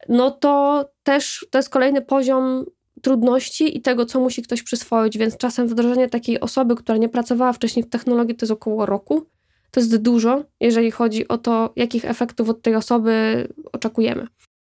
no 0.08 0.30
to 0.30 0.84
też 1.02 1.46
to 1.50 1.58
jest 1.58 1.68
kolejny 1.68 2.02
poziom 2.02 2.64
trudności 3.02 3.76
i 3.76 3.80
tego, 3.80 4.06
co 4.06 4.20
musi 4.20 4.42
ktoś 4.42 4.62
przyswoić, 4.62 5.18
więc 5.18 5.36
czasem 5.36 5.68
wdrożenie 5.68 6.08
takiej 6.08 6.40
osoby, 6.40 6.74
która 6.76 6.98
nie 6.98 7.08
pracowała 7.08 7.52
wcześniej 7.52 7.84
w 7.84 7.88
technologii, 7.88 8.34
to 8.36 8.44
jest 8.44 8.52
około 8.52 8.86
roku. 8.86 9.26
To 9.70 9.80
jest 9.80 9.96
dużo, 9.96 10.44
jeżeli 10.60 10.90
chodzi 10.90 11.28
o 11.28 11.38
to, 11.38 11.72
jakich 11.76 12.04
efektów 12.04 12.48
od 12.48 12.62
tej 12.62 12.74
osoby 12.74 13.48
oczekujemy. 13.72 14.26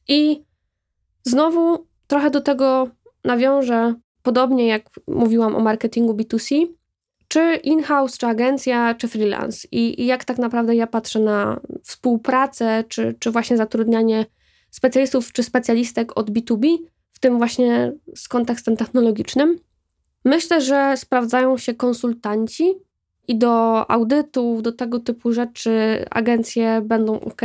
I 0.07 0.43
znowu 1.23 1.87
trochę 2.07 2.29
do 2.29 2.41
tego 2.41 2.87
nawiążę, 3.23 3.93
podobnie 4.23 4.67
jak 4.67 4.89
mówiłam 5.07 5.55
o 5.55 5.59
marketingu 5.59 6.13
B2C, 6.13 6.67
czy 7.27 7.55
in-house, 7.55 8.17
czy 8.17 8.27
agencja, 8.27 8.95
czy 8.95 9.07
freelance. 9.07 9.67
I, 9.71 10.01
I, 10.01 10.05
jak 10.05 10.25
tak 10.25 10.37
naprawdę 10.37 10.75
ja 10.75 10.87
patrzę 10.87 11.19
na 11.19 11.59
współpracę, 11.83 12.83
czy, 12.87 13.15
czy 13.19 13.31
właśnie 13.31 13.57
zatrudnianie 13.57 14.25
specjalistów 14.71 15.31
czy 15.31 15.43
specjalistek 15.43 16.17
od 16.17 16.31
B2B, 16.31 16.77
w 17.11 17.19
tym 17.19 17.37
właśnie 17.37 17.93
z 18.15 18.27
kontekstem 18.27 18.77
technologicznym. 18.77 19.59
Myślę, 20.25 20.61
że 20.61 20.93
sprawdzają 20.97 21.57
się 21.57 21.73
konsultanci 21.73 22.73
i 23.27 23.37
do 23.37 23.85
audytów, 23.91 24.61
do 24.61 24.71
tego 24.71 24.99
typu 24.99 25.33
rzeczy 25.33 26.05
agencje 26.09 26.81
będą 26.85 27.19
ok, 27.19 27.41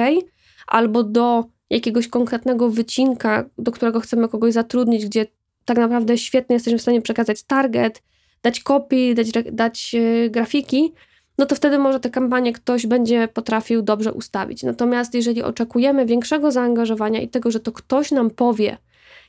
albo 0.66 1.03
do 1.03 1.45
jakiegoś 1.71 2.09
konkretnego 2.09 2.71
wycinka, 2.71 3.45
do 3.59 3.73
którego 3.73 4.01
chcemy 4.01 4.29
kogoś 4.29 4.53
zatrudnić, 4.53 5.07
gdzie 5.07 5.27
tak 5.64 5.79
naprawdę 5.79 6.19
świetnie 6.19 6.55
jesteśmy 6.55 6.79
w 6.79 6.83
stanie 6.83 7.03
przekazać 7.03 7.43
target, 7.43 8.03
dać 8.43 8.61
kopii, 8.61 9.14
dać, 9.14 9.31
dać 9.53 9.95
yy, 9.95 10.31
grafiki, 10.31 10.93
no 11.39 11.47
to 11.47 11.55
wtedy 11.55 11.79
może 11.79 12.01
tę 12.01 12.11
kampanię 12.11 12.53
ktoś 12.53 12.87
będzie 12.87 13.29
potrafił 13.29 13.83
dobrze 13.83 14.12
ustawić. 14.12 14.62
Natomiast 14.62 15.14
jeżeli 15.14 15.43
oczekujemy 15.43 16.07
większego 16.07 16.53
zaangażowania 16.53 17.21
i 17.21 17.29
tego, 17.29 17.51
że 17.51 17.61
to 17.61 17.73
ktoś 17.73 18.11
nam 18.11 18.31
powie, 18.31 18.79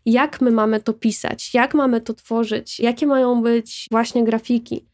jak 0.05 0.41
my 0.41 0.51
mamy 0.51 0.81
to 0.81 0.93
pisać, 0.93 1.53
jak 1.53 1.73
mamy 1.73 2.01
to 2.01 2.13
tworzyć, 2.13 2.79
jakie 2.79 3.07
mają 3.07 3.41
być 3.41 3.87
właśnie 3.91 4.23
grafiki, 4.23 4.85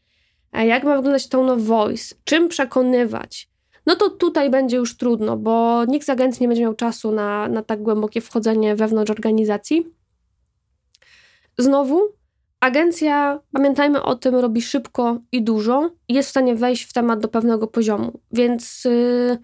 jak 0.52 0.84
ma 0.84 0.96
wyglądać 0.96 1.28
tone 1.28 1.52
of 1.52 1.62
voice, 1.62 2.14
czym 2.24 2.48
przekonywać, 2.48 3.48
no 3.86 3.96
to 3.96 4.10
tutaj 4.10 4.50
będzie 4.50 4.76
już 4.76 4.96
trudno, 4.96 5.36
bo 5.36 5.84
nikt 5.84 6.06
z 6.06 6.10
agencji 6.10 6.42
nie 6.42 6.48
będzie 6.48 6.62
miał 6.62 6.74
czasu 6.74 7.12
na, 7.12 7.48
na 7.48 7.62
tak 7.62 7.82
głębokie 7.82 8.20
wchodzenie 8.20 8.76
wewnątrz 8.76 9.10
organizacji. 9.10 9.86
Znowu, 11.58 12.00
Agencja, 12.64 13.40
pamiętajmy 13.52 14.02
o 14.02 14.14
tym, 14.14 14.34
robi 14.34 14.62
szybko 14.62 15.18
i 15.32 15.42
dużo 15.42 15.90
jest 16.08 16.28
w 16.28 16.30
stanie 16.30 16.54
wejść 16.54 16.84
w 16.84 16.92
temat 16.92 17.20
do 17.20 17.28
pewnego 17.28 17.66
poziomu, 17.66 18.20
więc 18.32 18.84
yy, 18.84 19.38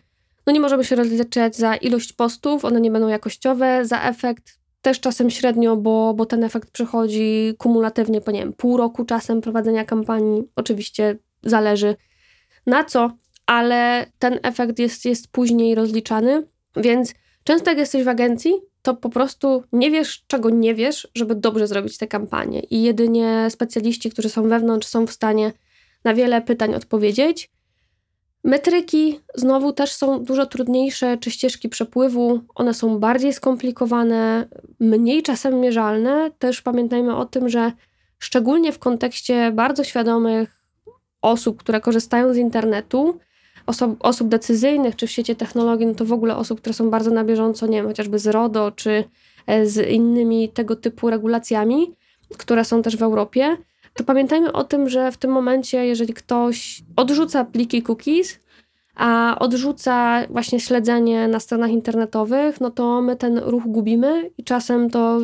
no 0.47 0.53
nie 0.53 0.61
możemy 0.61 0.85
się 0.85 0.97
rozliczać 0.97 1.57
za 1.57 1.77
ilość 1.77 2.13
postów, 2.13 2.65
one 2.65 2.81
nie 2.81 2.91
będą 2.91 3.09
jakościowe, 3.09 3.85
za 3.85 4.03
efekt 4.03 4.59
też 4.81 5.01
czasem 5.01 5.31
średnio, 5.31 5.77
bo, 5.77 6.15
bo 6.15 6.27
ten 6.27 6.45
efekt 6.45 6.71
przychodzi 6.71 7.55
kumulatywnie 7.59 8.21
po 8.21 8.31
nie 8.31 8.41
wiem, 8.41 8.53
pół 8.53 8.77
roku 8.77 9.05
czasem 9.05 9.41
prowadzenia 9.41 9.85
kampanii. 9.85 10.43
Oczywiście 10.57 11.19
zależy 11.43 11.97
na 12.67 12.85
co, 12.85 13.11
ale 13.51 14.07
ten 14.19 14.39
efekt 14.43 14.79
jest, 14.79 15.05
jest 15.05 15.29
później 15.33 15.75
rozliczany, 15.75 16.47
więc 16.77 17.15
często 17.45 17.71
jak 17.71 17.79
jesteś 17.79 18.05
w 18.05 18.09
agencji, 18.09 18.53
to 18.83 18.95
po 18.95 19.09
prostu 19.09 19.63
nie 19.73 19.91
wiesz, 19.91 20.25
czego 20.27 20.51
nie 20.51 20.75
wiesz, 20.75 21.09
żeby 21.15 21.35
dobrze 21.35 21.67
zrobić 21.67 21.99
tę 21.99 22.07
kampanię. 22.07 22.61
I 22.61 22.83
jedynie 22.83 23.47
specjaliści, 23.51 24.11
którzy 24.11 24.29
są 24.29 24.49
wewnątrz, 24.49 24.89
są 24.89 25.07
w 25.07 25.13
stanie 25.13 25.53
na 26.05 26.15
wiele 26.15 26.43
pytań 26.43 26.75
odpowiedzieć. 26.75 27.51
Metryki 28.45 29.21
znowu 29.35 29.73
też 29.73 29.93
są 29.93 30.25
dużo 30.25 30.47
trudniejsze, 30.47 31.19
czy 31.19 31.31
ścieżki 31.31 31.69
przepływu, 31.69 32.41
one 32.55 32.75
są 32.75 32.99
bardziej 32.99 33.33
skomplikowane, 33.33 34.49
mniej 34.81 35.23
czasem 35.23 35.61
mierzalne. 35.61 36.31
Też 36.39 36.63
pamiętajmy 36.63 37.17
o 37.17 37.25
tym, 37.25 37.49
że 37.49 37.73
szczególnie 38.19 38.73
w 38.73 38.79
kontekście 38.79 39.53
bardzo 39.53 39.85
świadomych 39.85 40.65
osób, 41.23 41.61
które 41.61 41.81
korzystają 41.81 42.35
z 42.35 42.37
internetu, 42.37 43.19
osób, 43.67 43.97
osób 44.01 44.29
decyzyjnych, 44.29 44.97
czy 44.97 45.07
w 45.07 45.11
sieci 45.11 45.37
technologii, 45.37 45.87
no 45.87 45.95
to 45.95 46.05
w 46.05 46.13
ogóle 46.13 46.37
osób, 46.37 46.61
które 46.61 46.73
są 46.73 46.91
bardzo 46.91 47.11
na 47.11 47.25
bieżąco, 47.25 47.67
nie 47.67 47.77
wiem, 47.77 47.87
chociażby 47.87 48.19
z 48.19 48.27
RODO, 48.27 48.71
czy 48.71 49.05
e, 49.47 49.67
z 49.67 49.89
innymi 49.91 50.49
tego 50.49 50.77
typu 50.77 51.11
regulacjami, 51.11 51.95
które 52.39 52.65
są 52.65 52.83
też 52.83 52.97
w 52.97 53.03
Europie, 53.03 53.57
to 53.95 54.05
pamiętajmy 54.05 54.53
o 54.53 54.65
tym, 54.65 54.89
że 54.89 55.13
w 55.13 55.17
tym 55.17 55.31
momencie, 55.31 55.87
jeżeli 55.87 56.15
ktoś 56.15 56.83
odrzuca 56.97 57.45
pliki 57.45 57.83
cookies, 57.83 58.41
a 58.95 59.37
odrzuca 59.39 60.27
właśnie 60.31 60.61
śledzenie 60.61 61.29
na 61.29 61.41
stronach 61.41 61.71
internetowych, 61.71 62.61
no 62.61 62.71
to 62.71 63.03
my 63.03 63.17
ten 63.17 63.39
ruch 63.39 63.63
gubimy 63.67 64.31
i 64.39 64.45
czasem 64.45 64.91
to 64.91 65.19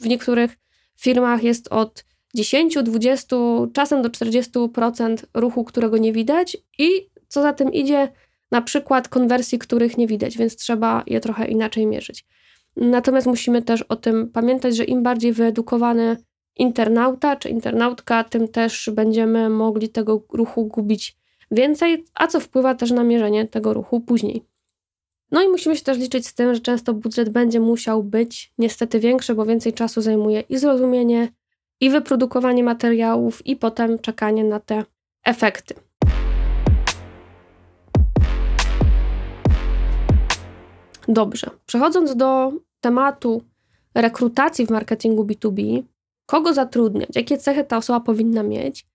w 0.00 0.06
niektórych 0.06 0.56
firmach 0.96 1.42
jest 1.42 1.68
od 1.68 2.04
10, 2.34 2.78
20, 2.82 3.36
czasem 3.72 4.02
do 4.02 4.08
40% 4.08 5.16
ruchu, 5.34 5.64
którego 5.64 5.98
nie 5.98 6.12
widać 6.12 6.56
i 6.78 7.10
co 7.30 7.42
za 7.42 7.52
tym 7.52 7.72
idzie, 7.72 8.08
na 8.50 8.62
przykład 8.62 9.08
konwersji, 9.08 9.58
których 9.58 9.98
nie 9.98 10.06
widać, 10.06 10.38
więc 10.38 10.56
trzeba 10.56 11.02
je 11.06 11.20
trochę 11.20 11.46
inaczej 11.46 11.86
mierzyć. 11.86 12.26
Natomiast 12.76 13.26
musimy 13.26 13.62
też 13.62 13.82
o 13.82 13.96
tym 13.96 14.28
pamiętać, 14.28 14.76
że 14.76 14.84
im 14.84 15.02
bardziej 15.02 15.32
wyedukowany 15.32 16.16
internauta 16.56 17.36
czy 17.36 17.48
internautka, 17.48 18.24
tym 18.24 18.48
też 18.48 18.90
będziemy 18.92 19.48
mogli 19.48 19.88
tego 19.88 20.22
ruchu 20.32 20.66
gubić 20.66 21.16
więcej, 21.50 22.04
a 22.14 22.26
co 22.26 22.40
wpływa 22.40 22.74
też 22.74 22.90
na 22.90 23.04
mierzenie 23.04 23.46
tego 23.46 23.74
ruchu 23.74 24.00
później. 24.00 24.44
No 25.30 25.42
i 25.42 25.48
musimy 25.48 25.76
się 25.76 25.82
też 25.82 25.98
liczyć 25.98 26.26
z 26.26 26.34
tym, 26.34 26.54
że 26.54 26.60
często 26.60 26.94
budżet 26.94 27.28
będzie 27.28 27.60
musiał 27.60 28.02
być 28.02 28.52
niestety 28.58 29.00
większy, 29.00 29.34
bo 29.34 29.46
więcej 29.46 29.72
czasu 29.72 30.00
zajmuje 30.00 30.40
i 30.40 30.58
zrozumienie, 30.58 31.28
i 31.80 31.90
wyprodukowanie 31.90 32.64
materiałów, 32.64 33.46
i 33.46 33.56
potem 33.56 33.98
czekanie 33.98 34.44
na 34.44 34.60
te 34.60 34.84
efekty. 35.24 35.74
Dobrze, 41.12 41.50
przechodząc 41.66 42.16
do 42.16 42.52
tematu 42.80 43.42
rekrutacji 43.94 44.66
w 44.66 44.70
marketingu 44.70 45.24
B2B, 45.24 45.82
kogo 46.26 46.54
zatrudniać, 46.54 47.08
jakie 47.14 47.38
cechy 47.38 47.64
ta 47.64 47.76
osoba 47.76 48.00
powinna 48.00 48.42
mieć, 48.42 48.86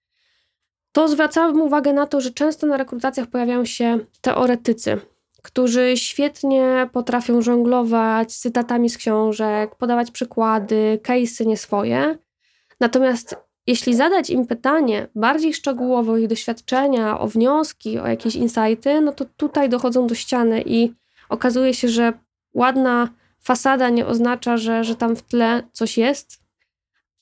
to 0.92 1.08
zwracałem 1.08 1.62
uwagę 1.62 1.94
na 1.94 2.08
to, 2.08 2.22
że 2.22 2.32
często 2.32 2.68
na 2.68 2.78
rekrutacjach 2.78 3.28
pojawiają 3.28 3.66
się 3.66 4.00
teoretycy, 4.22 4.98
którzy 5.44 5.98
świetnie 5.98 6.90
potrafią 6.94 7.42
żonglować 7.42 8.36
cytatami 8.36 8.90
z 8.90 8.98
książek, 8.98 9.76
podawać 9.76 10.12
przykłady, 10.12 11.00
case'y 11.04 11.46
nie 11.46 11.58
swoje. 11.58 12.18
Natomiast 12.80 13.36
jeśli 13.68 13.96
zadać 13.96 14.30
im 14.30 14.48
pytanie 14.48 15.08
bardziej 15.16 15.54
szczegółowo 15.54 16.12
o 16.12 16.18
ich 16.18 16.28
doświadczenia, 16.28 17.20
o 17.20 17.28
wnioski, 17.28 18.00
o 18.00 18.08
jakieś 18.08 18.36
insighty, 18.36 19.02
no 19.02 19.12
to 19.12 19.26
tutaj 19.38 19.70
dochodzą 19.70 20.08
do 20.08 20.16
ściany 20.16 20.64
i 20.66 20.94
okazuje 21.30 21.74
się, 21.74 21.90
że 21.90 22.14
ładna 22.54 23.10
fasada 23.42 23.90
nie 23.90 24.06
oznacza, 24.06 24.58
że, 24.58 24.84
że 24.84 24.96
tam 24.96 25.16
w 25.16 25.22
tle 25.22 25.64
coś 25.72 25.98
jest. 25.98 26.46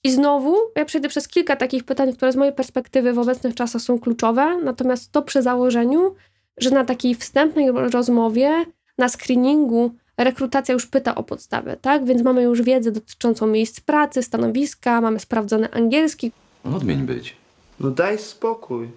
I 0.03 0.11
znowu 0.11 0.57
ja 0.75 0.85
przejdę 0.85 1.09
przez 1.09 1.27
kilka 1.27 1.55
takich 1.55 1.83
pytań, 1.83 2.13
które 2.13 2.31
z 2.31 2.35
mojej 2.35 2.53
perspektywy 2.53 3.13
w 3.13 3.19
obecnych 3.19 3.55
czasach 3.55 3.81
są 3.81 3.99
kluczowe, 3.99 4.57
natomiast 4.63 5.11
to 5.11 5.21
przy 5.21 5.41
założeniu, 5.41 6.15
że 6.57 6.69
na 6.69 6.85
takiej 6.85 7.15
wstępnej 7.15 7.71
rozmowie, 7.71 8.65
na 8.97 9.09
screeningu 9.09 9.91
rekrutacja 10.17 10.73
już 10.73 10.85
pyta 10.85 11.15
o 11.15 11.23
podstawę, 11.23 11.77
tak? 11.77 12.05
Więc 12.05 12.21
mamy 12.21 12.43
już 12.43 12.61
wiedzę 12.61 12.91
dotyczącą 12.91 13.47
miejsc 13.47 13.79
pracy, 13.79 14.23
stanowiska, 14.23 15.01
mamy 15.01 15.19
sprawdzony 15.19 15.71
angielski. 15.71 16.31
Odmień 16.63 16.99
być. 16.99 17.35
No 17.79 17.91
daj 17.91 18.19
spokój. 18.19 18.89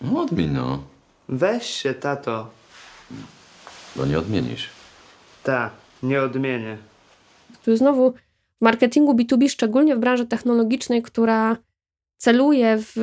No 0.00 0.20
odmień 0.20 0.50
no. 0.50 0.82
Weź 1.28 1.66
się, 1.66 1.94
tato. 1.94 2.50
Bo 3.96 4.06
nie 4.06 4.18
odmienisz. 4.18 4.68
Ta, 5.42 5.70
nie 6.02 6.22
odmienię. 6.22 6.76
który 7.54 7.76
znowu 7.76 8.12
w 8.58 8.60
marketingu 8.60 9.14
B2B, 9.14 9.48
szczególnie 9.48 9.96
w 9.96 9.98
branży 9.98 10.26
technologicznej, 10.26 11.02
która 11.02 11.56
celuje 12.16 12.78
w 12.78 12.94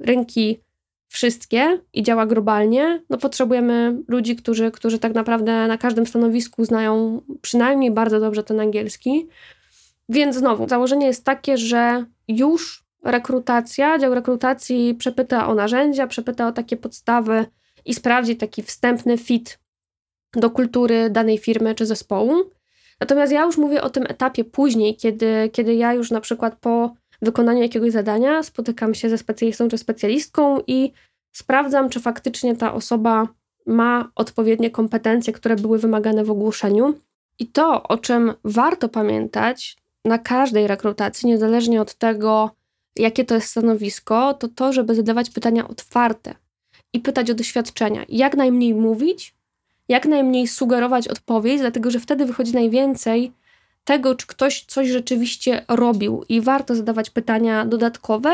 rynki 0.00 0.60
wszystkie 1.08 1.80
i 1.92 2.02
działa 2.02 2.26
globalnie, 2.26 3.02
no 3.10 3.18
potrzebujemy 3.18 4.02
ludzi, 4.08 4.36
którzy, 4.36 4.70
którzy 4.70 4.98
tak 4.98 5.14
naprawdę 5.14 5.66
na 5.66 5.78
każdym 5.78 6.06
stanowisku 6.06 6.64
znają 6.64 7.20
przynajmniej 7.42 7.90
bardzo 7.90 8.20
dobrze 8.20 8.42
ten 8.42 8.60
angielski. 8.60 9.28
Więc 10.08 10.36
znowu, 10.36 10.68
założenie 10.68 11.06
jest 11.06 11.24
takie, 11.24 11.56
że 11.56 12.04
już 12.28 12.84
rekrutacja, 13.04 13.98
dział 13.98 14.14
rekrutacji 14.14 14.94
przepyta 14.94 15.48
o 15.48 15.54
narzędzia, 15.54 16.06
przepyta 16.06 16.48
o 16.48 16.52
takie 16.52 16.76
podstawy 16.76 17.46
i 17.84 17.94
sprawdzi 17.94 18.36
taki 18.36 18.62
wstępny 18.62 19.18
fit 19.18 19.58
do 20.36 20.50
kultury 20.50 21.10
danej 21.10 21.38
firmy 21.38 21.74
czy 21.74 21.86
zespołu. 21.86 22.34
Natomiast 23.00 23.32
ja 23.32 23.44
już 23.44 23.58
mówię 23.58 23.82
o 23.82 23.90
tym 23.90 24.04
etapie 24.08 24.44
później, 24.44 24.96
kiedy, 24.96 25.50
kiedy 25.52 25.74
ja 25.74 25.92
już 25.92 26.10
na 26.10 26.20
przykład 26.20 26.56
po 26.60 26.94
wykonaniu 27.22 27.62
jakiegoś 27.62 27.92
zadania 27.92 28.42
spotykam 28.42 28.94
się 28.94 29.10
ze 29.10 29.18
specjalistą 29.18 29.68
czy 29.68 29.78
specjalistką 29.78 30.58
i 30.66 30.92
sprawdzam, 31.32 31.88
czy 31.88 32.00
faktycznie 32.00 32.56
ta 32.56 32.74
osoba 32.74 33.28
ma 33.66 34.08
odpowiednie 34.14 34.70
kompetencje, 34.70 35.32
które 35.32 35.56
były 35.56 35.78
wymagane 35.78 36.24
w 36.24 36.30
ogłoszeniu. 36.30 36.94
I 37.38 37.46
to, 37.46 37.82
o 37.82 37.98
czym 37.98 38.32
warto 38.44 38.88
pamiętać 38.88 39.76
na 40.04 40.18
każdej 40.18 40.66
rekrutacji, 40.66 41.28
niezależnie 41.28 41.80
od 41.80 41.94
tego, 41.94 42.50
jakie 42.96 43.24
to 43.24 43.34
jest 43.34 43.48
stanowisko, 43.48 44.34
to 44.34 44.48
to, 44.48 44.72
żeby 44.72 44.94
zadawać 44.94 45.30
pytania 45.30 45.68
otwarte 45.68 46.34
i 46.92 47.00
pytać 47.00 47.30
o 47.30 47.34
doświadczenia. 47.34 48.04
Jak 48.08 48.36
najmniej 48.36 48.74
mówić, 48.74 49.33
jak 49.88 50.06
najmniej 50.06 50.48
sugerować 50.48 51.08
odpowiedź, 51.08 51.60
dlatego 51.60 51.90
że 51.90 52.00
wtedy 52.00 52.26
wychodzi 52.26 52.52
najwięcej 52.52 53.32
tego, 53.84 54.14
czy 54.14 54.26
ktoś 54.26 54.64
coś 54.64 54.88
rzeczywiście 54.88 55.64
robił 55.68 56.24
i 56.28 56.40
warto 56.40 56.74
zadawać 56.74 57.10
pytania 57.10 57.64
dodatkowe, 57.64 58.30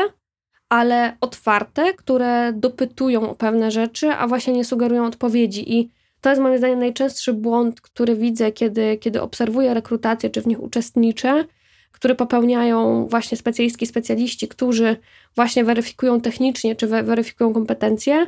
ale 0.69 1.17
otwarte, 1.21 1.93
które 1.93 2.53
dopytują 2.53 3.29
o 3.29 3.35
pewne 3.35 3.71
rzeczy, 3.71 4.11
a 4.11 4.27
właśnie 4.27 4.53
nie 4.53 4.65
sugerują 4.65 5.05
odpowiedzi. 5.05 5.77
I 5.77 5.89
to 6.21 6.29
jest 6.29 6.41
moim 6.41 6.57
zdaniem 6.57 6.79
najczęstszy 6.79 7.33
błąd, 7.33 7.81
który 7.81 8.15
widzę, 8.15 8.51
kiedy, 8.51 8.97
kiedy 8.97 9.21
obserwuję 9.21 9.73
rekrutację, 9.73 10.29
czy 10.29 10.41
w 10.41 10.47
nich 10.47 10.63
uczestniczę, 10.63 11.45
który 11.91 12.15
popełniają 12.15 13.07
właśnie 13.07 13.37
specjalistki, 13.37 13.87
specjaliści, 13.87 14.47
którzy 14.47 14.97
właśnie 15.35 15.63
weryfikują 15.63 16.21
technicznie, 16.21 16.75
czy 16.75 16.87
weryfikują 16.87 17.53
kompetencje, 17.53 18.27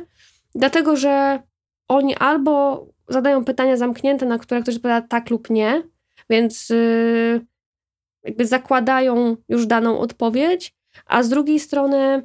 dlatego 0.54 0.96
że 0.96 1.42
oni 1.88 2.16
albo 2.16 2.86
zadają 3.08 3.44
pytania 3.44 3.76
zamknięte, 3.76 4.26
na 4.26 4.38
które 4.38 4.62
ktoś 4.62 4.76
odpowiada 4.76 5.06
tak 5.08 5.30
lub 5.30 5.50
nie, 5.50 5.82
więc 6.30 6.70
yy, 6.70 7.40
jakby 8.24 8.46
zakładają 8.46 9.36
już 9.48 9.66
daną 9.66 9.98
odpowiedź, 9.98 10.74
a 11.06 11.22
z 11.22 11.28
drugiej 11.28 11.60
strony 11.60 12.22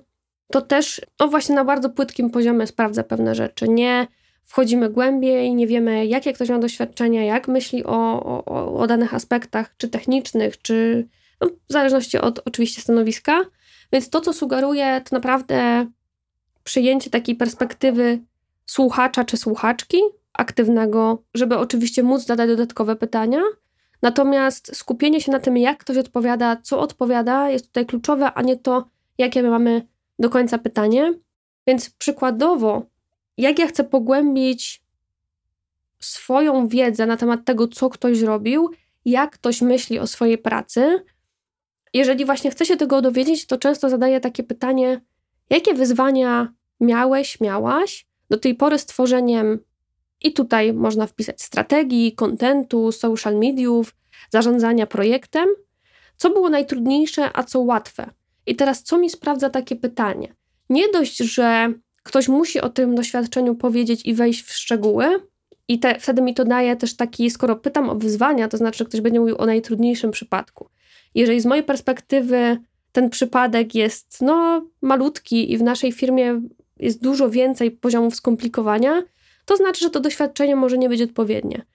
to 0.52 0.62
też 0.62 1.02
no 1.20 1.28
właśnie 1.28 1.56
na 1.56 1.66
bardzo 1.66 1.90
płytkim 1.90 2.30
poziomie 2.30 2.68
sprawdza 2.68 3.04
pewne 3.04 3.36
rzeczy. 3.36 3.70
Nie 3.70 4.08
wchodzimy 4.46 4.90
głębiej, 4.90 5.56
nie 5.56 5.68
wiemy, 5.68 6.06
jakie 6.06 6.34
ktoś 6.34 6.50
ma 6.50 6.60
doświadczenia, 6.60 7.24
jak 7.24 7.48
myśli 7.48 7.84
o, 7.86 8.24
o, 8.46 8.74
o 8.80 8.88
danych 8.88 9.14
aspektach, 9.14 9.78
czy 9.78 9.90
technicznych, 9.90 10.62
czy 10.62 11.08
no, 11.42 11.48
w 11.48 11.74
zależności 11.74 12.18
od 12.18 12.40
oczywiście 12.46 12.82
stanowiska. 12.82 13.42
Więc 13.94 14.10
to, 14.10 14.22
co 14.22 14.34
sugeruję, 14.34 15.02
to 15.10 15.16
naprawdę 15.16 15.88
przyjęcie 16.64 17.10
takiej 17.10 17.36
perspektywy 17.36 18.20
słuchacza 18.66 19.24
czy 19.24 19.38
słuchaczki 19.38 19.98
aktywnego, 20.40 21.24
żeby 21.34 21.58
oczywiście 21.58 22.04
móc 22.04 22.26
zadać 22.26 22.50
dodatkowe 22.50 22.96
pytania. 22.96 23.42
Natomiast 24.02 24.76
skupienie 24.76 25.22
się 25.22 25.32
na 25.32 25.40
tym, 25.40 25.58
jak 25.58 25.78
ktoś 25.78 25.98
odpowiada, 25.98 26.58
co 26.64 26.80
odpowiada, 26.80 27.50
jest 27.50 27.68
tutaj 27.68 27.86
kluczowe, 27.86 28.34
a 28.34 28.42
nie 28.42 28.58
to, 28.58 28.90
jakie 29.18 29.44
my 29.44 29.50
mamy 29.50 29.88
do 30.20 30.30
końca 30.30 30.58
pytanie. 30.58 31.14
Więc 31.68 31.90
przykładowo, 31.90 32.86
jak 33.38 33.60
ja 33.60 33.68
chcę 33.68 33.84
pogłębić 33.84 34.84
swoją 36.00 36.68
wiedzę 36.68 37.06
na 37.06 37.18
temat 37.18 37.46
tego, 37.46 37.68
co 37.68 37.90
ktoś 37.90 38.18
zrobił, 38.18 38.70
jak 39.06 39.32
ktoś 39.32 39.62
myśli 39.62 40.00
o 40.00 40.08
swojej 40.08 40.38
pracy. 40.38 41.04
Jeżeli 41.94 42.26
właśnie 42.26 42.52
chcę 42.52 42.66
się 42.66 42.78
tego 42.78 43.02
dowiedzieć, 43.02 43.46
to 43.46 43.58
często 43.58 43.90
zadaję 43.90 44.20
takie 44.20 44.44
pytanie: 44.44 45.02
jakie 45.50 45.74
wyzwania 45.74 46.54
miałeś, 46.80 47.40
miałaś 47.40 48.08
do 48.30 48.38
tej 48.38 48.56
pory 48.56 48.78
z 48.78 48.86
tworzeniem, 48.86 49.60
i 50.24 50.34
tutaj 50.34 50.74
można 50.74 51.08
wpisać 51.08 51.42
strategii, 51.42 52.12
kontentu, 52.16 52.92
social 52.92 53.36
mediów, 53.36 53.96
zarządzania 54.30 54.88
projektem, 54.88 55.48
co 56.18 56.30
było 56.30 56.50
najtrudniejsze, 56.50 57.30
a 57.34 57.44
co 57.44 57.60
łatwe. 57.60 58.10
I 58.46 58.56
teraz, 58.56 58.84
co 58.84 58.98
mi 58.98 59.10
sprawdza 59.10 59.50
takie 59.50 59.76
pytanie? 59.76 60.36
Nie 60.70 60.90
dość, 60.90 61.18
że 61.18 61.74
ktoś 62.04 62.28
musi 62.28 62.62
o 62.62 62.70
tym 62.70 62.96
doświadczeniu 62.96 63.56
powiedzieć 63.56 64.06
i 64.06 64.14
wejść 64.14 64.44
w 64.44 64.54
szczegóły, 64.54 65.20
i 65.68 65.80
te, 65.80 66.00
wtedy 66.00 66.22
mi 66.22 66.34
to 66.34 66.46
daje 66.46 66.76
też 66.76 66.96
taki, 66.96 67.30
skoro 67.30 67.56
pytam 67.56 67.90
o 67.90 67.96
wyzwania, 67.96 68.48
to 68.48 68.58
znaczy, 68.58 68.78
że 68.78 68.86
ktoś 68.86 69.02
będzie 69.02 69.20
mówił 69.20 69.38
o 69.38 69.46
najtrudniejszym 69.46 70.12
przypadku. 70.12 70.70
Jeżeli 71.16 71.42
z 71.42 71.46
mojej 71.46 71.64
perspektywy 71.64 72.58
ten 72.92 73.10
przypadek 73.10 73.76
jest 73.76 74.22
no, 74.22 74.66
malutki 74.82 75.52
i 75.52 75.58
w 75.58 75.64
naszej 75.64 75.92
firmie 75.92 76.42
jest 76.80 77.04
dużo 77.04 77.30
więcej 77.30 77.72
poziomów 77.72 78.16
skomplikowania, 78.16 79.04
to 79.50 79.58
znaczy, 79.58 79.80
że 79.82 79.90
to 79.90 80.00
doświadczenie 80.00 80.56
może 80.56 80.78
nie 80.78 80.90
być 80.90 81.02
odpowiednie. 81.02 81.66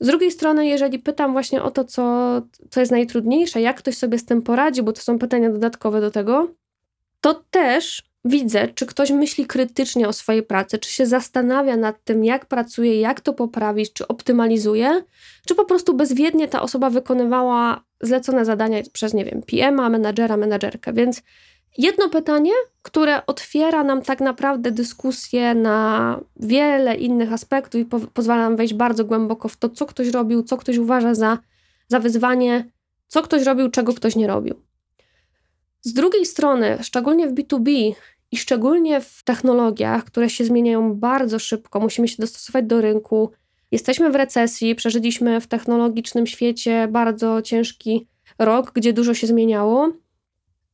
Z 0.00 0.06
drugiej 0.06 0.30
strony, 0.30 0.66
jeżeli 0.66 0.98
pytam 0.98 1.32
właśnie 1.32 1.62
o 1.62 1.70
to, 1.70 1.84
co, 1.84 2.02
co 2.70 2.80
jest 2.80 2.92
najtrudniejsze, 2.92 3.60
jak 3.60 3.76
ktoś 3.76 3.96
sobie 3.96 4.18
z 4.18 4.24
tym 4.24 4.42
poradzi, 4.42 4.82
bo 4.82 4.92
to 4.92 5.00
są 5.00 5.18
pytania 5.18 5.50
dodatkowe 5.50 6.00
do 6.00 6.10
tego, 6.10 6.48
to 7.20 7.42
też 7.50 8.02
widzę, 8.24 8.68
czy 8.68 8.86
ktoś 8.86 9.10
myśli 9.10 9.46
krytycznie 9.46 10.08
o 10.08 10.12
swojej 10.12 10.42
pracy, 10.42 10.78
czy 10.78 10.90
się 10.90 11.06
zastanawia 11.06 11.76
nad 11.76 12.04
tym, 12.04 12.24
jak 12.24 12.46
pracuje, 12.46 13.00
jak 13.00 13.20
to 13.20 13.32
poprawić, 13.32 13.92
czy 13.92 14.08
optymalizuje, 14.08 15.02
czy 15.46 15.54
po 15.54 15.64
prostu 15.64 15.94
bezwiednie 15.94 16.48
ta 16.48 16.62
osoba 16.62 16.90
wykonywała 16.90 17.84
zlecone 18.00 18.44
zadania 18.44 18.78
przez, 18.92 19.14
nie 19.14 19.24
wiem, 19.24 19.42
PM-a, 19.42 19.88
menadżera, 19.88 20.36
menadżerkę. 20.36 20.92
Więc 20.92 21.22
jedno 21.78 22.08
pytanie, 22.08 22.52
które 22.82 23.26
otwiera 23.26 23.84
nam 23.84 24.02
tak 24.02 24.20
naprawdę 24.20 24.70
dyskusję 24.70 25.54
na 25.54 26.20
wiele 26.36 26.94
innych 26.94 27.32
aspektów 27.32 27.80
i 27.80 27.84
po 27.84 28.00
pozwala 28.00 28.42
nam 28.42 28.56
wejść 28.56 28.74
bardzo 28.74 29.04
głęboko 29.04 29.48
w 29.48 29.56
to, 29.56 29.68
co 29.68 29.86
ktoś 29.86 30.08
robił, 30.08 30.42
co 30.42 30.56
ktoś 30.56 30.76
uważa 30.76 31.14
za, 31.14 31.38
za 31.88 32.00
wyzwanie, 32.00 32.70
co 33.08 33.22
ktoś 33.22 33.42
robił, 33.42 33.70
czego 33.70 33.94
ktoś 33.94 34.16
nie 34.16 34.26
robił. 34.26 34.54
Z 35.82 35.92
drugiej 35.92 36.26
strony, 36.26 36.78
szczególnie 36.82 37.28
w 37.28 37.34
B2B 37.34 37.92
i 38.30 38.36
szczególnie 38.36 39.00
w 39.00 39.22
technologiach, 39.24 40.04
które 40.04 40.30
się 40.30 40.44
zmieniają 40.44 40.94
bardzo 40.94 41.38
szybko, 41.38 41.80
musimy 41.80 42.08
się 42.08 42.16
dostosować 42.18 42.64
do 42.64 42.80
rynku. 42.80 43.30
Jesteśmy 43.70 44.10
w 44.10 44.14
recesji, 44.14 44.74
przeżyliśmy 44.74 45.40
w 45.40 45.46
technologicznym 45.46 46.26
świecie 46.26 46.88
bardzo 46.90 47.42
ciężki 47.42 48.08
rok, 48.38 48.72
gdzie 48.74 48.92
dużo 48.92 49.14
się 49.14 49.26
zmieniało. 49.26 49.92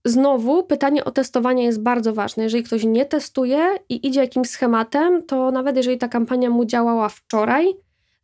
Znowu 0.08 0.62
pytanie 0.62 1.04
o 1.04 1.10
testowanie 1.10 1.64
jest 1.64 1.82
bardzo 1.82 2.12
ważne. 2.12 2.42
Jeżeli 2.42 2.64
ktoś 2.64 2.84
nie 2.84 3.06
testuje 3.06 3.68
i 3.88 4.06
idzie 4.06 4.20
jakimś 4.20 4.48
schematem, 4.48 5.22
to 5.22 5.50
nawet 5.50 5.76
jeżeli 5.76 5.98
ta 5.98 6.08
kampania 6.08 6.50
mu 6.50 6.64
działała 6.64 7.08
wczoraj, 7.08 7.74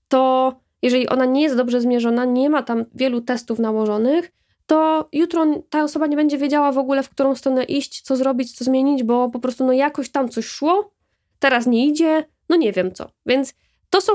to 0.09 0.53
jeżeli 0.83 1.09
ona 1.09 1.25
nie 1.25 1.43
jest 1.43 1.57
dobrze 1.57 1.81
zmierzona, 1.81 2.25
nie 2.25 2.51
ma 2.51 2.63
tam 2.63 2.85
wielu 2.95 3.21
testów 3.21 3.59
nałożonych, 3.59 4.33
to 4.67 5.09
jutro 5.13 5.47
ta 5.71 5.85
osoba 5.85 6.07
nie 6.07 6.17
będzie 6.17 6.39
wiedziała 6.39 6.73
w 6.73 6.79
ogóle, 6.79 7.03
w 7.03 7.11
którą 7.11 7.35
stronę 7.35 7.65
iść, 7.65 8.01
co 8.01 8.17
zrobić, 8.17 8.53
co 8.53 8.65
zmienić, 8.65 9.03
bo 9.03 9.31
po 9.31 9.39
prostu 9.39 9.67
no 9.67 9.73
jakoś 9.73 10.11
tam 10.11 10.29
coś 10.29 10.47
szło, 10.47 10.93
teraz 11.39 11.67
nie 11.67 11.87
idzie, 11.87 12.25
no 12.49 12.57
nie 12.57 12.73
wiem 12.73 12.93
co. 12.93 13.11
Więc 13.27 13.55
to 13.91 14.01
są, 14.01 14.13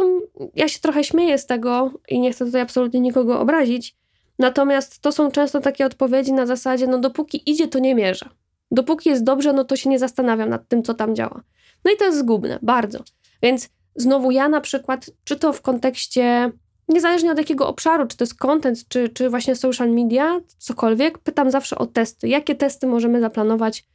ja 0.55 0.67
się 0.67 0.79
trochę 0.79 1.03
śmieję 1.03 1.37
z 1.37 1.45
tego 1.45 1.91
i 2.09 2.19
nie 2.19 2.31
chcę 2.31 2.45
tutaj 2.45 2.61
absolutnie 2.61 2.99
nikogo 2.99 3.39
obrazić, 3.39 3.98
natomiast 4.39 4.99
to 4.99 5.11
są 5.11 5.31
często 5.31 5.59
takie 5.59 5.85
odpowiedzi 5.85 6.33
na 6.33 6.45
zasadzie, 6.45 6.87
no 6.87 6.99
dopóki 6.99 7.51
idzie, 7.51 7.67
to 7.67 7.79
nie 7.79 7.95
mierzę. 7.95 8.29
Dopóki 8.71 9.09
jest 9.09 9.23
dobrze, 9.23 9.53
no 9.53 9.63
to 9.63 9.75
się 9.75 9.89
nie 9.89 9.99
zastanawiam 9.99 10.49
nad 10.49 10.67
tym, 10.67 10.83
co 10.83 10.93
tam 10.93 11.15
działa. 11.15 11.43
No 11.85 11.91
i 11.91 11.97
to 11.97 12.05
jest 12.05 12.17
zgubne, 12.17 12.59
bardzo. 12.61 12.99
Więc 13.41 13.69
znowu 13.95 14.31
ja 14.31 14.49
na 14.49 14.61
przykład, 14.61 15.09
czy 15.23 15.35
to 15.35 15.53
w 15.53 15.61
kontekście 15.61 16.51
niezależnie 16.87 17.31
od 17.31 17.37
jakiego 17.37 17.67
obszaru, 17.67 18.07
czy 18.07 18.17
to 18.17 18.23
jest 18.23 18.35
content, 18.35 18.87
czy, 18.87 19.09
czy 19.09 19.29
właśnie 19.29 19.55
social 19.55 19.89
media, 19.89 20.41
cokolwiek, 20.57 21.17
pytam 21.17 21.51
zawsze 21.51 21.77
o 21.77 21.85
testy. 21.85 22.27
Jakie 22.27 22.55
testy 22.55 22.87
możemy 22.87 23.21
zaplanować 23.21 23.85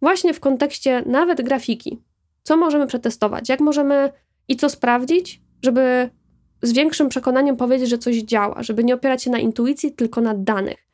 właśnie 0.00 0.34
w 0.34 0.40
kontekście 0.40 1.02
nawet 1.06 1.42
grafiki? 1.42 2.02
Co 2.42 2.56
możemy 2.56 2.86
przetestować? 2.86 3.48
Jak 3.48 3.60
możemy 3.60 4.12
i 4.48 4.56
co 4.56 4.68
sprawdzić, 4.68 5.40
żeby 5.62 6.10
z 6.64 6.72
większym 6.72 7.08
przekonaniem 7.08 7.56
powiedzieć, 7.56 7.88
że 7.88 7.98
coś 7.98 8.16
działa, 8.16 8.62
żeby 8.62 8.84
nie 8.84 8.94
opierać 8.94 9.22
się 9.22 9.30
na 9.30 9.38
intuicji, 9.38 9.92
tylko 9.92 10.20
na 10.20 10.34
danych 10.34 10.88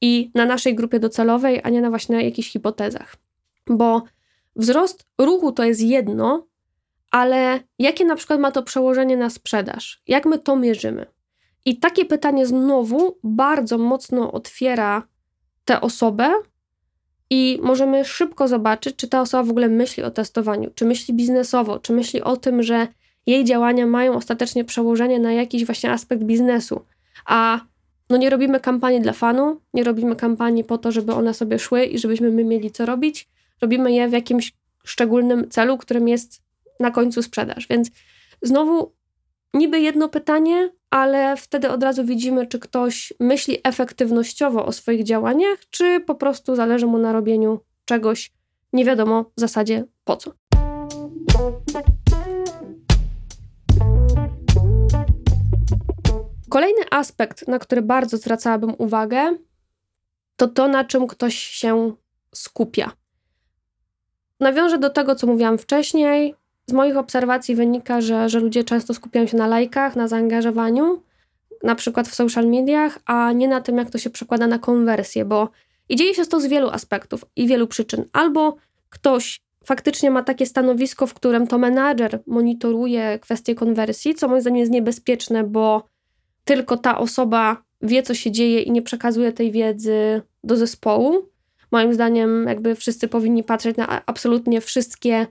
i 0.00 0.30
na 0.34 0.46
naszej 0.46 0.74
grupie 0.74 1.00
docelowej, 1.00 1.60
a 1.64 1.68
nie 1.68 1.80
na 1.80 1.90
właśnie 1.90 2.24
jakichś 2.24 2.50
hipotezach. 2.50 3.16
Bo 3.66 4.02
wzrost 4.56 5.06
ruchu 5.18 5.52
to 5.52 5.64
jest 5.64 5.80
jedno, 5.80 6.46
ale 7.10 7.60
jakie 7.78 8.04
na 8.04 8.16
przykład 8.16 8.40
ma 8.40 8.50
to 8.50 8.62
przełożenie 8.62 9.16
na 9.16 9.30
sprzedaż? 9.30 10.02
Jak 10.06 10.26
my 10.26 10.38
to 10.38 10.56
mierzymy? 10.56 11.06
I 11.64 11.78
takie 11.78 12.04
pytanie 12.04 12.46
znowu 12.46 13.18
bardzo 13.24 13.78
mocno 13.78 14.32
otwiera 14.32 15.02
tę 15.64 15.80
osobę 15.80 16.32
i 17.30 17.58
możemy 17.62 18.04
szybko 18.04 18.48
zobaczyć, 18.48 18.96
czy 18.96 19.08
ta 19.08 19.20
osoba 19.20 19.42
w 19.42 19.50
ogóle 19.50 19.68
myśli 19.68 20.02
o 20.02 20.10
testowaniu, 20.10 20.70
czy 20.74 20.84
myśli 20.84 21.14
biznesowo, 21.14 21.78
czy 21.78 21.92
myśli 21.92 22.22
o 22.22 22.36
tym, 22.36 22.62
że 22.62 22.88
jej 23.26 23.44
działania 23.44 23.86
mają 23.86 24.16
ostatecznie 24.16 24.64
przełożenie 24.64 25.18
na 25.18 25.32
jakiś 25.32 25.64
właśnie 25.64 25.90
aspekt 25.90 26.22
biznesu. 26.22 26.80
A 27.26 27.60
no 28.10 28.16
nie 28.16 28.30
robimy 28.30 28.60
kampanii 28.60 29.00
dla 29.00 29.12
fanu, 29.12 29.60
nie 29.74 29.84
robimy 29.84 30.16
kampanii 30.16 30.64
po 30.64 30.78
to, 30.78 30.92
żeby 30.92 31.12
one 31.12 31.34
sobie 31.34 31.58
szły 31.58 31.84
i 31.84 31.98
żebyśmy 31.98 32.30
my 32.30 32.44
mieli 32.44 32.70
co 32.70 32.86
robić. 32.86 33.28
Robimy 33.60 33.92
je 33.92 34.08
w 34.08 34.12
jakimś 34.12 34.52
szczególnym 34.84 35.50
celu, 35.50 35.78
którym 35.78 36.08
jest 36.08 36.42
na 36.80 36.90
końcu 36.90 37.22
sprzedaż. 37.22 37.66
Więc 37.70 37.90
znowu 38.42 38.92
niby 39.54 39.80
jedno 39.80 40.08
pytanie, 40.08 40.70
ale 40.90 41.36
wtedy 41.36 41.70
od 41.70 41.82
razu 41.82 42.04
widzimy, 42.04 42.46
czy 42.46 42.58
ktoś 42.58 43.12
myśli 43.20 43.58
efektywnościowo 43.64 44.66
o 44.66 44.72
swoich 44.72 45.04
działaniach, 45.04 45.58
czy 45.70 46.00
po 46.00 46.14
prostu 46.14 46.56
zależy 46.56 46.86
mu 46.86 46.98
na 46.98 47.12
robieniu 47.12 47.60
czegoś 47.84 48.32
nie 48.72 48.84
wiadomo 48.84 49.24
w 49.36 49.40
zasadzie 49.40 49.84
po 50.04 50.16
co. 50.16 50.32
Kolejny 56.56 56.82
aspekt, 56.90 57.48
na 57.48 57.58
który 57.58 57.82
bardzo 57.82 58.16
zwracałabym 58.16 58.74
uwagę, 58.78 59.36
to 60.36 60.48
to, 60.48 60.68
na 60.68 60.84
czym 60.84 61.06
ktoś 61.06 61.34
się 61.34 61.92
skupia. 62.34 62.92
Nawiążę 64.40 64.78
do 64.78 64.90
tego, 64.90 65.14
co 65.14 65.26
mówiłam 65.26 65.58
wcześniej. 65.58 66.34
Z 66.66 66.72
moich 66.72 66.96
obserwacji 66.96 67.54
wynika, 67.54 68.00
że, 68.00 68.28
że 68.28 68.40
ludzie 68.40 68.64
często 68.64 68.94
skupiają 68.94 69.26
się 69.26 69.36
na 69.36 69.46
lajkach, 69.46 69.96
na 69.96 70.08
zaangażowaniu, 70.08 71.02
na 71.62 71.74
przykład 71.74 72.08
w 72.08 72.14
social 72.14 72.46
mediach, 72.46 72.98
a 73.06 73.32
nie 73.32 73.48
na 73.48 73.60
tym, 73.60 73.76
jak 73.76 73.90
to 73.90 73.98
się 73.98 74.10
przekłada 74.10 74.46
na 74.46 74.58
konwersję, 74.58 75.24
bo 75.24 75.48
i 75.88 75.96
dzieje 75.96 76.14
się 76.14 76.26
to 76.26 76.40
z 76.40 76.46
wielu 76.46 76.68
aspektów 76.68 77.24
i 77.36 77.46
wielu 77.46 77.66
przyczyn. 77.66 78.04
Albo 78.12 78.56
ktoś 78.90 79.40
faktycznie 79.64 80.10
ma 80.10 80.22
takie 80.22 80.46
stanowisko, 80.46 81.06
w 81.06 81.14
którym 81.14 81.46
to 81.46 81.58
menadżer 81.58 82.22
monitoruje 82.26 83.18
kwestie 83.18 83.54
konwersji, 83.54 84.14
co 84.14 84.28
moim 84.28 84.40
zdaniem 84.40 84.58
jest 84.58 84.72
niebezpieczne, 84.72 85.44
bo 85.44 85.95
tylko 86.46 86.76
ta 86.76 86.98
osoba 86.98 87.62
wie, 87.82 88.02
co 88.02 88.14
się 88.14 88.30
dzieje 88.30 88.60
i 88.60 88.70
nie 88.70 88.82
przekazuje 88.82 89.32
tej 89.32 89.52
wiedzy 89.52 90.22
do 90.44 90.56
zespołu. 90.56 91.28
Moim 91.72 91.94
zdaniem, 91.94 92.44
jakby 92.48 92.74
wszyscy 92.74 93.08
powinni 93.08 93.44
patrzeć 93.44 93.76
na 93.76 94.06
absolutnie 94.06 94.60
wszystkie 94.60 95.26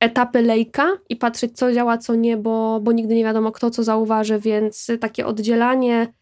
etapy 0.00 0.42
lejka 0.42 0.98
i 1.08 1.16
patrzeć, 1.16 1.56
co 1.58 1.72
działa, 1.72 1.98
co 1.98 2.14
nie, 2.14 2.36
bo, 2.36 2.80
bo 2.80 2.92
nigdy 2.92 3.14
nie 3.14 3.24
wiadomo, 3.24 3.52
kto 3.52 3.70
co 3.70 3.82
zauważy, 3.82 4.38
więc 4.38 4.86
takie 5.00 5.26
oddzielanie 5.26 6.12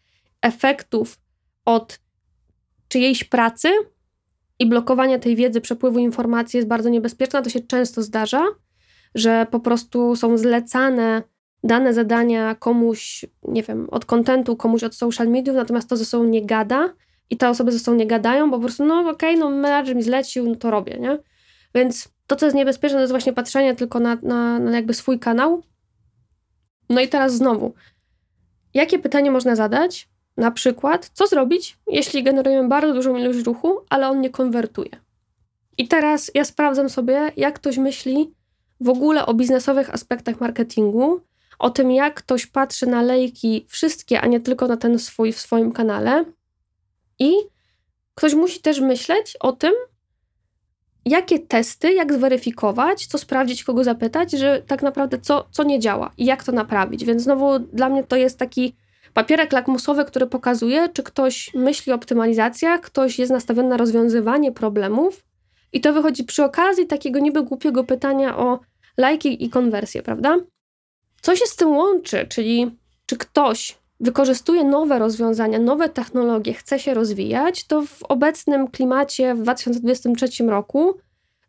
efektów 0.41 1.19
od 1.65 1.99
czyjejś 2.87 3.23
pracy 3.23 3.69
i 4.59 4.65
blokowanie 4.65 5.19
tej 5.19 5.35
wiedzy, 5.35 5.61
przepływu 5.61 5.99
informacji 5.99 6.57
jest 6.57 6.67
bardzo 6.67 6.89
niebezpieczne. 6.89 7.41
To 7.41 7.49
się 7.49 7.59
często 7.59 8.01
zdarza, 8.01 8.43
że 9.15 9.47
po 9.51 9.59
prostu 9.59 10.15
są 10.15 10.37
zlecane 10.37 11.23
dane 11.65 11.93
zadania 11.93 12.55
komuś, 12.55 13.25
nie 13.43 13.63
wiem, 13.63 13.87
od 13.91 14.05
kontentu, 14.05 14.55
komuś 14.55 14.83
od 14.83 14.95
social 14.95 15.27
mediów, 15.27 15.55
natomiast 15.55 15.89
to 15.89 15.97
ze 15.97 16.05
sobą 16.05 16.23
nie 16.23 16.45
gada 16.45 16.93
i 17.29 17.37
te 17.37 17.49
osoby 17.49 17.71
ze 17.71 17.79
sobą 17.79 17.97
nie 17.97 18.07
gadają, 18.07 18.51
bo 18.51 18.57
po 18.57 18.63
prostu, 18.63 18.85
no 18.85 18.99
okej, 18.99 19.11
okay, 19.11 19.35
no 19.37 19.49
menadżer 19.49 19.95
mi 19.95 20.03
zlecił, 20.03 20.49
no 20.49 20.55
to 20.55 20.71
robię, 20.71 20.97
nie? 20.99 21.17
Więc 21.75 22.09
to, 22.27 22.35
co 22.35 22.45
jest 22.45 22.55
niebezpieczne, 22.55 22.97
to 22.97 23.01
jest 23.01 23.13
właśnie 23.13 23.33
patrzenie 23.33 23.75
tylko 23.75 23.99
na, 23.99 24.17
na, 24.23 24.59
na 24.59 24.71
jakby 24.71 24.93
swój 24.93 25.19
kanał. 25.19 25.63
No 26.89 27.01
i 27.01 27.07
teraz 27.07 27.33
znowu, 27.33 27.73
jakie 28.73 28.99
pytanie 28.99 29.31
można 29.31 29.55
zadać? 29.55 30.09
Na 30.37 30.51
przykład, 30.51 31.09
co 31.13 31.27
zrobić, 31.27 31.77
jeśli 31.87 32.23
generujemy 32.23 32.67
bardzo 32.67 32.93
dużą 32.93 33.17
ilość 33.17 33.39
ruchu, 33.45 33.79
ale 33.89 34.09
on 34.09 34.21
nie 34.21 34.29
konwertuje? 34.29 34.89
I 35.77 35.87
teraz 35.87 36.31
ja 36.33 36.45
sprawdzam 36.45 36.89
sobie, 36.89 37.31
jak 37.37 37.55
ktoś 37.55 37.77
myśli 37.77 38.33
w 38.81 38.89
ogóle 38.89 39.25
o 39.25 39.33
biznesowych 39.33 39.93
aspektach 39.93 40.39
marketingu, 40.39 41.21
o 41.59 41.69
tym, 41.69 41.91
jak 41.91 42.13
ktoś 42.13 42.45
patrzy 42.45 42.87
na 42.87 43.01
lejki 43.01 43.65
wszystkie, 43.69 44.21
a 44.21 44.27
nie 44.27 44.39
tylko 44.39 44.67
na 44.67 44.77
ten 44.77 44.99
swój 44.99 45.33
w 45.33 45.39
swoim 45.39 45.71
kanale. 45.71 46.25
I 47.19 47.33
ktoś 48.15 48.33
musi 48.33 48.61
też 48.61 48.79
myśleć 48.79 49.37
o 49.39 49.51
tym, 49.51 49.73
jakie 51.05 51.39
testy, 51.39 51.93
jak 51.93 52.13
zweryfikować, 52.13 53.05
co 53.05 53.17
sprawdzić, 53.17 53.63
kogo 53.63 53.83
zapytać, 53.83 54.31
że 54.31 54.61
tak 54.67 54.83
naprawdę 54.83 55.19
co, 55.19 55.47
co 55.51 55.63
nie 55.63 55.79
działa 55.79 56.11
i 56.17 56.25
jak 56.25 56.43
to 56.43 56.51
naprawić. 56.51 57.05
Więc 57.05 57.21
znowu 57.21 57.59
dla 57.59 57.89
mnie 57.89 58.03
to 58.03 58.15
jest 58.15 58.39
taki 58.39 58.75
papierek 59.13 59.51
lakmusowy, 59.51 60.05
który 60.05 60.27
pokazuje, 60.27 60.89
czy 60.89 61.03
ktoś 61.03 61.53
myśli 61.53 61.91
o 61.91 61.95
optymalizacjach, 61.95 62.81
ktoś 62.81 63.19
jest 63.19 63.31
nastawiony 63.31 63.69
na 63.69 63.77
rozwiązywanie 63.77 64.51
problemów. 64.51 65.25
I 65.73 65.81
to 65.81 65.93
wychodzi 65.93 66.23
przy 66.23 66.43
okazji 66.43 66.87
takiego 66.87 67.19
niby 67.19 67.43
głupiego 67.43 67.83
pytania 67.83 68.37
o 68.37 68.59
lajki 68.97 69.45
i 69.45 69.49
konwersję, 69.49 70.03
prawda? 70.03 70.37
Co 71.25 71.35
się 71.35 71.45
z 71.45 71.55
tym 71.55 71.69
łączy, 71.69 72.27
czyli 72.29 72.77
czy 73.05 73.17
ktoś 73.17 73.77
wykorzystuje 73.99 74.63
nowe 74.63 74.99
rozwiązania, 74.99 75.59
nowe 75.59 75.89
technologie, 75.89 76.53
chce 76.53 76.79
się 76.79 76.93
rozwijać, 76.93 77.67
to 77.67 77.81
w 77.81 78.03
obecnym 78.03 78.67
klimacie 78.67 79.35
w 79.35 79.41
2023 79.41 80.43
roku 80.43 80.97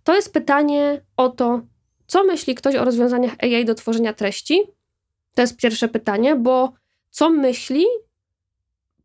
to 0.05 0.15
jest 0.15 0.33
pytanie 0.33 1.01
o 1.17 1.29
to, 1.29 1.61
co 2.07 2.25
myśli 2.25 2.55
ktoś 2.55 2.75
o 2.75 2.85
rozwiązaniach 2.85 3.33
AI 3.43 3.65
do 3.65 3.75
tworzenia 3.75 4.13
treści. 4.13 4.63
To 5.35 5.43
jest 5.43 5.57
pierwsze 5.57 5.89
pytanie, 5.89 6.37
bo 6.37 6.73
co 7.11 7.31
myśli, 7.31 7.85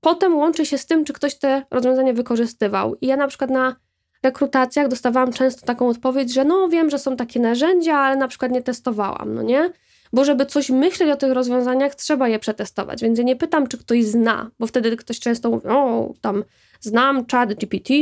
potem 0.02 0.38
łączy 0.38 0.66
się 0.66 0.78
z 0.78 0.86
tym, 0.86 1.06
czy 1.06 1.14
ktoś 1.14 1.36
te 1.36 1.66
rozwiązania 1.72 2.14
wykorzystywał. 2.14 2.96
I 3.02 3.08
ja 3.08 3.18
na 3.18 3.28
przykład 3.28 3.50
na 3.50 3.76
rekrutacjach 4.24 4.88
dostawałam 4.88 5.34
często 5.34 5.66
taką 5.66 5.88
odpowiedź, 5.88 6.34
że 6.34 6.46
no 6.46 6.70
wiem, 6.70 6.90
że 6.90 7.00
są 7.00 7.16
takie 7.16 7.40
narzędzia, 7.40 7.98
ale 7.98 8.16
na 8.16 8.28
przykład 8.28 8.52
nie 8.52 8.62
testowałam, 8.62 9.34
no 9.34 9.42
nie? 9.42 9.72
Bo 10.14 10.26
żeby 10.26 10.46
coś 10.46 10.70
myśleć 10.70 11.10
o 11.10 11.16
tych 11.16 11.32
rozwiązaniach, 11.32 11.96
trzeba 11.96 12.28
je 12.28 12.40
przetestować. 12.40 13.02
Więc 13.02 13.18
ja 13.18 13.24
nie 13.24 13.36
pytam, 13.36 13.68
czy 13.68 13.78
ktoś 13.78 14.06
zna, 14.06 14.52
bo 14.60 14.68
wtedy 14.68 14.98
ktoś 14.98 15.20
często 15.20 15.50
mówi, 15.50 15.68
o 15.68 16.14
tam 16.22 16.44
znam 16.80 17.26
chat 17.32 17.54
GPT, 17.54 17.94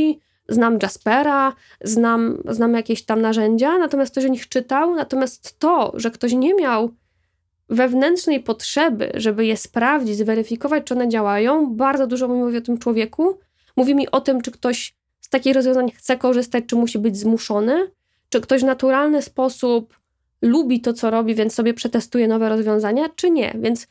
znam 0.50 0.78
Jaspera, 0.82 1.54
znam, 1.82 2.38
znam 2.50 2.74
jakieś 2.74 3.06
tam 3.06 3.22
narzędzia, 3.22 3.78
natomiast 3.78 4.12
ktoś 4.12 4.26
o 4.26 4.28
nich 4.28 4.50
czytał, 4.50 4.96
natomiast 4.96 5.60
to, 5.60 5.92
że 5.96 6.12
ktoś 6.12 6.34
nie 6.34 6.54
miał 6.54 6.92
wewnętrznej 7.70 8.40
potrzeby, 8.40 9.12
żeby 9.14 9.46
je 9.46 9.58
sprawdzić, 9.58 10.18
zweryfikować, 10.18 10.84
czy 10.84 10.94
one 10.94 11.10
działają, 11.10 11.76
bardzo 11.76 12.08
dużo 12.08 12.28
mi 12.28 12.40
mówi 12.40 12.58
o 12.58 12.62
tym 12.62 12.78
człowieku. 12.78 13.40
Mówi 13.76 13.96
mi 13.96 14.12
o 14.12 14.22
tym, 14.22 14.42
czy 14.42 14.52
ktoś 14.52 14.96
z 15.22 15.30
takich 15.30 15.56
rozwiązań 15.56 15.92
chce 15.92 16.18
korzystać, 16.18 16.64
czy 16.68 16.76
musi 16.76 17.00
być 17.00 17.18
zmuszony, 17.18 17.92
czy 18.30 18.42
ktoś 18.42 18.62
w 18.62 18.66
naturalny 18.66 19.22
sposób 19.22 19.99
lubi 20.42 20.82
to, 20.82 20.94
co 20.94 21.10
robi, 21.10 21.36
więc 21.36 21.54
sobie 21.54 21.74
przetestuje 21.74 22.28
nowe 22.28 22.50
rozwiązania, 22.50 23.10
czy 23.16 23.30
nie. 23.30 23.56
Więc 23.60 23.88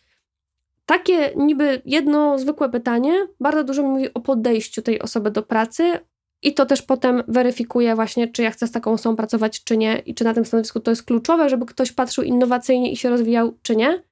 takie 0.86 1.32
niby 1.36 1.82
jedno 1.84 2.38
zwykłe 2.38 2.68
pytanie 2.68 3.12
bardzo 3.40 3.64
dużo 3.64 3.82
mi 3.82 3.88
mówi 3.88 4.14
o 4.14 4.20
podejściu 4.20 4.82
tej 4.82 5.02
osoby 5.02 5.30
do 5.30 5.42
pracy, 5.42 6.00
i 6.42 6.54
to 6.54 6.66
też 6.66 6.82
potem 6.82 7.22
weryfikuje 7.28 7.94
właśnie, 7.94 8.28
czy 8.28 8.42
ja 8.42 8.50
chcę 8.50 8.66
z 8.66 8.72
taką 8.72 8.92
osobą 8.92 9.16
pracować, 9.16 9.64
czy 9.64 9.76
nie, 9.76 9.98
i 9.98 10.14
czy 10.14 10.24
na 10.24 10.34
tym 10.34 10.44
stanowisku 10.44 10.80
to 10.80 10.90
jest 10.90 11.02
kluczowe, 11.02 11.48
żeby 11.48 11.66
ktoś 11.66 11.92
patrzył 11.92 12.24
innowacyjnie 12.24 12.92
i 12.92 12.96
się 12.96 13.10
rozwijał, 13.10 13.58
czy 13.62 13.76
nie. 13.76 14.02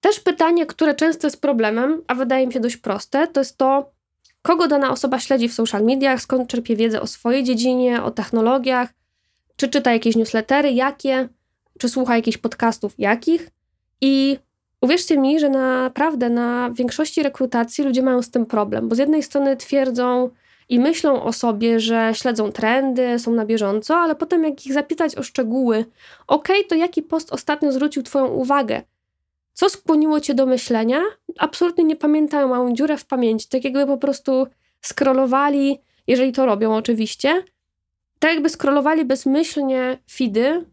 Też 0.00 0.20
pytanie, 0.20 0.66
które 0.66 0.94
często 0.94 1.26
jest 1.26 1.40
problemem, 1.40 2.02
a 2.06 2.14
wydaje 2.14 2.46
mi 2.46 2.52
się 2.52 2.60
dość 2.60 2.76
proste, 2.76 3.26
to 3.26 3.40
jest 3.40 3.58
to, 3.58 3.92
kogo 4.42 4.68
dana 4.68 4.90
osoba 4.90 5.18
śledzi 5.18 5.48
w 5.48 5.54
social 5.54 5.84
mediach, 5.84 6.22
skąd 6.22 6.48
czerpie 6.48 6.76
wiedzę 6.76 7.00
o 7.00 7.06
swojej 7.06 7.44
dziedzinie, 7.44 8.02
o 8.02 8.10
technologiach, 8.10 8.88
czy 9.56 9.68
czyta 9.68 9.92
jakieś 9.92 10.16
newslettery, 10.16 10.72
jakie, 10.72 11.28
czy 11.78 11.88
słucha 11.88 12.16
jakichś 12.16 12.36
podcastów, 12.36 12.94
jakich. 12.98 13.50
I 14.00 14.38
uwierzcie 14.80 15.18
mi, 15.18 15.40
że 15.40 15.50
naprawdę 15.50 16.30
na 16.30 16.70
większości 16.70 17.22
rekrutacji 17.22 17.84
ludzie 17.84 18.02
mają 18.02 18.22
z 18.22 18.30
tym 18.30 18.46
problem, 18.46 18.88
bo 18.88 18.94
z 18.94 18.98
jednej 18.98 19.22
strony 19.22 19.56
twierdzą, 19.56 20.30
i 20.68 20.78
myślą 20.78 21.22
o 21.22 21.32
sobie, 21.32 21.80
że 21.80 22.10
śledzą 22.14 22.52
trendy, 22.52 23.18
są 23.18 23.32
na 23.32 23.46
bieżąco, 23.46 23.96
ale 23.96 24.14
potem 24.14 24.44
jak 24.44 24.66
ich 24.66 24.72
zapytać 24.72 25.16
o 25.16 25.22
szczegóły, 25.22 25.84
ok, 26.26 26.48
to 26.68 26.74
jaki 26.74 27.02
post 27.02 27.32
ostatnio 27.32 27.72
zwrócił 27.72 28.02
Twoją 28.02 28.26
uwagę? 28.26 28.82
Co 29.52 29.68
skłoniło 29.68 30.20
Cię 30.20 30.34
do 30.34 30.46
myślenia? 30.46 31.02
Absolutnie 31.38 31.84
nie 31.84 31.96
pamiętają, 31.96 32.48
mają 32.48 32.74
dziurę 32.74 32.96
w 32.96 33.04
pamięci, 33.04 33.48
tak 33.48 33.64
jakby 33.64 33.86
po 33.86 33.98
prostu 33.98 34.46
scrollowali, 34.82 35.80
jeżeli 36.06 36.32
to 36.32 36.46
robią 36.46 36.74
oczywiście, 36.76 37.42
tak 38.18 38.32
jakby 38.34 38.48
scrollowali 38.48 39.04
bezmyślnie 39.04 39.98
feedy, 40.10 40.64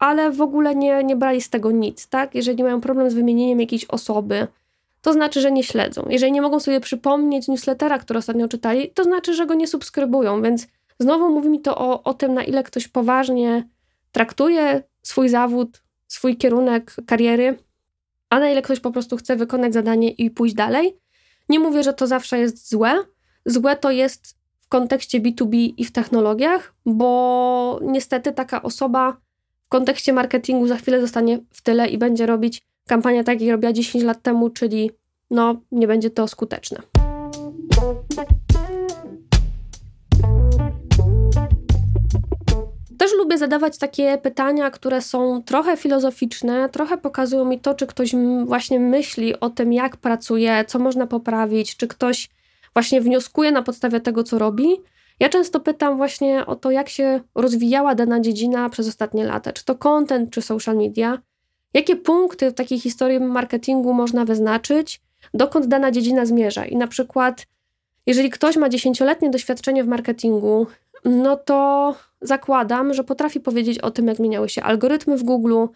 ale 0.00 0.30
w 0.30 0.40
ogóle 0.40 0.74
nie, 0.74 1.04
nie 1.04 1.16
brali 1.16 1.40
z 1.40 1.50
tego 1.50 1.70
nic, 1.70 2.06
tak? 2.06 2.34
Jeżeli 2.34 2.62
mają 2.62 2.80
problem 2.80 3.10
z 3.10 3.14
wymienieniem 3.14 3.60
jakiejś 3.60 3.84
osoby, 3.84 4.46
to 5.02 5.12
znaczy, 5.12 5.40
że 5.40 5.52
nie 5.52 5.62
śledzą. 5.62 6.06
Jeżeli 6.08 6.32
nie 6.32 6.42
mogą 6.42 6.60
sobie 6.60 6.80
przypomnieć 6.80 7.48
newslettera, 7.48 7.98
który 7.98 8.18
ostatnio 8.18 8.48
czytali, 8.48 8.90
to 8.90 9.04
znaczy, 9.04 9.34
że 9.34 9.46
go 9.46 9.54
nie 9.54 9.66
subskrybują, 9.66 10.42
więc 10.42 10.66
znowu 10.98 11.28
mówi 11.28 11.48
mi 11.48 11.60
to 11.60 11.78
o, 11.78 12.02
o 12.02 12.14
tym, 12.14 12.34
na 12.34 12.44
ile 12.44 12.62
ktoś 12.62 12.88
poważnie 12.88 13.68
traktuje 14.12 14.82
swój 15.02 15.28
zawód, 15.28 15.82
swój 16.08 16.36
kierunek 16.36 16.94
kariery, 17.06 17.58
a 18.30 18.40
na 18.40 18.50
ile 18.50 18.62
ktoś 18.62 18.80
po 18.80 18.90
prostu 18.90 19.16
chce 19.16 19.36
wykonać 19.36 19.72
zadanie 19.72 20.10
i 20.10 20.30
pójść 20.30 20.54
dalej. 20.54 20.96
Nie 21.48 21.58
mówię, 21.58 21.82
że 21.82 21.92
to 21.92 22.06
zawsze 22.06 22.38
jest 22.38 22.70
złe. 22.70 23.04
Złe 23.46 23.76
to 23.76 23.90
jest 23.90 24.38
w 24.60 24.68
kontekście 24.68 25.20
B2B 25.20 25.74
i 25.76 25.84
w 25.84 25.92
technologiach, 25.92 26.74
bo 26.86 27.80
niestety 27.82 28.32
taka 28.32 28.62
osoba 28.62 29.16
kontekście 29.70 30.12
marketingu 30.12 30.66
za 30.66 30.76
chwilę 30.76 31.00
zostanie 31.00 31.38
w 31.52 31.62
tyle 31.62 31.88
i 31.88 31.98
będzie 31.98 32.26
robić 32.26 32.62
kampania 32.88 33.24
tak, 33.24 33.40
jak 33.40 33.50
robiła 33.50 33.72
10 33.72 34.04
lat 34.04 34.22
temu, 34.22 34.50
czyli 34.50 34.90
no, 35.30 35.60
nie 35.72 35.86
będzie 35.86 36.10
to 36.10 36.28
skuteczne. 36.28 36.78
Też 42.98 43.14
lubię 43.18 43.38
zadawać 43.38 43.78
takie 43.78 44.18
pytania, 44.18 44.70
które 44.70 45.02
są 45.02 45.42
trochę 45.42 45.76
filozoficzne, 45.76 46.68
trochę 46.68 46.98
pokazują 46.98 47.44
mi 47.44 47.60
to, 47.60 47.74
czy 47.74 47.86
ktoś 47.86 48.14
właśnie 48.46 48.80
myśli 48.80 49.40
o 49.40 49.50
tym, 49.50 49.72
jak 49.72 49.96
pracuje, 49.96 50.64
co 50.66 50.78
można 50.78 51.06
poprawić, 51.06 51.76
czy 51.76 51.88
ktoś 51.88 52.30
właśnie 52.74 53.00
wnioskuje 53.00 53.52
na 53.52 53.62
podstawie 53.62 54.00
tego, 54.00 54.24
co 54.24 54.38
robi. 54.38 54.66
Ja 55.20 55.28
często 55.28 55.60
pytam 55.60 55.96
właśnie 55.96 56.46
o 56.46 56.56
to, 56.56 56.70
jak 56.70 56.88
się 56.88 57.20
rozwijała 57.34 57.94
dana 57.94 58.20
dziedzina 58.20 58.68
przez 58.68 58.88
ostatnie 58.88 59.24
lata, 59.24 59.52
czy 59.52 59.64
to 59.64 59.74
content, 59.74 60.30
czy 60.30 60.42
social 60.42 60.76
media, 60.76 61.18
Jakie 61.74 61.96
punkty 61.96 62.50
w 62.50 62.54
takiej 62.54 62.80
historii 62.80 63.20
marketingu 63.20 63.94
można 63.94 64.24
wyznaczyć, 64.24 65.00
dokąd 65.34 65.66
dana 65.66 65.90
dziedzina 65.90 66.26
zmierza? 66.26 66.64
I 66.64 66.76
na 66.76 66.86
przykład, 66.86 67.46
jeżeli 68.06 68.30
ktoś 68.30 68.56
ma 68.56 68.68
dziesięcioletnie 68.68 69.30
doświadczenie 69.30 69.84
w 69.84 69.88
marketingu, 69.88 70.66
no 71.04 71.36
to 71.36 71.94
zakładam, 72.20 72.94
że 72.94 73.04
potrafi 73.04 73.40
powiedzieć 73.40 73.78
o 73.78 73.90
tym, 73.90 74.06
jak 74.06 74.16
zmieniały 74.16 74.48
się 74.48 74.62
algorytmy 74.62 75.16
w 75.16 75.22
Google, 75.22 75.66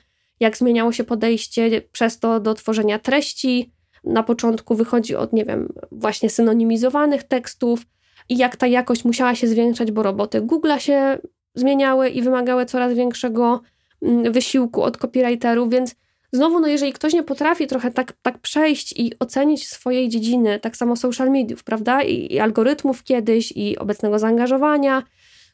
jak 0.41 0.57
zmieniało 0.57 0.93
się 0.93 1.05
podejście 1.05 1.83
przez 1.93 2.19
to 2.19 2.41
do 2.41 2.55
tworzenia 2.55 2.99
treści. 2.99 3.73
Na 4.05 4.23
początku 4.23 4.75
wychodzi 4.75 5.17
od, 5.17 5.33
nie 5.33 5.45
wiem, 5.45 5.73
właśnie 5.93 6.31
synonimizowanych 6.31 7.23
tekstów 7.23 7.87
i 8.29 8.37
jak 8.37 8.57
ta 8.57 8.67
jakość 8.67 9.05
musiała 9.05 9.35
się 9.35 9.49
zwiększać, 9.49 9.93
bo 9.93 10.03
roboty 10.03 10.41
Google'a 10.41 10.79
się 10.79 11.19
zmieniały 11.55 12.09
i 12.09 12.23
wymagały 12.23 12.67
coraz 12.67 12.95
większego 12.95 13.61
Mm, 14.05 14.33
wysiłku 14.33 14.83
od 14.83 14.97
copywriterów, 14.97 15.71
więc 15.71 15.95
znowu, 16.33 16.61
no 16.61 16.69
jeżeli 16.69 16.93
ktoś 16.93 17.13
nie 17.13 17.23
potrafi 17.23 17.67
trochę 17.67 17.91
tak, 17.91 18.13
tak 18.23 18.39
przejść 18.39 18.93
i 18.97 19.19
ocenić 19.19 19.69
swojej 19.69 20.09
dziedziny, 20.09 20.61
tak 20.61 20.77
samo 20.77 20.97
social 20.97 21.31
mediów, 21.31 21.65
prawda, 21.65 22.03
I, 22.03 22.33
i 22.33 22.41
algorytmów 22.41 23.03
kiedyś, 23.03 23.53
i 23.53 23.79
obecnego 23.79 24.19
zaangażowania, 24.19 25.03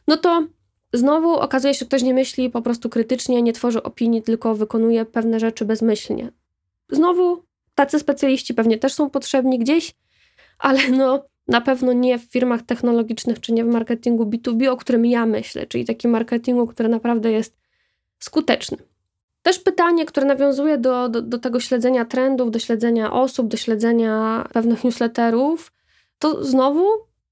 no 0.09 0.17
to 0.17 0.47
znowu 0.93 1.33
okazuje 1.33 1.75
się, 1.75 1.79
że 1.79 1.87
ktoś 1.87 2.03
nie 2.03 2.15
myśli 2.15 2.51
po 2.51 2.63
prostu 2.63 2.89
krytycznie, 2.89 3.43
nie 3.43 3.53
tworzy 3.53 3.83
opinii, 3.83 4.23
tylko 4.23 4.55
wykonuje 4.55 5.05
pewne 5.05 5.41
rzeczy 5.41 5.65
bezmyślnie. 5.65 6.33
Znowu 6.89 7.45
tacy 7.75 7.99
specjaliści 7.99 8.55
pewnie 8.55 8.79
też 8.79 8.93
są 8.93 9.11
potrzebni 9.11 9.59
gdzieś, 9.59 9.95
ale 10.59 10.91
no 10.91 11.25
na 11.51 11.61
pewno 11.61 11.93
nie 11.93 12.19
w 12.19 12.23
firmach 12.23 12.63
technologicznych, 12.63 13.41
czy 13.41 13.53
nie 13.53 13.65
w 13.65 13.69
marketingu 13.69 14.25
B2B, 14.25 14.69
o 14.69 14.77
którym 14.77 15.07
ja 15.07 15.27
myślę, 15.27 15.67
czyli 15.67 15.85
takim 15.85 16.11
marketingu, 16.11 16.67
który 16.67 16.89
naprawdę 16.89 17.33
jest 17.33 17.57
skuteczny. 18.19 18.79
Też 19.43 19.59
pytanie, 19.59 20.07
które 20.07 20.27
nawiązuje 20.27 20.79
do, 20.79 21.09
do, 21.09 21.23
do, 21.23 21.39
tego 21.39 21.61
śledzenia 21.61 22.05
trendów, 22.05 22.51
do 22.51 22.59
śledzenia 22.59 23.13
osób, 23.13 23.49
do 23.49 23.57
śledzenia 23.57 24.45
pewnych 24.53 24.85
newsletterów, 24.85 25.73
to 26.19 26.45
znowu 26.45 26.87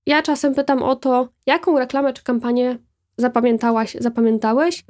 ja 0.06 0.22
czasem 0.22 0.54
pytam 0.54 0.82
o 0.82 0.96
to, 0.96 1.28
jaką 1.46 1.78
reklamę 1.78 2.12
czy 2.12 2.22
kampanię 2.22 2.78
zapamiętałaś, 3.16 3.96
zapamiętałeś 4.00 4.84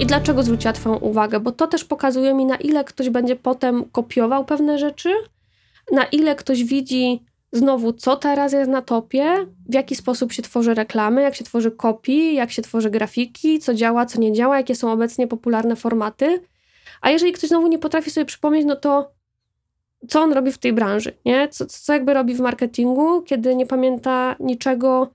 i 0.00 0.06
dlaczego 0.06 0.42
zwróciła 0.42 0.72
Twoją 0.72 0.96
uwagę, 0.96 1.40
bo 1.40 1.52
to 1.52 1.66
też 1.66 1.84
pokazuje 1.84 2.34
mi, 2.34 2.46
na 2.46 2.56
ile 2.56 2.84
ktoś 2.84 3.10
będzie 3.10 3.36
potem 3.36 3.84
kopiował 3.84 4.44
pewne 4.44 4.78
rzeczy, 4.78 5.10
na 5.92 6.04
ile 6.04 6.34
ktoś 6.34 6.64
widzi 6.64 7.24
znowu, 7.52 7.92
co 7.92 8.16
teraz 8.16 8.52
jest 8.52 8.70
na 8.70 8.82
topie, 8.82 9.46
w 9.68 9.74
jaki 9.74 9.96
sposób 9.96 10.32
się 10.32 10.42
tworzy 10.42 10.74
reklamy, 10.74 11.22
jak 11.22 11.34
się 11.34 11.44
tworzy 11.44 11.70
kopii, 11.70 12.34
jak 12.34 12.52
się 12.52 12.62
tworzy 12.62 12.90
grafiki, 12.90 13.58
co 13.58 13.74
działa, 13.74 14.06
co 14.06 14.20
nie 14.20 14.32
działa, 14.32 14.56
jakie 14.56 14.74
są 14.74 14.92
obecnie 14.92 15.26
popularne 15.26 15.76
formaty. 15.76 16.40
A 17.00 17.10
jeżeli 17.10 17.32
ktoś 17.32 17.48
znowu 17.48 17.66
nie 17.66 17.78
potrafi 17.78 18.10
sobie 18.10 18.24
przypomnieć, 18.24 18.66
no 18.66 18.76
to 18.76 19.12
co 20.08 20.20
on 20.20 20.32
robi 20.32 20.52
w 20.52 20.58
tej 20.58 20.72
branży, 20.72 21.12
nie? 21.24 21.48
Co, 21.48 21.66
co 21.66 21.92
jakby 21.92 22.14
robi 22.14 22.34
w 22.34 22.40
marketingu, 22.40 23.22
kiedy 23.22 23.56
nie 23.56 23.66
pamięta 23.66 24.36
niczego, 24.40 25.14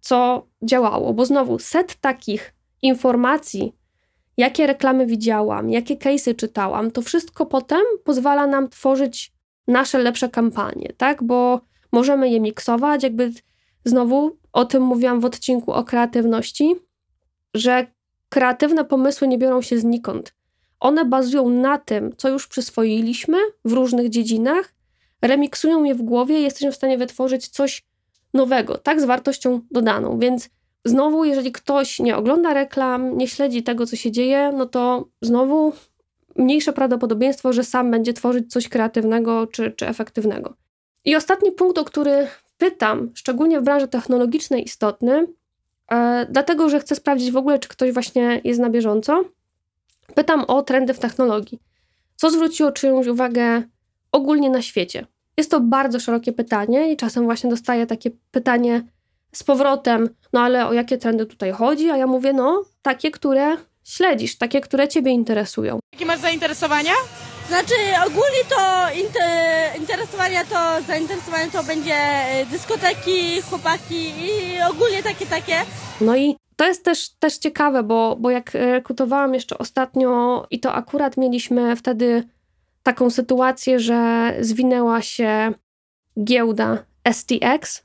co 0.00 0.46
działało. 0.62 1.14
Bo 1.14 1.26
znowu, 1.26 1.58
set 1.58 1.94
takich 1.94 2.54
informacji, 2.82 3.76
jakie 4.36 4.66
reklamy 4.66 5.06
widziałam, 5.06 5.70
jakie 5.70 5.96
case'y 5.96 6.36
czytałam, 6.36 6.90
to 6.90 7.02
wszystko 7.02 7.46
potem 7.46 7.80
pozwala 8.04 8.46
nam 8.46 8.68
tworzyć 8.68 9.35
nasze 9.68 9.98
lepsze 9.98 10.28
kampanie, 10.28 10.92
tak? 10.96 11.22
Bo 11.22 11.60
możemy 11.92 12.30
je 12.30 12.40
miksować, 12.40 13.02
jakby 13.02 13.32
znowu 13.84 14.36
o 14.52 14.64
tym 14.64 14.82
mówiłam 14.82 15.20
w 15.20 15.24
odcinku 15.24 15.72
o 15.72 15.84
kreatywności, 15.84 16.74
że 17.54 17.86
kreatywne 18.28 18.84
pomysły 18.84 19.28
nie 19.28 19.38
biorą 19.38 19.62
się 19.62 19.78
znikąd. 19.78 20.34
One 20.80 21.04
bazują 21.04 21.48
na 21.48 21.78
tym, 21.78 22.14
co 22.16 22.28
już 22.28 22.48
przyswoiliśmy 22.48 23.38
w 23.64 23.72
różnych 23.72 24.08
dziedzinach, 24.08 24.74
remiksują 25.22 25.84
je 25.84 25.94
w 25.94 26.02
głowie 26.02 26.40
i 26.40 26.42
jesteśmy 26.42 26.72
w 26.72 26.76
stanie 26.76 26.98
wytworzyć 26.98 27.48
coś 27.48 27.84
nowego, 28.34 28.78
tak, 28.78 29.00
z 29.00 29.04
wartością 29.04 29.60
dodaną. 29.70 30.18
Więc 30.18 30.50
znowu, 30.84 31.24
jeżeli 31.24 31.52
ktoś 31.52 31.98
nie 31.98 32.16
ogląda 32.16 32.54
reklam, 32.54 33.18
nie 33.18 33.28
śledzi 33.28 33.62
tego, 33.62 33.86
co 33.86 33.96
się 33.96 34.10
dzieje, 34.10 34.52
no 34.56 34.66
to 34.66 35.08
znowu 35.22 35.72
mniejsze 36.38 36.72
prawdopodobieństwo, 36.72 37.52
że 37.52 37.64
sam 37.64 37.90
będzie 37.90 38.12
tworzyć 38.12 38.52
coś 38.52 38.68
kreatywnego 38.68 39.46
czy, 39.46 39.70
czy 39.70 39.88
efektywnego. 39.88 40.54
I 41.04 41.16
ostatni 41.16 41.52
punkt, 41.52 41.78
o 41.78 41.84
który 41.84 42.26
pytam, 42.58 43.10
szczególnie 43.14 43.60
w 43.60 43.64
branży 43.64 43.88
technologicznej, 43.88 44.64
istotny, 44.64 45.26
e, 45.90 46.26
dlatego 46.30 46.68
że 46.68 46.80
chcę 46.80 46.94
sprawdzić 46.94 47.32
w 47.32 47.36
ogóle, 47.36 47.58
czy 47.58 47.68
ktoś 47.68 47.92
właśnie 47.92 48.40
jest 48.44 48.60
na 48.60 48.70
bieżąco. 48.70 49.24
Pytam 50.14 50.44
o 50.44 50.62
trendy 50.62 50.94
w 50.94 50.98
technologii. 50.98 51.58
Co 52.16 52.30
zwróciło 52.30 52.72
czyjąś 52.72 53.06
uwagę 53.06 53.62
ogólnie 54.12 54.50
na 54.50 54.62
świecie? 54.62 55.06
Jest 55.36 55.50
to 55.50 55.60
bardzo 55.60 56.00
szerokie 56.00 56.32
pytanie 56.32 56.92
i 56.92 56.96
czasem 56.96 57.24
właśnie 57.24 57.50
dostaję 57.50 57.86
takie 57.86 58.10
pytanie 58.30 58.82
z 59.32 59.44
powrotem, 59.44 60.08
no 60.32 60.40
ale 60.40 60.66
o 60.66 60.72
jakie 60.72 60.98
trendy 60.98 61.26
tutaj 61.26 61.52
chodzi? 61.52 61.90
A 61.90 61.96
ja 61.96 62.06
mówię, 62.06 62.32
no 62.32 62.64
takie, 62.82 63.10
które 63.10 63.56
śledzisz, 63.86 64.38
takie, 64.38 64.60
które 64.60 64.88
ciebie 64.88 65.12
interesują. 65.12 65.78
Jakie 65.92 66.06
masz 66.06 66.20
zainteresowania? 66.20 66.92
Znaczy 67.48 67.74
ogólnie 68.06 68.44
to 68.48 68.90
inter, 69.06 69.80
interesowania 69.80 70.44
to 70.44 70.82
zainteresowanie 70.86 71.50
to 71.50 71.64
będzie 71.64 71.94
e, 71.94 72.46
dyskoteki, 72.46 73.42
chłopaki 73.42 74.08
i 74.08 74.60
ogólnie 74.70 75.02
takie 75.02 75.26
takie. 75.26 75.54
No 76.00 76.16
i 76.16 76.36
to 76.56 76.66
jest 76.66 76.84
też, 76.84 77.08
też 77.08 77.38
ciekawe, 77.38 77.82
bo, 77.82 78.16
bo 78.20 78.30
jak 78.30 78.54
rekrutowałam 78.54 79.34
jeszcze 79.34 79.58
ostatnio 79.58 80.46
i 80.50 80.60
to 80.60 80.72
akurat 80.72 81.16
mieliśmy 81.16 81.76
wtedy 81.76 82.24
taką 82.82 83.10
sytuację, 83.10 83.80
że 83.80 84.32
zwinęła 84.40 85.02
się 85.02 85.52
giełda 86.24 86.84
STX 87.12 87.84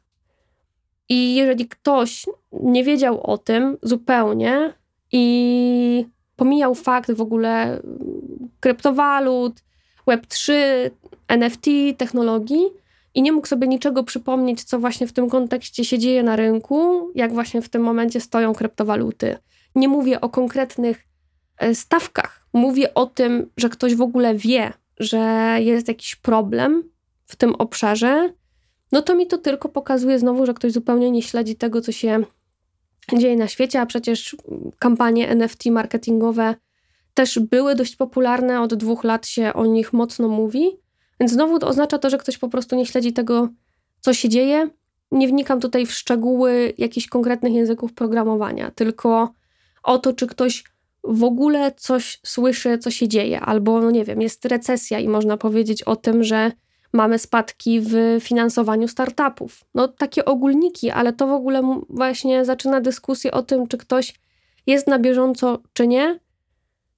i 1.09 1.35
jeżeli 1.35 1.67
ktoś 1.67 2.25
nie 2.51 2.83
wiedział 2.83 3.21
o 3.31 3.37
tym 3.37 3.77
zupełnie 3.81 4.73
i 5.11 6.05
pomijał 6.35 6.75
fakt 6.75 7.11
w 7.11 7.21
ogóle 7.21 7.81
kryptowalut, 8.59 9.63
Web3, 10.07 10.53
NFT, 11.27 11.65
technologii 11.97 12.63
i 13.13 13.21
nie 13.21 13.31
mógł 13.31 13.47
sobie 13.47 13.67
niczego 13.67 14.03
przypomnieć, 14.03 14.63
co 14.63 14.79
właśnie 14.79 15.07
w 15.07 15.13
tym 15.13 15.29
kontekście 15.29 15.85
się 15.85 15.99
dzieje 15.99 16.23
na 16.23 16.35
rynku, 16.35 17.11
jak 17.15 17.33
właśnie 17.33 17.61
w 17.61 17.69
tym 17.69 17.81
momencie 17.81 18.21
stoją 18.21 18.53
kryptowaluty. 18.53 19.37
Nie 19.75 19.87
mówię 19.87 20.21
o 20.21 20.29
konkretnych 20.29 21.07
e, 21.57 21.75
stawkach, 21.75 22.45
mówię 22.53 22.93
o 22.93 23.05
tym, 23.05 23.49
że 23.57 23.69
ktoś 23.69 23.95
w 23.95 24.01
ogóle 24.01 24.35
wie, 24.35 24.73
że 24.99 25.57
jest 25.59 25.87
jakiś 25.87 26.15
problem 26.15 26.83
w 27.25 27.35
tym 27.35 27.55
obszarze, 27.55 28.33
no 28.91 29.01
to 29.01 29.15
mi 29.15 29.27
to 29.27 29.37
tylko 29.37 29.69
pokazuje 29.69 30.19
znowu, 30.19 30.45
że 30.45 30.53
ktoś 30.53 30.71
zupełnie 30.71 31.11
nie 31.11 31.21
śledzi 31.21 31.55
tego, 31.55 31.81
co 31.81 31.91
się 31.91 32.23
dzieje 33.17 33.35
na 33.35 33.47
świecie, 33.47 33.81
a 33.81 33.85
przecież 33.85 34.35
kampanie 34.79 35.29
NFT 35.29 35.65
marketingowe 35.65 36.55
też 37.13 37.39
były 37.39 37.75
dość 37.75 37.95
popularne, 37.95 38.61
od 38.61 38.73
dwóch 38.73 39.03
lat 39.03 39.27
się 39.27 39.53
o 39.53 39.65
nich 39.65 39.93
mocno 39.93 40.27
mówi, 40.27 40.69
więc 41.19 41.31
znowu 41.31 41.59
to 41.59 41.67
oznacza 41.67 41.97
to, 41.97 42.09
że 42.09 42.17
ktoś 42.17 42.37
po 42.37 42.49
prostu 42.49 42.75
nie 42.75 42.85
śledzi 42.85 43.13
tego, 43.13 43.49
co 43.99 44.13
się 44.13 44.29
dzieje. 44.29 44.69
Nie 45.11 45.27
wnikam 45.27 45.59
tutaj 45.59 45.85
w 45.85 45.91
szczegóły 45.91 46.73
jakichś 46.77 47.07
konkretnych 47.07 47.53
języków 47.53 47.93
programowania, 47.93 48.71
tylko 48.71 49.33
o 49.83 49.97
to, 49.97 50.13
czy 50.13 50.27
ktoś 50.27 50.63
w 51.03 51.23
ogóle 51.23 51.71
coś 51.77 52.19
słyszy, 52.23 52.77
co 52.77 52.91
się 52.91 53.07
dzieje, 53.07 53.41
albo, 53.41 53.81
no 53.81 53.91
nie 53.91 54.05
wiem, 54.05 54.21
jest 54.21 54.45
recesja 54.45 54.99
i 54.99 55.07
można 55.07 55.37
powiedzieć 55.37 55.83
o 55.83 55.95
tym, 55.95 56.23
że 56.23 56.51
mamy 56.93 57.19
spadki 57.19 57.81
w 57.81 57.93
finansowaniu 58.19 58.87
startupów. 58.87 59.63
No 59.75 59.87
takie 59.87 60.25
ogólniki, 60.25 60.91
ale 60.91 61.13
to 61.13 61.27
w 61.27 61.31
ogóle 61.31 61.83
właśnie 61.89 62.45
zaczyna 62.45 62.81
dyskusję 62.81 63.31
o 63.31 63.43
tym, 63.43 63.67
czy 63.67 63.77
ktoś 63.77 64.13
jest 64.67 64.87
na 64.87 64.99
bieżąco, 64.99 65.59
czy 65.73 65.87
nie. 65.87 66.19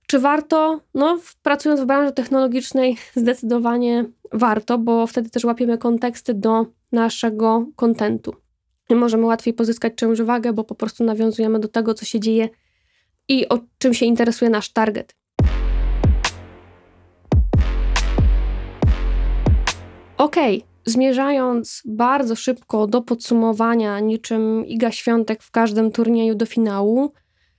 Czy 0.07 0.19
warto? 0.19 0.81
No, 0.93 1.19
pracując 1.41 1.81
w 1.81 1.85
branży 1.85 2.11
technologicznej, 2.13 2.97
zdecydowanie 3.15 4.05
warto, 4.31 4.77
bo 4.77 5.07
wtedy 5.07 5.29
też 5.29 5.43
łapiemy 5.43 5.77
konteksty 5.77 6.33
do 6.33 6.65
naszego 6.91 7.65
kontentu. 7.75 8.35
Możemy 8.89 9.25
łatwiej 9.25 9.53
pozyskać 9.53 9.93
czyjąś 9.95 10.19
uwagę, 10.19 10.53
bo 10.53 10.63
po 10.63 10.75
prostu 10.75 11.03
nawiązujemy 11.03 11.59
do 11.59 11.67
tego, 11.67 11.93
co 11.93 12.05
się 12.05 12.19
dzieje 12.19 12.49
i 13.27 13.49
o 13.49 13.59
czym 13.77 13.93
się 13.93 14.05
interesuje 14.05 14.51
nasz 14.51 14.69
target. 14.69 15.15
Ok, 20.23 20.35
zmierzając 20.85 21.81
bardzo 21.85 22.35
szybko 22.35 22.87
do 22.87 23.01
podsumowania, 23.01 23.99
niczym 23.99 24.65
Iga 24.65 24.91
Świątek 24.91 25.43
w 25.43 25.51
każdym 25.51 25.91
turnieju 25.91 26.35
do 26.35 26.45
finału, 26.45 27.13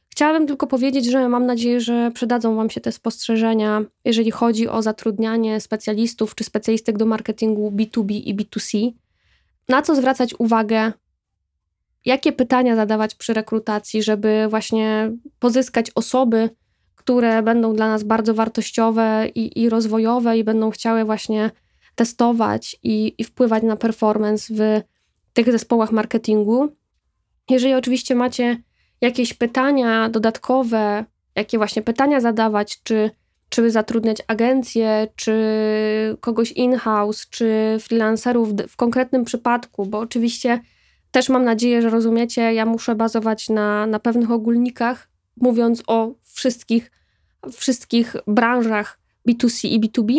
chciałabym 0.08 0.46
tylko 0.46 0.66
powiedzieć, 0.66 1.10
że 1.10 1.28
mam 1.28 1.46
nadzieję, 1.46 1.80
że 1.80 2.10
przydadzą 2.14 2.56
Wam 2.56 2.70
się 2.70 2.80
te 2.80 2.92
spostrzeżenia, 2.92 3.82
jeżeli 4.04 4.30
chodzi 4.30 4.68
o 4.68 4.82
zatrudnianie 4.82 5.60
specjalistów 5.60 6.34
czy 6.34 6.44
specjalistek 6.44 6.98
do 6.98 7.06
marketingu 7.06 7.70
B2B 7.70 8.12
i 8.12 8.36
B2C. 8.36 8.92
Na 9.68 9.82
co 9.82 9.94
zwracać 9.96 10.34
uwagę, 10.38 10.92
jakie 12.04 12.32
pytania 12.32 12.76
zadawać 12.76 13.14
przy 13.14 13.34
rekrutacji, 13.34 14.02
żeby 14.02 14.46
właśnie 14.50 15.12
pozyskać 15.38 15.90
osoby, 15.94 16.50
które 16.94 17.42
będą 17.42 17.74
dla 17.74 17.88
nas 17.88 18.04
bardzo 18.04 18.34
wartościowe 18.34 19.28
i, 19.34 19.62
i 19.62 19.68
rozwojowe 19.68 20.38
i 20.38 20.44
będą 20.44 20.70
chciały 20.70 21.04
właśnie 21.04 21.50
testować 21.94 22.76
i, 22.82 23.14
i 23.18 23.24
wpływać 23.24 23.62
na 23.62 23.76
performance 23.76 24.54
w 24.54 24.82
tych 25.32 25.52
zespołach 25.52 25.92
marketingu. 25.92 26.68
Jeżeli 27.50 27.74
oczywiście 27.74 28.14
macie 28.14 28.62
jakieś 29.00 29.34
pytania 29.34 30.08
dodatkowe, 30.08 31.04
jakie 31.36 31.58
właśnie 31.58 31.82
pytania 31.82 32.20
zadawać, 32.20 32.82
czy, 32.82 33.10
czy 33.48 33.70
zatrudniać 33.70 34.18
agencję, 34.26 35.08
czy 35.16 35.36
kogoś 36.20 36.52
in-house, 36.52 37.28
czy 37.30 37.76
freelancerów 37.80 38.48
w 38.68 38.76
konkretnym 38.76 39.24
przypadku, 39.24 39.86
bo 39.86 39.98
oczywiście 39.98 40.60
też 41.10 41.28
mam 41.28 41.44
nadzieję, 41.44 41.82
że 41.82 41.90
rozumiecie, 41.90 42.54
ja 42.54 42.66
muszę 42.66 42.94
bazować 42.94 43.48
na, 43.48 43.86
na 43.86 43.98
pewnych 43.98 44.30
ogólnikach, 44.30 45.08
mówiąc 45.36 45.82
o 45.86 46.14
wszystkich, 46.22 46.90
wszystkich 47.52 48.16
branżach 48.26 48.98
B2C 49.28 49.68
i 49.68 49.80
B2B, 49.80 50.14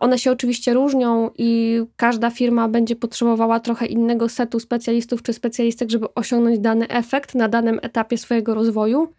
one 0.00 0.18
się 0.18 0.30
oczywiście 0.32 0.74
różnią 0.74 1.30
i 1.38 1.80
każda 1.96 2.30
firma 2.30 2.68
będzie 2.68 2.96
potrzebowała 2.96 3.60
trochę 3.60 3.86
innego 3.86 4.28
setu 4.28 4.60
specjalistów 4.60 5.22
czy 5.22 5.32
specjalistek, 5.32 5.90
żeby 5.90 6.14
osiągnąć 6.14 6.58
dany 6.58 6.88
efekt 6.88 7.34
na 7.34 7.48
danym 7.48 7.78
etapie 7.82 8.18
swojego 8.18 8.54
rozwoju. 8.54 9.12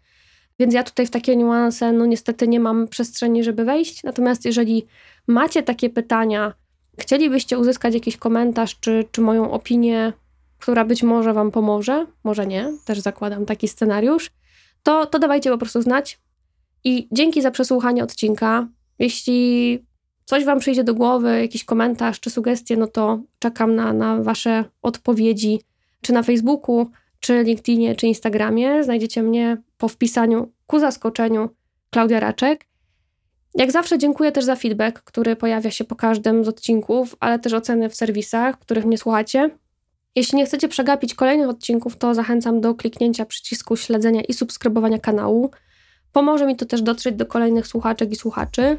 Więc 0.58 0.74
ja 0.74 0.82
tutaj 0.82 1.06
w 1.06 1.10
takie 1.10 1.36
niuanse, 1.36 1.92
no 1.92 2.06
niestety 2.06 2.48
nie 2.48 2.60
mam 2.60 2.88
przestrzeni, 2.88 3.44
żeby 3.44 3.64
wejść. 3.64 4.02
Natomiast 4.04 4.44
jeżeli 4.44 4.86
macie 5.26 5.62
takie 5.62 5.90
pytania, 5.90 6.52
chcielibyście 6.98 7.58
uzyskać 7.58 7.94
jakiś 7.94 8.16
komentarz 8.16 8.80
czy, 8.80 9.04
czy 9.12 9.20
moją 9.20 9.50
opinię, 9.50 10.12
która 10.58 10.84
być 10.84 11.02
może 11.02 11.32
Wam 11.32 11.50
pomoże, 11.50 12.06
może 12.24 12.46
nie, 12.46 12.72
też 12.84 13.00
zakładam 13.00 13.46
taki 13.46 13.68
scenariusz, 13.68 14.30
to, 14.82 15.06
to 15.06 15.18
dawajcie 15.18 15.50
po 15.50 15.58
prostu 15.58 15.82
znać. 15.82 16.18
I 16.84 17.08
dzięki 17.12 17.42
za 17.42 17.50
przesłuchanie 17.50 18.04
odcinka. 18.04 18.68
Jeśli 18.98 19.78
coś 20.28 20.44
Wam 20.44 20.58
przyjdzie 20.58 20.84
do 20.84 20.94
głowy, 20.94 21.40
jakiś 21.40 21.64
komentarz 21.64 22.20
czy 22.20 22.30
sugestie, 22.30 22.76
no 22.76 22.86
to 22.86 23.20
czekam 23.38 23.74
na, 23.74 23.92
na 23.92 24.22
Wasze 24.22 24.64
odpowiedzi, 24.82 25.60
czy 26.00 26.12
na 26.12 26.22
Facebooku, 26.22 26.90
czy 27.20 27.42
LinkedInie, 27.42 27.94
czy 27.94 28.06
Instagramie. 28.06 28.84
Znajdziecie 28.84 29.22
mnie 29.22 29.56
po 29.78 29.88
wpisaniu 29.88 30.52
ku 30.66 30.78
zaskoczeniu 30.78 31.48
Klaudia 31.90 32.20
Raczek. 32.20 32.66
Jak 33.54 33.72
zawsze 33.72 33.98
dziękuję 33.98 34.32
też 34.32 34.44
za 34.44 34.56
feedback, 34.56 35.02
który 35.02 35.36
pojawia 35.36 35.70
się 35.70 35.84
po 35.84 35.96
każdym 35.96 36.44
z 36.44 36.48
odcinków, 36.48 37.16
ale 37.20 37.38
też 37.38 37.52
oceny 37.52 37.88
w 37.88 37.94
serwisach, 37.94 38.58
których 38.58 38.84
mnie 38.84 38.98
słuchacie. 38.98 39.50
Jeśli 40.14 40.38
nie 40.38 40.46
chcecie 40.46 40.68
przegapić 40.68 41.14
kolejnych 41.14 41.48
odcinków, 41.48 41.96
to 41.96 42.14
zachęcam 42.14 42.60
do 42.60 42.74
kliknięcia 42.74 43.24
przycisku 43.24 43.76
śledzenia 43.76 44.20
i 44.20 44.32
subskrybowania 44.34 44.98
kanału. 44.98 45.50
Pomoże 46.12 46.46
mi 46.46 46.56
to 46.56 46.66
też 46.66 46.82
dotrzeć 46.82 47.16
do 47.16 47.26
kolejnych 47.26 47.66
słuchaczek 47.66 48.12
i 48.12 48.16
słuchaczy. 48.16 48.78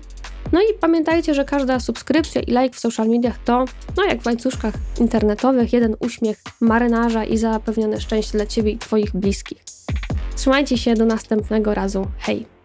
No 0.51 0.61
i 0.61 0.65
pamiętajcie, 0.79 1.33
że 1.33 1.45
każda 1.45 1.79
subskrypcja 1.79 2.41
i 2.41 2.51
like 2.51 2.69
w 2.69 2.79
social 2.79 3.07
mediach 3.07 3.43
to, 3.43 3.65
no 3.97 4.03
jak 4.05 4.21
w 4.21 4.25
łańcuszkach 4.25 4.73
internetowych, 4.99 5.73
jeden 5.73 5.95
uśmiech 5.99 6.41
marynarza 6.61 7.25
i 7.25 7.37
zapewnione 7.37 8.01
szczęście 8.01 8.31
dla 8.31 8.45
Ciebie 8.45 8.71
i 8.71 8.77
Twoich 8.77 9.11
bliskich. 9.11 9.63
Trzymajcie 10.35 10.77
się 10.77 10.93
do 10.93 11.05
następnego 11.05 11.73
razu. 11.73 12.07
Hej! 12.19 12.58